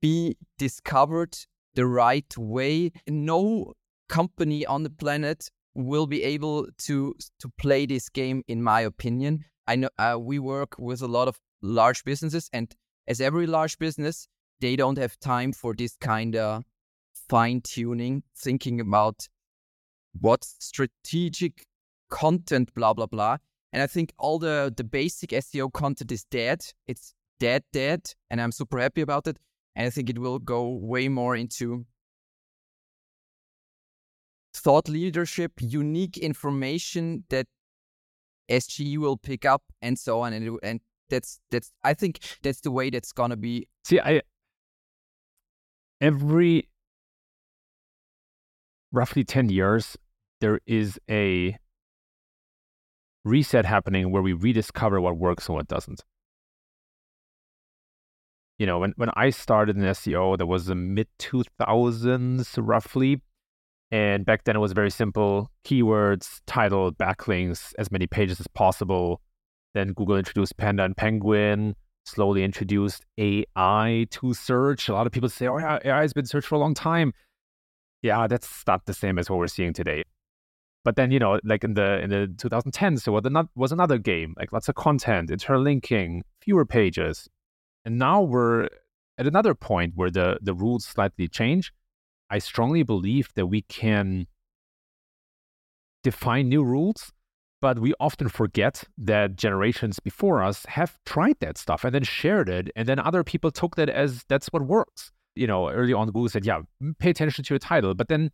be 0.00 0.36
discovered 0.58 1.36
the 1.74 1.86
right 1.86 2.36
way. 2.36 2.92
No 3.06 3.74
company 4.08 4.66
on 4.66 4.82
the 4.82 4.90
planet 4.90 5.50
will 5.74 6.06
be 6.06 6.22
able 6.22 6.66
to 6.78 7.14
to 7.38 7.48
play 7.58 7.86
this 7.86 8.08
game, 8.08 8.42
in 8.48 8.62
my 8.62 8.80
opinion. 8.80 9.44
I 9.66 9.76
know 9.76 9.90
uh, 9.98 10.16
we 10.18 10.38
work 10.38 10.74
with 10.78 11.02
a 11.02 11.06
lot 11.06 11.28
of 11.28 11.38
large 11.62 12.04
businesses, 12.04 12.50
and 12.52 12.74
as 13.06 13.20
every 13.20 13.46
large 13.46 13.78
business, 13.78 14.28
they 14.60 14.76
don't 14.76 14.98
have 14.98 15.18
time 15.18 15.52
for 15.52 15.74
this 15.74 15.96
kind 16.00 16.36
of 16.36 16.62
fine 17.28 17.60
tuning, 17.62 18.22
thinking 18.36 18.80
about 18.80 19.28
what 20.20 20.44
strategic 20.44 21.66
content, 22.10 22.72
blah 22.74 22.92
blah 22.92 23.06
blah. 23.06 23.38
And 23.72 23.82
I 23.82 23.86
think 23.86 24.12
all 24.18 24.38
the 24.38 24.72
the 24.76 24.84
basic 24.84 25.30
SEO 25.30 25.72
content 25.72 26.12
is 26.12 26.24
dead. 26.24 26.64
It's 26.86 27.14
dead, 27.40 27.64
dead, 27.72 28.12
and 28.30 28.40
I'm 28.40 28.52
super 28.52 28.78
happy 28.78 29.00
about 29.00 29.26
it. 29.26 29.38
And 29.74 29.86
I 29.86 29.90
think 29.90 30.10
it 30.10 30.18
will 30.18 30.38
go 30.38 30.68
way 30.68 31.08
more 31.08 31.34
into 31.34 31.86
thought 34.54 34.88
leadership, 34.88 35.52
unique 35.58 36.18
information 36.18 37.24
that 37.30 37.46
SGE 38.50 38.98
will 38.98 39.16
pick 39.16 39.44
up, 39.44 39.62
and 39.80 39.98
so 39.98 40.20
on. 40.20 40.32
And, 40.34 40.58
and 40.62 40.80
that's 41.12 41.38
that's 41.52 41.70
I 41.84 41.94
think 41.94 42.18
that's 42.42 42.60
the 42.62 42.72
way 42.72 42.90
that's 42.90 43.12
gonna 43.12 43.36
be. 43.36 43.68
See, 43.84 44.00
I 44.00 44.22
every 46.00 46.68
roughly 48.90 49.24
10 49.24 49.48
years, 49.48 49.96
there 50.40 50.60
is 50.66 50.98
a 51.08 51.56
reset 53.24 53.64
happening 53.64 54.10
where 54.10 54.22
we 54.22 54.32
rediscover 54.32 55.00
what 55.00 55.16
works 55.16 55.46
and 55.48 55.56
what 55.56 55.68
doesn't. 55.68 56.02
You 58.58 58.66
know, 58.66 58.80
when, 58.80 58.92
when 58.96 59.10
I 59.16 59.30
started 59.30 59.76
in 59.76 59.82
SEO, 59.82 60.36
there 60.36 60.46
was 60.46 60.66
the 60.66 60.74
mid 60.74 61.08
2000s 61.18 62.58
roughly. 62.60 63.22
And 63.90 64.24
back 64.24 64.44
then 64.44 64.56
it 64.56 64.60
was 64.60 64.72
very 64.72 64.90
simple 64.90 65.50
keywords, 65.66 66.40
title, 66.46 66.92
backlinks, 66.92 67.72
as 67.78 67.90
many 67.90 68.06
pages 68.06 68.40
as 68.40 68.46
possible. 68.48 69.20
Then 69.74 69.92
Google 69.92 70.16
introduced 70.16 70.56
Panda 70.56 70.84
and 70.84 70.96
Penguin, 70.96 71.74
slowly 72.04 72.44
introduced 72.44 73.04
AI 73.18 74.06
to 74.10 74.34
search. 74.34 74.88
A 74.88 74.92
lot 74.92 75.06
of 75.06 75.12
people 75.12 75.28
say, 75.28 75.46
oh, 75.46 75.58
yeah, 75.58 75.78
AI 75.84 76.02
has 76.02 76.12
been 76.12 76.26
searched 76.26 76.48
for 76.48 76.56
a 76.56 76.58
long 76.58 76.74
time. 76.74 77.12
Yeah, 78.02 78.26
that's 78.26 78.64
not 78.66 78.86
the 78.86 78.94
same 78.94 79.18
as 79.18 79.30
what 79.30 79.38
we're 79.38 79.46
seeing 79.46 79.72
today. 79.72 80.04
But 80.84 80.96
then, 80.96 81.12
you 81.12 81.20
know, 81.20 81.38
like 81.44 81.62
in 81.62 81.74
the 81.74 82.00
in 82.00 82.10
the 82.10 82.26
2010s, 82.36 83.04
there 83.04 83.12
was, 83.12 83.24
another, 83.24 83.48
was 83.54 83.70
another 83.70 83.98
game, 83.98 84.34
like 84.36 84.52
lots 84.52 84.68
of 84.68 84.74
content, 84.74 85.30
interlinking, 85.30 86.24
fewer 86.40 86.66
pages. 86.66 87.28
And 87.84 87.98
now 87.98 88.22
we're 88.22 88.68
at 89.16 89.26
another 89.26 89.54
point 89.54 89.92
where 89.94 90.10
the, 90.10 90.38
the 90.42 90.54
rules 90.54 90.84
slightly 90.84 91.28
change. 91.28 91.72
I 92.30 92.38
strongly 92.38 92.82
believe 92.82 93.28
that 93.34 93.46
we 93.46 93.62
can 93.62 94.26
define 96.02 96.48
new 96.48 96.64
rules 96.64 97.12
but 97.62 97.78
we 97.78 97.94
often 98.00 98.28
forget 98.28 98.82
that 98.98 99.36
generations 99.36 100.00
before 100.00 100.42
us 100.42 100.66
have 100.66 100.98
tried 101.06 101.36
that 101.40 101.56
stuff 101.56 101.84
and 101.84 101.94
then 101.94 102.02
shared 102.02 102.48
it. 102.48 102.70
And 102.74 102.88
then 102.88 102.98
other 102.98 103.22
people 103.22 103.52
took 103.52 103.76
that 103.76 103.88
as 103.88 104.24
that's 104.28 104.48
what 104.48 104.62
works. 104.62 105.12
You 105.36 105.46
know, 105.46 105.70
early 105.70 105.92
on, 105.92 106.08
Google 106.08 106.28
said, 106.28 106.44
yeah, 106.44 106.62
pay 106.98 107.10
attention 107.10 107.44
to 107.44 107.54
your 107.54 107.60
title. 107.60 107.94
But 107.94 108.08
then 108.08 108.32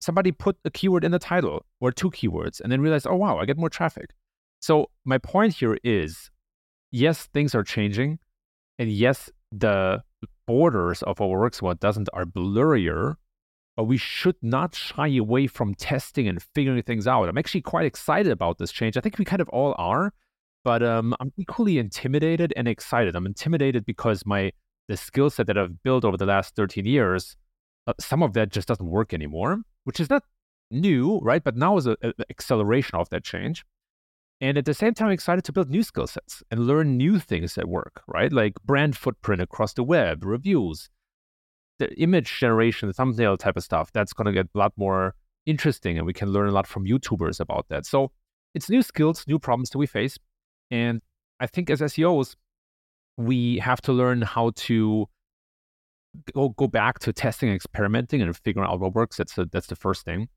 somebody 0.00 0.32
put 0.32 0.56
a 0.64 0.70
keyword 0.70 1.04
in 1.04 1.12
the 1.12 1.18
title 1.18 1.66
or 1.80 1.92
two 1.92 2.10
keywords 2.10 2.62
and 2.62 2.72
then 2.72 2.80
realized, 2.80 3.06
oh, 3.06 3.14
wow, 3.14 3.36
I 3.38 3.44
get 3.44 3.58
more 3.58 3.68
traffic. 3.68 4.14
So 4.62 4.88
my 5.04 5.18
point 5.18 5.54
here 5.54 5.76
is 5.84 6.30
yes, 6.90 7.26
things 7.26 7.54
are 7.54 7.62
changing. 7.62 8.20
And 8.78 8.90
yes, 8.90 9.30
the 9.52 10.02
borders 10.46 11.02
of 11.02 11.20
what 11.20 11.28
works 11.28 11.60
what 11.60 11.78
doesn't 11.78 12.08
are 12.14 12.24
blurrier 12.24 13.16
but 13.76 13.84
we 13.84 13.96
should 13.96 14.36
not 14.42 14.74
shy 14.74 15.08
away 15.16 15.46
from 15.46 15.74
testing 15.74 16.28
and 16.28 16.42
figuring 16.42 16.82
things 16.82 17.06
out. 17.06 17.28
I'm 17.28 17.38
actually 17.38 17.62
quite 17.62 17.86
excited 17.86 18.30
about 18.30 18.58
this 18.58 18.72
change. 18.72 18.96
I 18.96 19.00
think 19.00 19.18
we 19.18 19.24
kind 19.24 19.40
of 19.40 19.48
all 19.48 19.74
are, 19.78 20.12
but 20.64 20.82
um, 20.82 21.14
I'm 21.20 21.32
equally 21.36 21.78
intimidated 21.78 22.52
and 22.56 22.68
excited. 22.68 23.16
I'm 23.16 23.26
intimidated 23.26 23.84
because 23.86 24.26
my 24.26 24.52
the 24.88 24.96
skill 24.96 25.30
set 25.30 25.46
that 25.46 25.56
I've 25.56 25.82
built 25.82 26.04
over 26.04 26.16
the 26.16 26.26
last 26.26 26.56
13 26.56 26.84
years, 26.84 27.36
uh, 27.86 27.92
some 28.00 28.22
of 28.22 28.34
that 28.34 28.50
just 28.50 28.68
doesn't 28.68 28.86
work 28.86 29.14
anymore, 29.14 29.62
which 29.84 30.00
is 30.00 30.10
not 30.10 30.24
new, 30.70 31.18
right? 31.20 31.42
But 31.42 31.56
now 31.56 31.76
is 31.76 31.86
an 31.86 31.96
acceleration 32.30 32.96
of 32.96 33.08
that 33.10 33.24
change. 33.24 33.64
And 34.40 34.58
at 34.58 34.64
the 34.64 34.74
same 34.74 34.92
time, 34.92 35.06
I'm 35.06 35.12
excited 35.12 35.44
to 35.44 35.52
build 35.52 35.70
new 35.70 35.84
skill 35.84 36.08
sets 36.08 36.42
and 36.50 36.66
learn 36.66 36.96
new 36.96 37.20
things 37.20 37.54
that 37.54 37.68
work, 37.68 38.02
right? 38.08 38.32
Like 38.32 38.54
brand 38.64 38.96
footprint 38.96 39.40
across 39.40 39.72
the 39.72 39.84
web, 39.84 40.24
reviews, 40.24 40.90
the 41.78 41.92
image 42.00 42.38
generation, 42.38 42.88
the 42.88 42.92
thumbnail 42.92 43.36
type 43.36 43.56
of 43.56 43.64
stuff, 43.64 43.92
that's 43.92 44.12
going 44.12 44.26
to 44.26 44.32
get 44.32 44.46
a 44.54 44.58
lot 44.58 44.72
more 44.76 45.14
interesting. 45.46 45.98
And 45.98 46.06
we 46.06 46.12
can 46.12 46.30
learn 46.30 46.48
a 46.48 46.52
lot 46.52 46.66
from 46.66 46.86
YouTubers 46.86 47.40
about 47.40 47.66
that. 47.68 47.86
So 47.86 48.12
it's 48.54 48.68
new 48.70 48.82
skills, 48.82 49.24
new 49.26 49.38
problems 49.38 49.70
that 49.70 49.78
we 49.78 49.86
face. 49.86 50.18
And 50.70 51.00
I 51.40 51.46
think 51.46 51.70
as 51.70 51.80
SEOs, 51.80 52.36
we 53.16 53.58
have 53.58 53.80
to 53.82 53.92
learn 53.92 54.22
how 54.22 54.52
to 54.56 55.06
go, 56.34 56.50
go 56.50 56.66
back 56.66 56.98
to 57.00 57.12
testing 57.12 57.48
and 57.48 57.56
experimenting 57.56 58.22
and 58.22 58.36
figuring 58.36 58.68
out 58.68 58.80
what 58.80 58.94
works. 58.94 59.16
That's, 59.16 59.36
a, 59.38 59.46
that's 59.46 59.66
the 59.66 59.76
first 59.76 60.04
thing. 60.04 60.28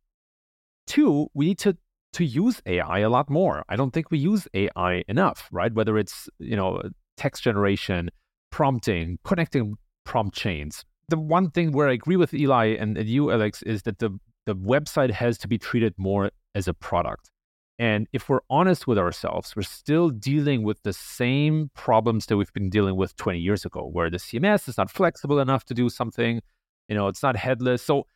Two, 0.88 1.28
we 1.34 1.48
need 1.48 1.60
to 1.60 1.78
to 2.16 2.24
use 2.24 2.62
AI 2.66 3.00
a 3.00 3.10
lot 3.10 3.30
more. 3.30 3.66
I 3.68 3.76
don't 3.76 3.92
think 3.92 4.10
we 4.10 4.18
use 4.18 4.48
AI 4.54 5.04
enough, 5.10 5.50
right? 5.52 5.74
Whether 5.74 5.98
it's, 5.98 6.30
you 6.40 6.56
know, 6.56 6.82
text 7.18 7.44
generation, 7.44 8.10
prompting, 8.52 9.20
connecting 9.26 9.76
prompt 10.06 10.34
chains, 10.34 10.86
the 11.10 11.18
one 11.18 11.52
thing 11.52 11.72
where 11.72 11.90
I 11.90 11.94
agree 11.94 12.16
with 12.16 12.34
Eli 12.34 12.76
and, 12.80 12.98
and 12.98 13.08
you, 13.08 13.32
Alex, 13.32 13.62
is 13.64 13.84
that 13.84 14.00
the 14.00 14.18
the 14.46 14.56
website 14.56 15.10
has 15.10 15.38
to 15.40 15.48
be 15.48 15.58
treated 15.58 15.94
more 15.98 16.30
as 16.54 16.68
a 16.68 16.74
product. 16.74 17.32
And 17.78 18.08
if 18.14 18.30
we're 18.30 18.42
honest 18.50 18.88
with 18.88 18.98
ourselves, 18.98 19.56
we're 19.56 19.64
still 19.64 20.10
dealing 20.10 20.64
with 20.64 20.82
the 20.84 20.94
same 20.94 21.72
problems 21.74 22.28
that 22.28 22.38
we've 22.38 22.54
been 22.54 22.70
dealing 22.70 22.96
with 22.96 23.16
20 23.18 23.40
years 23.40 23.66
ago, 23.66 23.90
where 23.92 24.10
the 24.10 24.18
CMS 24.18 24.70
is 24.70 24.78
not 24.78 24.90
flexible 24.90 25.40
enough 25.40 25.66
to 25.66 25.74
do 25.74 25.90
something, 25.90 26.42
you 26.88 26.96
know, 26.96 27.08
it's 27.08 27.22
not 27.22 27.36
headless. 27.36 27.82
So 27.82 28.08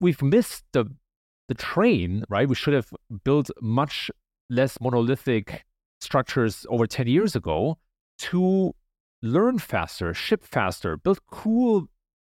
we've 0.00 0.22
missed 0.22 0.64
the 0.72 0.84
the 1.48 1.54
train, 1.54 2.24
right? 2.28 2.48
We 2.48 2.54
should 2.54 2.74
have 2.74 2.90
built 3.24 3.50
much 3.60 4.10
less 4.48 4.80
monolithic 4.80 5.64
structures 6.00 6.64
over 6.68 6.86
10 6.86 7.08
years 7.08 7.34
ago 7.34 7.78
to 8.18 8.74
learn 9.22 9.58
faster, 9.58 10.12
ship 10.12 10.44
faster, 10.44 10.96
build 10.96 11.20
cool 11.30 11.86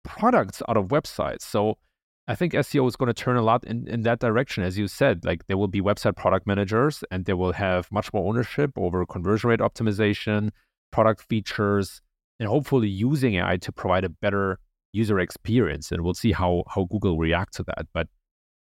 products 0.04 0.62
out 0.68 0.76
of 0.76 0.88
websites. 0.88 1.42
So 1.42 1.78
I 2.26 2.34
think 2.34 2.52
SEO 2.52 2.86
is 2.88 2.96
going 2.96 3.08
to 3.08 3.14
turn 3.14 3.36
a 3.36 3.42
lot 3.42 3.64
in, 3.64 3.88
in 3.88 4.02
that 4.02 4.20
direction. 4.20 4.62
As 4.62 4.78
you 4.78 4.88
said, 4.88 5.24
like 5.24 5.46
there 5.46 5.56
will 5.56 5.68
be 5.68 5.80
website 5.80 6.16
product 6.16 6.46
managers 6.46 7.02
and 7.10 7.24
they 7.24 7.32
will 7.32 7.52
have 7.52 7.90
much 7.90 8.12
more 8.12 8.28
ownership 8.28 8.72
over 8.76 9.04
conversion 9.06 9.50
rate 9.50 9.60
optimization, 9.60 10.50
product 10.90 11.22
features, 11.22 12.00
and 12.38 12.48
hopefully 12.48 12.88
using 12.88 13.34
AI 13.36 13.56
to 13.58 13.72
provide 13.72 14.04
a 14.04 14.08
better 14.08 14.58
user 14.92 15.18
experience. 15.20 15.92
And 15.92 16.02
we'll 16.02 16.14
see 16.14 16.32
how 16.32 16.64
how 16.68 16.84
Google 16.84 17.18
react 17.18 17.54
to 17.54 17.62
that. 17.64 17.86
But 17.92 18.08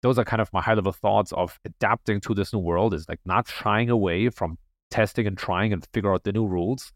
those 0.02 0.18
are 0.18 0.26
kind 0.26 0.42
of 0.42 0.52
my 0.54 0.62
high 0.62 0.76
level 0.76 0.92
thoughts 0.92 1.32
of 1.34 1.60
adapting 1.66 2.22
to 2.22 2.34
this 2.34 2.54
new 2.54 2.60
world 2.60 2.94
is 2.94 3.08
like 3.10 3.20
not 3.26 3.48
shying 3.48 3.90
away 3.90 4.30
from 4.30 4.58
testing 4.92 5.28
and 5.28 5.38
trying 5.38 5.74
and 5.74 5.86
figure 5.94 6.14
out 6.14 6.24
the 6.24 6.32
new 6.32 6.46
rules 6.46 6.92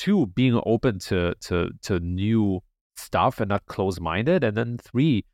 two 0.00 0.26
being 0.28 0.58
open 0.64 0.98
to 0.98 1.34
to 1.40 1.70
to 1.82 2.00
new 2.00 2.60
stuff 2.96 3.38
and 3.38 3.50
not 3.50 3.66
close 3.66 4.00
minded 4.00 4.42
and 4.42 4.56
then 4.56 4.78
three 4.78 5.24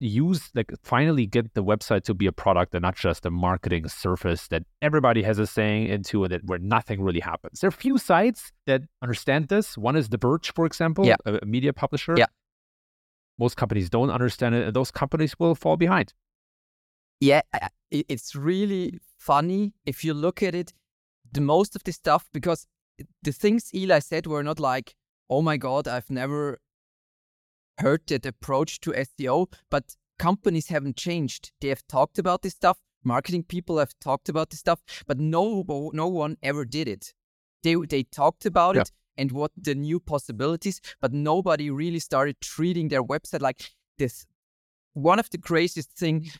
use 0.00 0.50
like 0.54 0.72
finally 0.82 1.26
get 1.26 1.52
the 1.52 1.62
website 1.62 2.02
to 2.02 2.14
be 2.14 2.26
a 2.26 2.32
product 2.32 2.74
and 2.74 2.82
not 2.82 2.96
just 2.96 3.26
a 3.26 3.30
marketing 3.30 3.86
surface 3.88 4.48
that 4.48 4.62
everybody 4.80 5.22
has 5.22 5.38
a 5.38 5.46
saying 5.46 5.88
into 5.88 6.24
and 6.24 6.32
that 6.32 6.44
where 6.44 6.58
nothing 6.58 7.02
really 7.02 7.20
happens. 7.20 7.60
There 7.60 7.68
are 7.68 7.76
a 7.80 7.82
few 7.86 7.98
sites 7.98 8.52
that 8.66 8.82
understand 9.02 9.48
this. 9.48 9.76
One 9.76 9.96
is 9.96 10.08
the 10.08 10.18
Verge 10.18 10.52
for 10.54 10.64
example 10.64 11.06
yeah. 11.06 11.16
a, 11.26 11.38
a 11.42 11.46
media 11.46 11.72
publisher. 11.74 12.14
Yeah. 12.16 12.26
Most 13.38 13.56
companies 13.58 13.90
don't 13.90 14.10
understand 14.10 14.54
it 14.54 14.66
and 14.66 14.74
those 14.74 14.90
companies 14.90 15.34
will 15.38 15.54
fall 15.54 15.76
behind. 15.76 16.14
Yeah 17.20 17.42
it's 17.90 18.34
really 18.34 18.98
funny 19.18 19.74
if 19.84 20.04
you 20.04 20.14
look 20.14 20.42
at 20.42 20.54
it 20.54 20.72
the 21.32 21.40
most 21.40 21.76
of 21.76 21.84
the 21.84 21.92
stuff 21.92 22.28
because 22.32 22.66
the 23.22 23.32
things 23.32 23.74
Eli 23.74 23.98
said 23.98 24.26
were 24.26 24.42
not 24.42 24.60
like, 24.60 24.94
oh 25.28 25.42
my 25.42 25.56
God, 25.56 25.88
I've 25.88 26.10
never 26.10 26.58
heard 27.78 28.06
that 28.06 28.26
approach 28.26 28.80
to 28.80 28.92
SEO, 28.92 29.52
but 29.70 29.96
companies 30.18 30.68
haven't 30.68 30.96
changed. 30.96 31.52
They 31.60 31.68
have 31.68 31.86
talked 31.88 32.18
about 32.18 32.42
this 32.42 32.54
stuff. 32.54 32.78
Marketing 33.04 33.42
people 33.42 33.78
have 33.78 33.94
talked 34.00 34.28
about 34.28 34.50
this 34.50 34.60
stuff, 34.60 34.80
but 35.06 35.18
no, 35.18 35.64
no 35.92 36.08
one 36.08 36.36
ever 36.42 36.64
did 36.64 36.88
it. 36.88 37.12
They 37.62 37.74
they 37.88 38.02
talked 38.02 38.46
about 38.46 38.74
yeah. 38.74 38.82
it 38.82 38.92
and 39.16 39.32
what 39.32 39.52
the 39.56 39.74
new 39.74 40.00
possibilities, 40.00 40.80
but 41.00 41.12
nobody 41.12 41.70
really 41.70 41.98
started 41.98 42.40
treating 42.40 42.88
their 42.88 43.02
website 43.02 43.40
like 43.40 43.70
this. 43.98 44.26
One 44.94 45.18
of 45.18 45.30
the 45.30 45.38
craziest 45.38 45.92
thing 45.92 46.30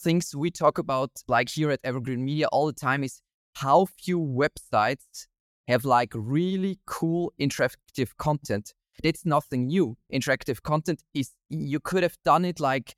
things 0.00 0.34
we 0.34 0.50
talk 0.50 0.78
about, 0.78 1.10
like 1.28 1.48
here 1.48 1.70
at 1.70 1.80
Evergreen 1.84 2.24
Media 2.24 2.48
all 2.48 2.66
the 2.66 2.72
time, 2.72 3.04
is 3.04 3.22
how 3.54 3.86
few 3.86 4.18
websites 4.18 5.26
have 5.68 5.84
like 5.84 6.12
really 6.14 6.78
cool 6.86 7.32
interactive 7.40 8.16
content. 8.18 8.74
That's 9.02 9.24
nothing 9.24 9.66
new. 9.68 9.96
Interactive 10.12 10.62
content 10.62 11.02
is 11.14 11.32
you 11.48 11.80
could 11.80 12.02
have 12.02 12.16
done 12.24 12.44
it 12.44 12.60
like 12.60 12.94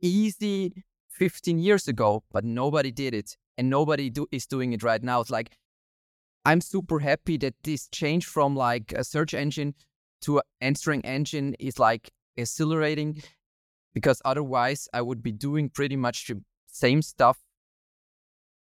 easy 0.00 0.72
15 1.10 1.58
years 1.58 1.88
ago, 1.88 2.24
but 2.32 2.44
nobody 2.44 2.90
did 2.90 3.14
it 3.14 3.36
and 3.58 3.68
nobody 3.68 4.10
do, 4.10 4.26
is 4.30 4.46
doing 4.46 4.72
it 4.72 4.82
right 4.82 5.02
now. 5.02 5.20
It's 5.20 5.30
like 5.30 5.56
I'm 6.44 6.60
super 6.60 7.00
happy 7.00 7.36
that 7.38 7.54
this 7.62 7.88
change 7.88 8.26
from 8.26 8.56
like 8.56 8.92
a 8.92 9.04
search 9.04 9.34
engine 9.34 9.74
to 10.22 10.38
an 10.38 10.44
answering 10.60 11.04
engine 11.04 11.54
is 11.58 11.78
like 11.78 12.10
accelerating 12.38 13.22
because 13.94 14.22
otherwise 14.24 14.88
I 14.92 15.02
would 15.02 15.22
be 15.22 15.32
doing 15.32 15.68
pretty 15.68 15.96
much 15.96 16.26
the 16.26 16.42
same 16.66 17.02
stuff 17.02 17.38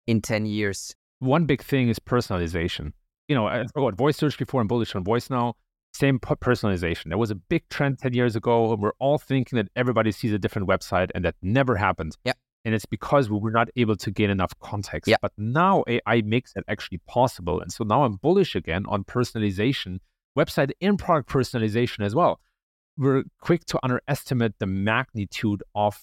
in 0.06 0.20
10 0.22 0.46
years. 0.46 0.94
One 1.18 1.46
big 1.46 1.62
thing 1.62 1.88
is 1.88 1.98
personalization 1.98 2.92
you 3.28 3.34
know, 3.34 3.46
I 3.46 3.66
forgot 3.66 3.94
voice 3.94 4.16
search 4.16 4.38
before 4.38 4.60
and 4.60 4.68
bullish 4.68 4.94
on 4.94 5.04
voice 5.04 5.30
now. 5.30 5.54
Same 5.92 6.18
personalization. 6.18 7.08
There 7.08 7.18
was 7.18 7.30
a 7.30 7.34
big 7.34 7.68
trend 7.68 7.98
10 7.98 8.12
years 8.14 8.36
ago. 8.36 8.72
And 8.72 8.82
we're 8.82 8.92
all 8.98 9.18
thinking 9.18 9.56
that 9.56 9.68
everybody 9.76 10.12
sees 10.12 10.32
a 10.32 10.38
different 10.38 10.68
website 10.68 11.10
and 11.14 11.24
that 11.24 11.34
never 11.42 11.76
happened. 11.76 12.16
Yeah. 12.24 12.32
And 12.64 12.74
it's 12.74 12.86
because 12.86 13.30
we 13.30 13.38
were 13.38 13.50
not 13.50 13.68
able 13.76 13.96
to 13.96 14.10
gain 14.10 14.30
enough 14.30 14.52
context. 14.60 15.08
Yeah. 15.08 15.16
But 15.22 15.32
now 15.38 15.84
AI 15.86 16.22
makes 16.22 16.52
it 16.56 16.64
actually 16.68 16.98
possible. 17.06 17.60
And 17.60 17.72
so 17.72 17.84
now 17.84 18.04
I'm 18.04 18.16
bullish 18.16 18.54
again 18.54 18.84
on 18.88 19.04
personalization, 19.04 20.00
website 20.36 20.72
and 20.80 20.98
product 20.98 21.30
personalization 21.30 22.04
as 22.04 22.14
well. 22.14 22.40
We're 22.96 23.24
quick 23.40 23.64
to 23.66 23.78
underestimate 23.82 24.58
the 24.58 24.66
magnitude 24.66 25.62
of 25.74 25.96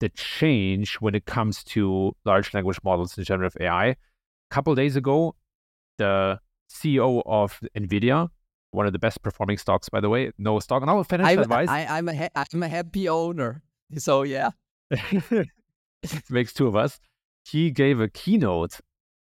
the 0.00 0.08
change 0.10 0.94
when 0.96 1.14
it 1.14 1.26
comes 1.26 1.64
to 1.64 2.14
large 2.24 2.54
language 2.54 2.78
models 2.84 3.16
and 3.16 3.26
generative 3.26 3.60
AI. 3.60 3.86
A 3.88 3.96
couple 4.50 4.74
days 4.74 4.94
ago, 4.96 5.34
the 5.98 6.38
CEO 6.70 7.22
of 7.26 7.58
NVIDIA, 7.76 8.28
one 8.70 8.86
of 8.86 8.92
the 8.92 8.98
best 8.98 9.22
performing 9.22 9.58
stocks, 9.58 9.88
by 9.88 10.00
the 10.00 10.08
way, 10.08 10.30
no 10.38 10.58
stock, 10.60 10.84
no 10.84 11.02
financial 11.02 11.38
I'm, 11.38 11.42
advice. 11.42 11.68
I, 11.68 11.86
I'm, 11.86 12.08
a 12.08 12.16
ha- 12.16 12.44
I'm 12.52 12.62
a 12.62 12.68
happy 12.68 13.08
owner. 13.08 13.62
So, 13.96 14.22
yeah. 14.22 14.50
makes 16.30 16.52
two 16.52 16.66
of 16.66 16.76
us. 16.76 17.00
He 17.44 17.70
gave 17.70 18.00
a 18.00 18.08
keynote 18.08 18.80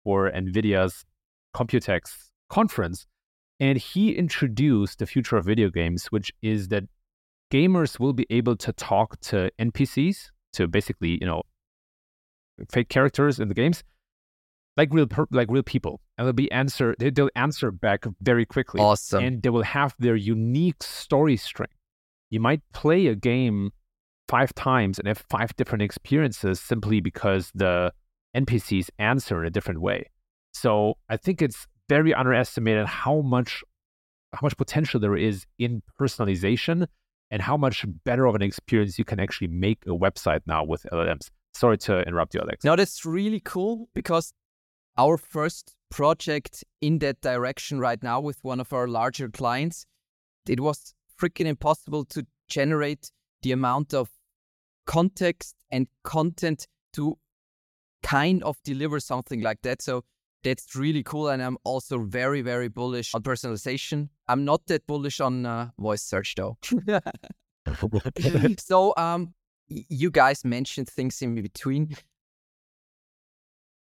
for 0.04 0.32
NVIDIA's 0.32 1.06
Computex 1.56 2.30
conference, 2.50 3.08
and 3.60 3.78
he 3.78 4.14
introduced 4.14 5.00
the 5.00 5.06
future 5.06 5.38
of 5.38 5.46
video 5.46 5.70
games, 5.70 6.08
which 6.08 6.32
is 6.42 6.70
that 6.70 6.84
gamers 7.52 8.00
will 8.00 8.14
be 8.14 8.26
able 8.30 8.56
to 8.58 8.72
talk 8.74 9.20
to 9.22 9.52
NPCs, 9.60 10.30
to 10.54 10.68
basically, 10.68 11.18
you 11.20 11.28
know, 11.28 11.44
fake 12.72 12.90
characters 12.90 13.40
in 13.40 13.48
the 13.50 13.54
games, 13.54 13.84
like 14.78 14.94
real, 14.94 15.08
per- 15.08 15.28
like 15.32 15.50
real 15.50 15.64
people, 15.64 16.02
and 16.18 16.26
they'll 16.28 16.34
be 16.34 16.52
answer. 16.52 16.96
They, 17.00 17.10
they'll 17.10 17.30
answer 17.36 17.72
back 17.72 18.06
very 18.22 18.46
quickly, 18.46 18.82
Awesome. 18.82 19.24
and 19.24 19.42
they 19.44 19.50
will 19.50 19.64
have 19.64 19.96
their 20.00 20.16
unique 20.16 20.84
story 20.84 21.38
string. 21.38 21.70
You 22.30 22.40
might 22.40 22.62
play 22.74 23.08
a 23.08 23.16
game 23.16 23.72
five 24.28 24.54
times 24.56 24.98
and 25.00 25.08
have 25.08 25.24
five 25.30 25.56
different 25.56 25.84
experiences 25.84 26.60
simply 26.60 27.00
because 27.00 27.52
the 27.54 27.94
NPCs 28.36 28.90
answer 29.00 29.42
in 29.42 29.48
a 29.48 29.52
different 29.52 29.82
way. 29.82 30.10
So 30.54 30.98
I 31.10 31.18
think 31.18 31.42
it's 31.42 31.68
very 31.88 32.14
underestimated 32.14 32.88
how 32.88 33.22
much 33.22 33.64
how 34.34 34.40
much 34.42 34.58
potential 34.58 35.00
there 35.00 35.16
is 35.16 35.46
in 35.60 35.82
personalization 36.00 36.88
and 37.32 37.42
how 37.42 37.56
much 37.56 37.86
better 38.04 38.26
of 38.26 38.36
an 38.36 38.42
experience 38.42 39.00
you 39.00 39.06
can 39.06 39.20
actually 39.20 39.48
make 39.48 39.80
a 39.86 39.92
website 39.92 40.42
now 40.46 40.64
with 40.64 40.86
LLMs. 40.92 41.30
Sorry 41.54 41.78
to 41.80 42.02
interrupt 42.02 42.34
you, 42.34 42.42
Alex. 42.42 42.66
No, 42.66 42.76
that's 42.76 43.06
really 43.06 43.40
cool 43.40 43.88
because 43.94 44.34
our 44.98 45.18
first 45.18 45.76
project 45.90 46.64
in 46.82 47.00
that 47.00 47.22
direction 47.22 47.80
right 47.80 48.02
now 48.02 48.20
with 48.20 48.38
one 48.44 48.60
of 48.60 48.74
our 48.74 48.88
larger 48.88 49.30
clients, 49.30 49.86
it 50.48 50.60
was 50.60 50.94
freaking 51.20 51.46
impossible 51.46 52.06
to 52.06 52.26
generate 52.48 53.12
the 53.42 53.52
amount 53.52 53.94
of 53.94 54.10
context 54.86 55.56
and 55.72 55.88
content 56.04 56.68
to 56.94 57.18
kind 58.04 58.44
of 58.44 58.58
deliver 58.64 59.00
something 59.00 59.42
like 59.42 59.62
that. 59.64 59.82
So 59.82 60.04
that's 60.44 60.76
really 60.76 61.04
cool. 61.04 61.30
And 61.30 61.42
I'm 61.42 61.58
also 61.64 61.98
very, 62.00 62.42
very 62.42 62.68
bullish 62.68 63.14
on 63.16 63.24
personalization. 63.24 64.10
I'm 64.28 64.46
not 64.46 64.68
that 64.68 64.86
bullish 64.86 65.20
on 65.20 65.46
uh, 65.46 65.70
voice 65.80 66.04
search 66.04 66.36
though. 66.36 66.58
so 68.60 68.94
um, 68.96 69.34
you 69.68 70.12
guys 70.12 70.46
mentioned 70.46 70.88
things 70.88 71.22
in 71.22 71.36
between. 71.36 71.96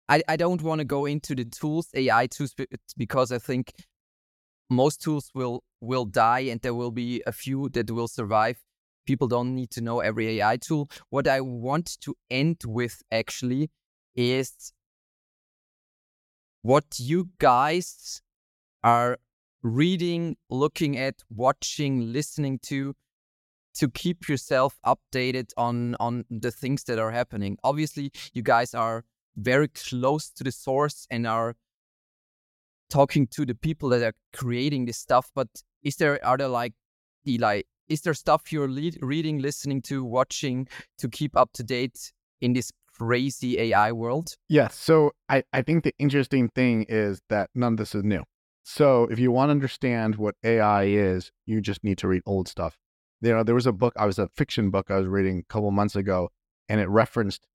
I, 0.09 0.23
I 0.29 0.37
don't 0.37 0.63
want 0.63 0.81
to 0.81 0.85
go 0.85 1.07
into 1.07 1.35
the 1.35 1.45
tools, 1.45 1.89
AI 1.95 2.27
tools, 2.27 2.55
because 2.97 3.33
I 3.33 3.39
think 3.39 3.73
most 4.71 5.03
tools 5.03 5.31
will 5.35 5.63
will 5.81 6.05
die 6.05 6.41
and 6.41 6.61
there 6.61 6.75
will 6.75 6.91
be 6.91 7.23
a 7.27 7.33
few 7.33 7.69
that 7.71 7.91
will 7.91 8.09
survive. 8.09 8.59
People 9.07 9.27
don't 9.27 9.55
need 9.55 9.71
to 9.71 9.81
know 9.81 10.01
every 10.01 10.41
AI 10.41 10.57
tool. 10.57 10.89
What 11.11 11.27
I 11.27 11.41
want 11.41 12.01
to 12.03 12.15
end 12.31 12.63
with 12.67 13.03
actually 13.11 13.71
is 14.15 14.73
what 16.63 16.85
you 16.99 17.31
guys 17.39 18.23
are 18.85 19.19
reading, 19.63 20.37
looking 20.49 20.97
at, 20.97 21.17
watching, 21.31 22.13
listening 22.13 22.59
to 22.65 22.95
to 23.75 23.89
keep 23.89 24.29
yourself 24.29 24.79
updated 24.85 25.51
on 25.57 25.97
on 25.99 26.25
the 26.31 26.51
things 26.51 26.85
that 26.85 26.99
are 26.99 27.11
happening. 27.11 27.57
Obviously, 27.65 28.13
you 28.33 28.43
guys 28.43 28.75
are 28.75 29.05
very 29.37 29.69
close 29.69 30.31
to 30.31 30.45
the 30.45 30.53
source 30.53 31.07
and 31.11 31.27
are 31.27 31.55
talking 32.91 33.27
to 33.27 33.47
the 33.47 33.55
people 33.55 33.89
that 33.89 34.03
are 34.03 34.15
creating 34.33 34.85
this 34.85 34.99
stuff. 34.99 35.31
But 35.35 35.49
is 35.83 35.97
there 35.97 36.25
are 36.25 36.37
there 36.37 36.49
like 36.49 36.75
Eli? 37.27 37.63
Is 37.89 38.03
there 38.03 38.15
stuff 38.15 38.53
you're 38.53 38.69
reading, 38.69 39.41
listening 39.41 39.83
to, 39.83 40.05
watching 40.05 40.69
to 40.99 41.09
keep 41.09 41.37
up 41.37 41.51
to 41.55 41.63
date 41.63 42.13
in 42.41 42.53
this 42.53 42.71
crazy 42.97 43.59
AI 43.59 43.93
world? 43.93 44.37
Yes. 44.49 44.75
So 44.77 45.13
I, 45.29 45.43
I 45.53 45.63
think 45.63 45.85
the 45.85 45.93
interesting 45.99 46.49
thing 46.49 46.87
is 46.89 47.21
that 47.29 47.51
none 47.55 47.75
of 47.75 47.79
this 47.79 47.95
is 47.95 48.05
new. 48.05 48.23
So 48.65 49.09
if 49.11 49.19
you 49.19 49.33
want 49.33 49.49
to 49.49 49.53
understand 49.53 50.17
what 50.17 50.37
AI 50.45 50.85
is, 50.85 51.33
you 51.47 51.61
just 51.61 51.83
need 51.83 51.99
to 51.99 52.09
read 52.09 52.23
old 52.27 52.49
stuff. 52.49 52.77
You 53.21 53.33
know, 53.33 53.43
there 53.43 53.55
was 53.55 53.67
a 53.67 53.73
book, 53.73 53.95
I 53.97 54.07
was 54.07 54.19
a 54.19 54.29
fiction 54.37 54.71
book 54.71 54.91
I 54.91 54.97
was 54.97 55.07
reading 55.07 55.41
a 55.41 55.53
couple 55.53 55.71
months 55.71 55.97
ago, 55.97 56.31
and 56.69 56.81
it 56.81 56.89
referenced 56.89 57.47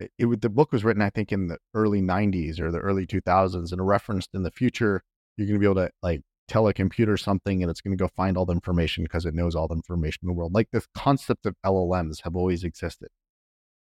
it, 0.00 0.10
it 0.18 0.40
the 0.40 0.48
book 0.48 0.72
was 0.72 0.84
written, 0.84 1.02
I 1.02 1.10
think, 1.10 1.32
in 1.32 1.48
the 1.48 1.58
early 1.74 2.00
90s 2.00 2.60
or 2.60 2.70
the 2.70 2.78
early 2.78 3.06
2000s, 3.06 3.72
and 3.72 3.86
referenced 3.86 4.30
in 4.34 4.42
the 4.42 4.50
future, 4.50 5.02
you're 5.36 5.46
going 5.46 5.56
to 5.56 5.60
be 5.60 5.66
able 5.66 5.86
to 5.86 5.90
like 6.02 6.22
tell 6.48 6.66
a 6.66 6.74
computer 6.74 7.16
something 7.16 7.62
and 7.62 7.70
it's 7.70 7.80
going 7.80 7.96
to 7.96 8.02
go 8.02 8.08
find 8.08 8.36
all 8.36 8.46
the 8.46 8.54
information 8.54 9.04
because 9.04 9.26
it 9.26 9.34
knows 9.34 9.54
all 9.54 9.68
the 9.68 9.74
information 9.74 10.20
in 10.22 10.28
the 10.28 10.32
world. 10.32 10.54
Like 10.54 10.70
this 10.72 10.88
concept 10.94 11.46
of 11.46 11.54
LLMs 11.64 12.22
have 12.24 12.34
always 12.34 12.64
existed. 12.64 13.08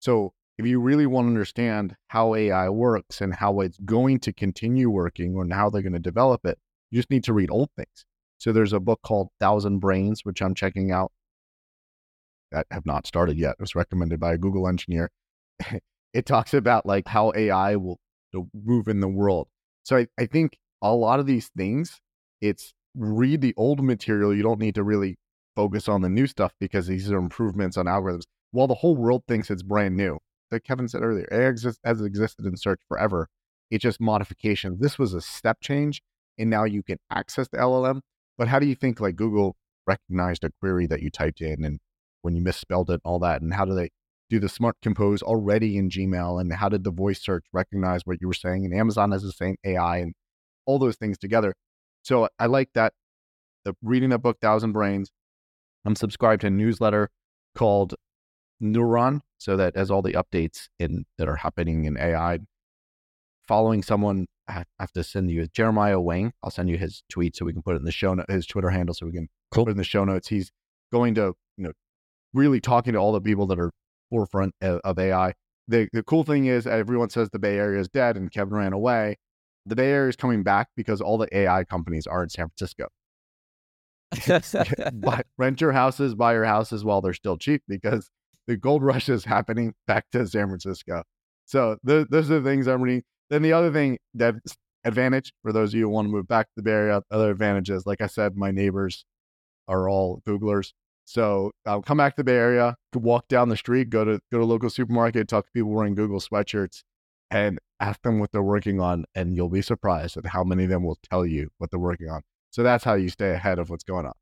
So 0.01 0.33
if 0.59 0.67
you 0.67 0.81
really 0.81 1.07
want 1.07 1.27
to 1.27 1.29
understand 1.29 1.97
how 2.09 2.35
AI 2.35 2.69
works 2.69 3.21
and 3.21 3.35
how 3.35 3.61
it's 3.61 3.79
going 3.85 4.19
to 4.21 4.33
continue 4.33 4.91
working 4.91 5.37
and 5.39 5.53
how 5.53 5.71
they're 5.71 5.83
going 5.83 5.93
to 5.93 5.99
develop 5.99 6.45
it, 6.45 6.59
you 6.91 6.99
just 6.99 7.11
need 7.11 7.25
to 7.25 7.33
read 7.33 7.51
old 7.51 7.71
things. 7.77 8.05
So 8.39 8.53
there's 8.53 8.73
a 8.73 8.81
book 8.81 9.01
called 9.03 9.29
Thousand 9.41 9.79
Brains, 9.79 10.25
which 10.25 10.43
I'm 10.43 10.55
checking 10.55 10.91
out 10.91 11.13
that 12.53 12.67
have 12.71 12.87
not 12.87 13.07
started 13.07 13.39
yet. 13.39 13.57
It 13.59 13.61
was 13.61 13.75
recommended 13.75 14.21
by 14.21 14.35
a 14.35 14.39
Google 14.39 14.69
engineer. 14.69 15.11
it 16.17 16.25
talks 16.25 16.55
about 16.55 16.87
like 16.87 17.07
how 17.07 17.31
AI 17.37 17.77
will 17.77 18.01
move 18.65 18.89
in 18.89 19.01
the 19.01 19.09
world. 19.09 19.49
So 19.83 19.99
I, 19.99 20.07
I 20.19 20.25
think 20.25 20.57
a 20.81 20.95
lot 20.95 21.21
of 21.21 21.27
these 21.27 21.51
things, 21.55 22.01
it's 22.41 22.73
read 22.95 23.43
the 23.43 23.53
old 23.59 23.85
material. 23.85 24.35
You 24.35 24.43
don't 24.43 24.59
need 24.59 24.77
to 24.77 24.83
really 24.83 25.19
focus 25.55 25.89
on 25.89 26.01
the 26.01 26.09
new 26.09 26.27
stuff 26.27 26.53
because 26.59 26.87
these 26.87 27.11
are 27.11 27.19
improvements 27.19 27.77
on 27.77 27.85
algorithms. 27.85 28.23
While 28.51 28.67
the 28.67 28.77
whole 28.77 28.97
world 28.97 29.25
thinks 29.29 29.51
it's 29.51 29.63
brand 29.63 29.95
new, 29.95 30.19
like 30.51 30.65
Kevin 30.65 30.89
said 30.89 31.03
earlier, 31.03 31.29
AI 31.31 31.49
exist, 31.49 31.81
has 31.85 32.01
existed 32.01 32.47
in 32.47 32.57
search 32.57 32.81
forever. 32.89 33.29
It's 33.71 33.83
just 33.83 34.01
modifications. 34.01 34.81
This 34.81 34.99
was 34.99 35.13
a 35.13 35.21
step 35.21 35.59
change, 35.61 36.01
and 36.39 36.49
now 36.49 36.65
you 36.65 36.83
can 36.83 36.97
access 37.11 37.49
the 37.49 37.59
LLM. 37.59 38.01
But 38.39 38.49
how 38.49 38.59
do 38.59 38.65
you 38.65 38.75
think 38.75 39.01
like 39.01 39.17
Google 39.17 39.55
recognized 39.87 40.45
a 40.45 40.51
query 40.61 40.87
that 40.87 41.03
you 41.03 41.11
typed 41.11 41.43
in 41.43 41.63
and 41.63 41.79
when 42.23 42.35
you 42.35 42.43
misspelled 42.43 42.91
it, 42.91 43.03
all 43.05 43.19
that, 43.19 43.43
and 43.43 43.53
how 43.53 43.67
do 43.67 43.75
they 43.75 43.91
do 44.29 44.41
the 44.41 44.49
smart 44.49 44.77
compose 44.83 45.23
already 45.23 45.77
in 45.77 45.89
Gmail, 45.89 46.41
and 46.41 46.53
how 46.53 46.69
did 46.69 46.85
the 46.85 46.91
voice 46.91 47.23
search 47.23 47.45
recognize 47.53 48.03
what 48.05 48.21
you 48.21 48.27
were 48.27 48.35
saying? 48.35 48.65
And 48.65 48.75
Amazon 48.75 49.13
has 49.13 49.23
the 49.23 49.33
same 49.33 49.57
AI 49.65 49.99
and 49.99 50.15
all 50.67 50.79
those 50.79 50.97
things 50.97 51.17
together. 51.19 51.55
So 52.03 52.29
I 52.39 52.47
like 52.47 52.71
that. 52.75 52.93
The 53.65 53.75
reading 53.83 54.11
the 54.11 54.19
book 54.19 54.39
Thousand 54.41 54.73
Brains. 54.73 55.11
I'm 55.85 55.97
subscribed 55.97 56.41
to 56.41 56.49
a 56.49 56.51
newsletter 56.51 57.11
called 57.55 57.95
Neuron, 58.63 59.21
so 59.39 59.57
that 59.57 59.77
has 59.77 59.91
all 59.91 60.03
the 60.03 60.15
updates 60.15 60.69
in 60.79 61.05
that 61.19 61.29
are 61.29 61.37
happening 61.37 61.85
in 61.85 61.97
AI. 61.97 62.41
Following 63.47 63.83
someone, 63.83 64.27
I 64.49 64.65
have 64.79 64.93
to 64.93 65.05
send 65.05 65.31
you 65.31 65.47
Jeremiah 65.47 65.97
Owyang. 65.97 66.33
I'll 66.43 66.51
send 66.51 66.69
you 66.69 66.79
his 66.79 67.03
tweet 67.09 67.37
so 67.37 67.45
we 67.45 67.53
can 67.53 67.63
put 67.63 67.75
it 67.75 67.79
in 67.79 67.85
the 67.85 67.93
show 67.93 68.15
note, 68.15 68.27
his 68.29 68.47
Twitter 68.47 68.71
handle, 68.71 68.95
so 68.95 69.07
we 69.07 69.13
can 69.13 69.29
Cool. 69.53 69.65
put 69.65 69.71
it 69.71 69.73
in 69.73 69.79
the 69.79 69.85
show 69.85 70.05
notes. 70.05 70.29
He's 70.29 70.51
going 70.93 71.15
to, 71.15 71.35
you 71.57 71.65
know, 71.65 71.73
really 72.33 72.61
talking 72.61 72.93
to 72.95 72.99
all 72.99 73.13
the 73.13 73.21
people 73.21 73.47
that 73.47 73.59
are 73.59 73.71
forefront 74.11 74.55
of, 74.61 74.81
of 74.85 74.99
AI. 74.99 75.35
The 75.69 75.89
the 75.93 76.03
cool 76.03 76.25
thing 76.25 76.47
is 76.47 76.67
everyone 76.67 77.11
says 77.11 77.31
the 77.31 77.39
Bay 77.39 77.57
Area 77.57 77.81
is 77.81 77.89
dead 77.89 78.17
and 78.17 78.31
Kevin 78.31 78.55
ran 78.55 78.73
away. 78.73 79.17
The 79.67 79.77
Bay 79.77 79.91
Area 79.91 80.09
is 80.09 80.17
coming 80.17 80.43
back 80.43 80.69
because 80.77 81.01
all 81.01 81.19
the 81.19 81.35
AI 81.37 81.65
companies 81.65 82.07
are 82.07 82.23
in 82.23 82.29
San 82.29 82.49
Francisco. 82.49 82.89
buy, 84.95 85.23
rent 85.39 85.61
your 85.61 85.73
houses, 85.73 86.15
buy 86.15 86.33
your 86.33 86.45
houses 86.45 86.85
while 86.85 87.01
they're 87.01 87.13
still 87.13 87.37
cheap 87.37 87.63
because 87.67 88.09
the 88.47 88.57
gold 88.57 88.83
rush 88.83 89.09
is 89.09 89.25
happening 89.25 89.75
back 89.87 90.05
to 90.13 90.27
San 90.27 90.47
Francisco. 90.47 91.03
So 91.47 91.79
th- 91.87 92.07
those 92.11 92.31
are 92.31 92.41
the 92.41 92.49
things 92.49 92.67
I'm 92.67 92.83
reading. 92.83 93.03
Then 93.31 93.43
the 93.43 93.53
other 93.53 93.73
thing 93.73 93.99
that 94.15 94.37
advantage 94.85 95.33
for 95.43 95.53
those 95.53 95.71
of 95.71 95.79
you 95.79 95.87
who 95.87 95.91
want 95.91 96.07
to 96.07 96.13
move 96.13 96.29
back 96.29 96.47
to 96.47 96.53
the 96.57 96.63
Bay 96.63 96.71
Area, 96.73 97.03
other 97.11 97.31
advantages, 97.31 97.87
like 97.87 98.01
I 98.01 98.07
said, 98.07 98.37
my 98.37 98.53
neighbors 98.53 99.05
are 99.69 99.89
all 99.89 100.23
Googlers. 100.27 100.73
So 101.07 101.53
I'll 101.65 101.83
come 101.83 101.99
back 101.99 102.17
to 102.17 102.21
the 102.21 102.25
Bay 102.25 102.35
Area, 102.35 102.77
walk 102.93 103.29
down 103.29 103.49
the 103.49 103.57
street, 103.57 103.91
go 103.91 104.05
to 104.05 104.21
go 104.31 104.39
to 104.39 104.43
a 104.43 104.45
local 104.45 104.69
supermarket, 104.69 105.29
talk 105.29 105.47
to 105.47 105.53
people 105.53 105.71
wearing 105.71 105.95
Google 105.95 106.19
sweatshirts, 106.19 106.83
and 107.31 107.61
ask 107.79 108.03
them 108.03 108.19
what 108.19 108.33
they're 108.33 108.43
working 108.43 108.81
on, 108.81 109.05
and 109.15 109.37
you'll 109.37 109.49
be 109.49 109.63
surprised 109.63 110.17
at 110.17 110.27
how 110.27 110.43
many 110.43 110.65
of 110.65 110.71
them 110.71 110.83
will 110.83 110.99
tell 111.09 111.25
you 111.25 111.49
what 111.59 111.71
they're 111.71 111.79
working 111.79 112.11
on. 112.11 112.23
So 112.51 112.65
that's 112.65 112.83
how 112.83 112.95
you 112.95 113.09
stay 113.09 113.31
ahead 113.31 113.61
of 113.61 113.71
what's 113.71 113.85
going 113.85 114.07
on. 114.07 114.15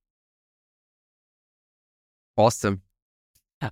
awesome. 2.36 2.82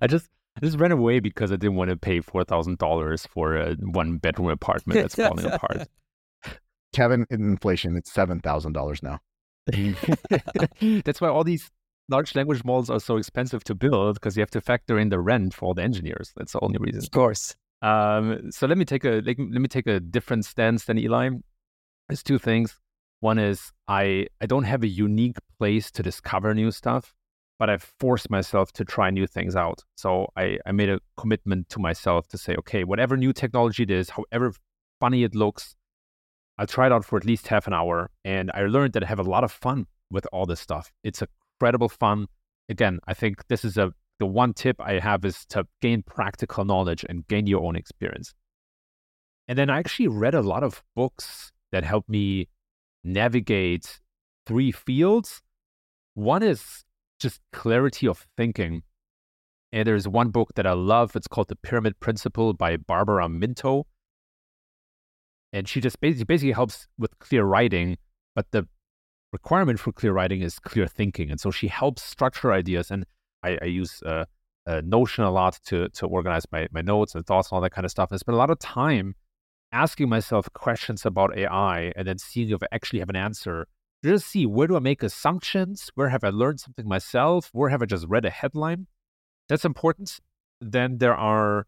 I 0.01 0.07
just 0.07 0.27
I 0.57 0.61
just 0.61 0.79
ran 0.79 0.91
away 0.91 1.19
because 1.19 1.51
I 1.51 1.55
didn't 1.55 1.75
want 1.75 1.91
to 1.91 1.97
pay 1.97 2.19
four 2.19 2.43
thousand 2.43 2.79
dollars 2.79 3.27
for 3.27 3.55
a 3.55 3.75
one 3.75 4.17
bedroom 4.17 4.49
apartment 4.49 5.01
that's 5.01 5.15
falling 5.15 5.45
apart. 5.45 5.87
Kevin, 6.93 7.27
in 7.29 7.41
inflation, 7.41 7.95
it's 7.95 8.11
seven 8.11 8.39
thousand 8.39 8.73
dollars 8.73 9.03
now. 9.03 9.19
that's 11.05 11.21
why 11.21 11.29
all 11.29 11.43
these 11.43 11.69
large 12.09 12.35
language 12.35 12.63
models 12.63 12.89
are 12.89 12.99
so 12.99 13.17
expensive 13.17 13.63
to 13.65 13.75
build 13.75 14.15
because 14.15 14.35
you 14.35 14.41
have 14.41 14.51
to 14.51 14.61
factor 14.61 14.99
in 14.99 15.09
the 15.09 15.19
rent 15.19 15.53
for 15.53 15.67
all 15.67 15.73
the 15.73 15.83
engineers. 15.83 16.31
That's 16.35 16.53
the 16.53 16.59
only 16.61 16.77
reason. 16.79 17.01
Of 17.03 17.11
course. 17.11 17.55
Um, 17.81 18.51
so 18.51 18.67
let 18.67 18.77
me 18.77 18.85
take 18.85 19.03
a 19.03 19.21
let 19.25 19.37
me 19.37 19.67
take 19.67 19.87
a 19.87 19.99
different 19.99 20.45
stance 20.45 20.85
than 20.85 20.97
Eli. 20.97 21.29
There's 22.07 22.23
two 22.23 22.39
things. 22.39 22.79
One 23.19 23.39
is 23.39 23.71
I 23.87 24.27
I 24.41 24.45
don't 24.45 24.63
have 24.63 24.83
a 24.83 24.87
unique 24.87 25.37
place 25.57 25.91
to 25.91 26.03
discover 26.03 26.53
new 26.53 26.71
stuff 26.71 27.13
but 27.59 27.69
I 27.69 27.77
forced 27.77 28.29
myself 28.29 28.73
to 28.73 28.83
try 28.83 29.09
new 29.09 29.27
things 29.27 29.55
out. 29.55 29.83
So 29.95 30.27
I, 30.35 30.57
I 30.65 30.71
made 30.71 30.89
a 30.89 30.99
commitment 31.15 31.69
to 31.69 31.79
myself 31.79 32.27
to 32.29 32.37
say, 32.37 32.55
okay, 32.55 32.83
whatever 32.83 33.15
new 33.15 33.31
technology 33.31 33.83
it 33.83 33.91
is, 33.91 34.09
however 34.09 34.53
funny 34.99 35.23
it 35.23 35.33
looks, 35.33 35.75
I'll 36.57 36.67
try 36.67 36.87
it 36.87 36.91
out 36.91 37.05
for 37.05 37.17
at 37.17 37.25
least 37.25 37.47
half 37.47 37.65
an 37.65 37.73
hour. 37.73 38.09
And 38.23 38.51
I 38.53 38.63
learned 38.63 38.93
that 38.93 39.03
I 39.03 39.07
have 39.07 39.19
a 39.19 39.23
lot 39.23 39.43
of 39.43 39.51
fun 39.53 39.87
with 40.11 40.27
all 40.31 40.45
this 40.45 40.59
stuff. 40.59 40.91
It's 41.03 41.23
incredible 41.63 41.87
fun. 41.87 42.27
Again, 42.67 42.99
I 43.07 43.13
think 43.13 43.47
this 43.47 43.63
is 43.63 43.77
a 43.77 43.93
the 44.19 44.25
one 44.25 44.53
tip 44.53 44.75
I 44.81 44.99
have 44.99 45.23
is 45.23 45.45
to 45.47 45.65
gain 45.81 46.03
practical 46.03 46.65
knowledge 46.65 47.05
and 47.07 47.25
gain 47.27 47.47
your 47.47 47.63
own 47.63 47.77
experience. 47.77 48.33
And 49.47 49.57
then 49.57 49.69
I 49.69 49.79
actually 49.79 50.09
read 50.09 50.35
a 50.35 50.41
lot 50.41 50.61
of 50.61 50.83
books 50.93 51.53
that 51.71 51.85
helped 51.85 52.09
me 52.09 52.49
navigate 53.03 54.01
three 54.45 54.71
fields. 54.73 55.41
One 56.15 56.43
is 56.43 56.83
just 57.17 57.39
clarity 57.53 58.07
of 58.07 58.27
thinking. 58.37 58.83
And 59.71 59.87
there's 59.87 60.07
one 60.07 60.29
book 60.29 60.49
that 60.55 60.67
I 60.67 60.73
love. 60.73 61.15
It's 61.15 61.27
called 61.27 61.47
The 61.47 61.55
Pyramid 61.55 61.99
Principle 62.01 62.53
by 62.53 62.75
Barbara 62.75 63.29
Minto. 63.29 63.87
And 65.53 65.67
she 65.67 65.79
just 65.79 65.99
basically, 66.01 66.25
basically 66.25 66.51
helps 66.51 66.87
with 66.97 67.17
clear 67.19 67.45
writing, 67.45 67.97
but 68.35 68.47
the 68.51 68.67
requirement 69.33 69.79
for 69.79 69.91
clear 69.91 70.13
writing 70.13 70.41
is 70.41 70.59
clear 70.59 70.87
thinking. 70.87 71.29
And 71.29 71.39
so 71.39 71.51
she 71.51 71.67
helps 71.67 72.03
structure 72.03 72.53
ideas. 72.53 72.89
And 72.91 73.05
I, 73.43 73.57
I 73.61 73.65
use 73.65 74.01
uh, 74.05 74.25
uh, 74.65 74.81
Notion 74.85 75.25
a 75.25 75.31
lot 75.31 75.59
to, 75.65 75.89
to 75.89 76.05
organize 76.05 76.45
my, 76.51 76.67
my 76.71 76.81
notes 76.81 77.15
and 77.15 77.25
thoughts 77.25 77.49
and 77.49 77.57
all 77.57 77.61
that 77.61 77.71
kind 77.71 77.83
of 77.83 77.91
stuff. 77.91 78.09
I 78.11 78.17
spend 78.17 78.35
a 78.35 78.37
lot 78.37 78.49
of 78.49 78.59
time 78.59 79.15
asking 79.73 80.07
myself 80.07 80.47
questions 80.53 81.05
about 81.05 81.37
AI 81.37 81.91
and 81.95 82.07
then 82.07 82.17
seeing 82.17 82.51
if 82.51 82.63
I 82.63 82.67
actually 82.71 82.99
have 82.99 83.09
an 83.09 83.15
answer 83.17 83.67
just 84.03 84.27
see 84.27 84.45
where 84.45 84.67
do 84.67 84.75
I 84.75 84.79
make 84.79 85.01
assumptions? 85.01 85.89
Where 85.95 86.09
have 86.09 86.23
I 86.23 86.29
learned 86.29 86.59
something 86.59 86.87
myself? 86.87 87.49
Where 87.53 87.69
have 87.69 87.81
I 87.81 87.85
just 87.85 88.05
read 88.07 88.25
a 88.25 88.29
headline? 88.29 88.87
That's 89.47 89.65
important. 89.65 90.19
Then 90.59 90.97
there 90.97 91.15
are 91.15 91.67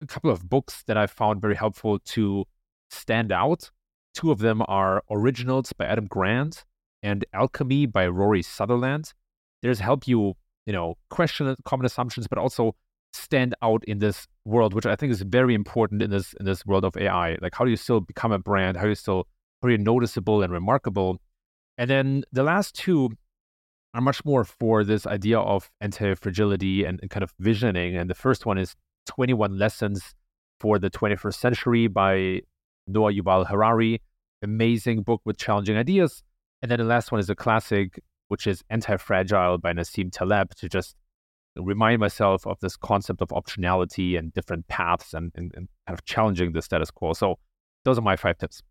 a 0.00 0.06
couple 0.06 0.30
of 0.30 0.48
books 0.48 0.84
that 0.86 0.96
I 0.96 1.06
found 1.06 1.40
very 1.40 1.56
helpful 1.56 1.98
to 1.98 2.44
stand 2.90 3.32
out. 3.32 3.70
Two 4.14 4.30
of 4.30 4.38
them 4.38 4.62
are 4.68 5.02
Originals 5.10 5.72
by 5.72 5.86
Adam 5.86 6.06
Grant 6.06 6.64
and 7.02 7.24
Alchemy 7.32 7.86
by 7.86 8.06
Rory 8.06 8.42
Sutherland. 8.42 9.12
There's 9.62 9.80
help 9.80 10.06
you, 10.06 10.34
you 10.66 10.72
know, 10.72 10.94
question 11.10 11.54
common 11.64 11.86
assumptions, 11.86 12.26
but 12.28 12.38
also 12.38 12.74
stand 13.12 13.54
out 13.62 13.84
in 13.84 13.98
this 13.98 14.26
world, 14.44 14.74
which 14.74 14.86
I 14.86 14.96
think 14.96 15.12
is 15.12 15.22
very 15.22 15.54
important 15.54 16.02
in 16.02 16.10
this 16.10 16.34
in 16.38 16.46
this 16.46 16.64
world 16.66 16.84
of 16.84 16.96
AI. 16.96 17.36
Like 17.40 17.54
how 17.54 17.64
do 17.64 17.70
you 17.70 17.76
still 17.76 18.00
become 18.00 18.32
a 18.32 18.38
brand? 18.38 18.76
How 18.76 18.84
do 18.84 18.88
you 18.90 18.94
still 18.94 19.26
pretty 19.64 19.82
noticeable 19.82 20.42
and 20.42 20.52
remarkable. 20.52 21.16
And 21.78 21.88
then 21.88 22.22
the 22.30 22.42
last 22.42 22.74
two 22.74 23.16
are 23.94 24.02
much 24.02 24.22
more 24.22 24.44
for 24.44 24.84
this 24.84 25.06
idea 25.06 25.38
of 25.38 25.70
anti-fragility 25.80 26.84
and, 26.84 27.00
and 27.00 27.10
kind 27.10 27.22
of 27.22 27.32
visioning. 27.38 27.96
And 27.96 28.10
the 28.10 28.14
first 28.14 28.44
one 28.44 28.58
is 28.58 28.76
21 29.06 29.56
Lessons 29.56 30.14
for 30.60 30.78
the 30.78 30.90
21st 30.90 31.34
Century 31.34 31.86
by 31.86 32.42
Noah 32.86 33.12
Yuval 33.12 33.46
Harari. 33.46 34.00
Amazing 34.42 35.02
book 35.02 35.20
with 35.24 35.38
challenging 35.38 35.76
ideas. 35.76 36.22
And 36.62 36.70
then 36.70 36.78
the 36.78 36.84
last 36.84 37.12
one 37.12 37.18
is 37.18 37.30
a 37.30 37.34
classic, 37.34 38.00
which 38.28 38.46
is 38.46 38.62
Anti-Fragile 38.70 39.58
by 39.58 39.72
Nassim 39.72 40.10
Taleb 40.10 40.54
to 40.56 40.68
just 40.68 40.96
remind 41.56 42.00
myself 42.00 42.46
of 42.46 42.58
this 42.60 42.76
concept 42.76 43.22
of 43.22 43.28
optionality 43.28 44.18
and 44.18 44.32
different 44.32 44.66
paths 44.68 45.14
and, 45.14 45.30
and, 45.34 45.52
and 45.54 45.68
kind 45.86 45.98
of 45.98 46.04
challenging 46.04 46.52
the 46.52 46.62
status 46.62 46.90
quo. 46.90 47.12
So 47.12 47.38
those 47.84 47.98
are 47.98 48.02
my 48.02 48.16
five 48.16 48.38
tips. 48.38 48.62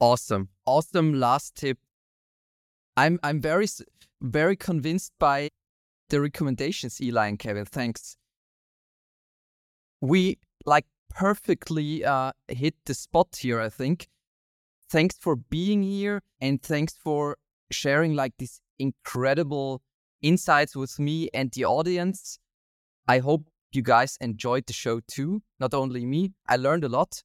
Awesome. 0.00 0.48
Awesome 0.66 1.14
last 1.14 1.54
tip. 1.54 1.78
I'm 2.96 3.18
I'm 3.22 3.40
very 3.40 3.66
very 4.22 4.56
convinced 4.56 5.12
by 5.18 5.50
the 6.08 6.20
recommendations 6.20 7.00
Eli 7.00 7.28
and 7.28 7.38
Kevin. 7.38 7.64
Thanks. 7.64 8.16
We 10.00 10.38
like 10.66 10.86
perfectly 11.16 12.04
uh, 12.04 12.32
hit 12.48 12.74
the 12.84 12.94
spot 12.94 13.38
here, 13.40 13.58
I 13.60 13.70
think. 13.70 14.08
Thanks 14.90 15.16
for 15.18 15.34
being 15.34 15.82
here 15.82 16.22
and 16.40 16.62
thanks 16.62 16.94
for 16.94 17.38
sharing 17.70 18.14
like 18.14 18.34
these 18.38 18.60
incredible 18.78 19.82
insights 20.22 20.76
with 20.76 20.98
me 20.98 21.28
and 21.32 21.50
the 21.52 21.64
audience. 21.64 22.38
I 23.08 23.18
hope 23.18 23.48
you 23.72 23.82
guys 23.82 24.16
enjoyed 24.20 24.66
the 24.66 24.72
show 24.72 25.00
too. 25.08 25.42
Not 25.58 25.74
only 25.74 26.04
me, 26.04 26.34
I 26.46 26.56
learned 26.56 26.84
a 26.84 26.88
lot 26.88 27.22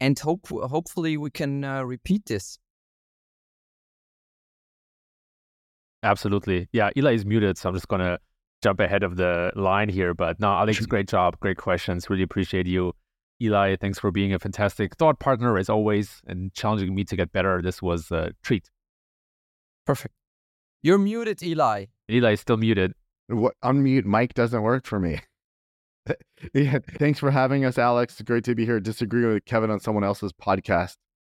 and 0.00 0.18
hope 0.18 0.48
hopefully 0.48 1.16
we 1.16 1.30
can 1.30 1.64
uh, 1.64 1.82
repeat 1.82 2.26
this. 2.26 2.58
Absolutely, 6.02 6.68
yeah. 6.72 6.90
Eli 6.96 7.14
is 7.14 7.24
muted, 7.24 7.56
so 7.58 7.68
I'm 7.68 7.74
just 7.74 7.88
gonna 7.88 8.18
jump 8.66 8.80
ahead 8.80 9.04
of 9.04 9.14
the 9.16 9.52
line 9.54 9.88
here. 9.88 10.12
But 10.12 10.40
no, 10.40 10.48
Alex, 10.48 10.84
great 10.86 11.08
job, 11.08 11.38
great 11.38 11.56
questions. 11.56 12.10
Really 12.10 12.24
appreciate 12.24 12.66
you, 12.66 12.92
Eli. 13.40 13.76
Thanks 13.76 13.98
for 14.00 14.10
being 14.10 14.32
a 14.32 14.40
fantastic 14.40 14.96
thought 14.96 15.20
partner 15.20 15.56
as 15.56 15.68
always 15.68 16.20
and 16.26 16.52
challenging 16.52 16.92
me 16.92 17.04
to 17.04 17.14
get 17.14 17.30
better. 17.30 17.62
This 17.62 17.80
was 17.80 18.10
a 18.10 18.32
treat. 18.42 18.68
Perfect. 19.86 20.14
You're 20.82 20.98
muted, 20.98 21.42
Eli. 21.44 21.86
Eli 22.10 22.32
is 22.32 22.40
still 22.40 22.56
muted. 22.56 22.92
What 23.28 23.54
unmute 23.64 24.04
mic 24.04 24.34
doesn't 24.34 24.62
work 24.62 24.84
for 24.84 24.98
me. 24.98 25.20
yeah, 26.54 26.78
thanks 26.98 27.20
for 27.20 27.30
having 27.30 27.64
us, 27.64 27.78
Alex. 27.78 28.20
Great 28.22 28.44
to 28.44 28.56
be 28.56 28.64
here. 28.64 28.80
Disagree 28.80 29.24
with 29.26 29.44
Kevin 29.44 29.70
on 29.70 29.78
someone 29.78 30.02
else's 30.02 30.32
podcast 30.32 30.96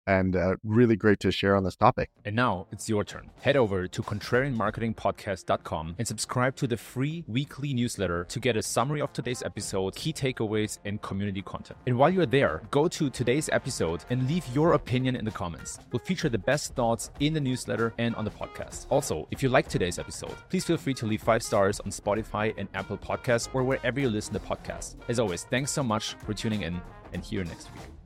and 0.07 0.35
uh, 0.35 0.55
really 0.63 0.95
great 0.95 1.19
to 1.19 1.31
share 1.31 1.55
on 1.55 1.63
this 1.63 1.75
topic. 1.75 2.09
And 2.25 2.35
now 2.35 2.65
it's 2.71 2.89
your 2.89 3.03
turn. 3.03 3.29
Head 3.41 3.57
over 3.57 3.87
to 3.87 4.01
contrarianmarketingpodcast.com 4.01 5.95
and 5.99 6.07
subscribe 6.07 6.55
to 6.55 6.67
the 6.67 6.77
free 6.77 7.23
weekly 7.27 7.73
newsletter 7.73 8.23
to 8.23 8.39
get 8.39 8.57
a 8.57 8.63
summary 8.63 9.01
of 9.01 9.13
today's 9.13 9.43
episode, 9.43 9.95
key 9.95 10.13
takeaways, 10.13 10.79
and 10.85 11.01
community 11.01 11.41
content. 11.41 11.77
And 11.85 11.97
while 11.97 12.09
you're 12.09 12.25
there, 12.25 12.63
go 12.71 12.87
to 12.87 13.09
today's 13.09 13.49
episode 13.51 14.05
and 14.09 14.27
leave 14.27 14.45
your 14.53 14.73
opinion 14.73 15.15
in 15.15 15.25
the 15.25 15.31
comments. 15.31 15.79
We'll 15.91 15.99
feature 15.99 16.29
the 16.29 16.37
best 16.37 16.73
thoughts 16.73 17.11
in 17.19 17.33
the 17.33 17.41
newsletter 17.41 17.93
and 17.97 18.15
on 18.15 18.25
the 18.25 18.31
podcast. 18.31 18.87
Also, 18.89 19.27
if 19.31 19.43
you 19.43 19.49
like 19.49 19.67
today's 19.67 19.99
episode, 19.99 20.35
please 20.49 20.63
feel 20.63 20.77
free 20.77 20.93
to 20.95 21.05
leave 21.05 21.21
five 21.21 21.43
stars 21.43 21.79
on 21.81 21.91
Spotify 21.91 22.53
and 22.57 22.69
Apple 22.73 22.97
Podcasts 22.97 23.49
or 23.53 23.63
wherever 23.63 23.99
you 23.99 24.09
listen 24.09 24.33
to 24.33 24.39
podcasts. 24.39 24.95
As 25.09 25.19
always, 25.19 25.43
thanks 25.43 25.71
so 25.71 25.83
much 25.83 26.13
for 26.25 26.33
tuning 26.33 26.61
in 26.61 26.81
and 27.13 27.23
see 27.25 27.35
you 27.35 27.43
next 27.43 27.69
week. 27.73 27.96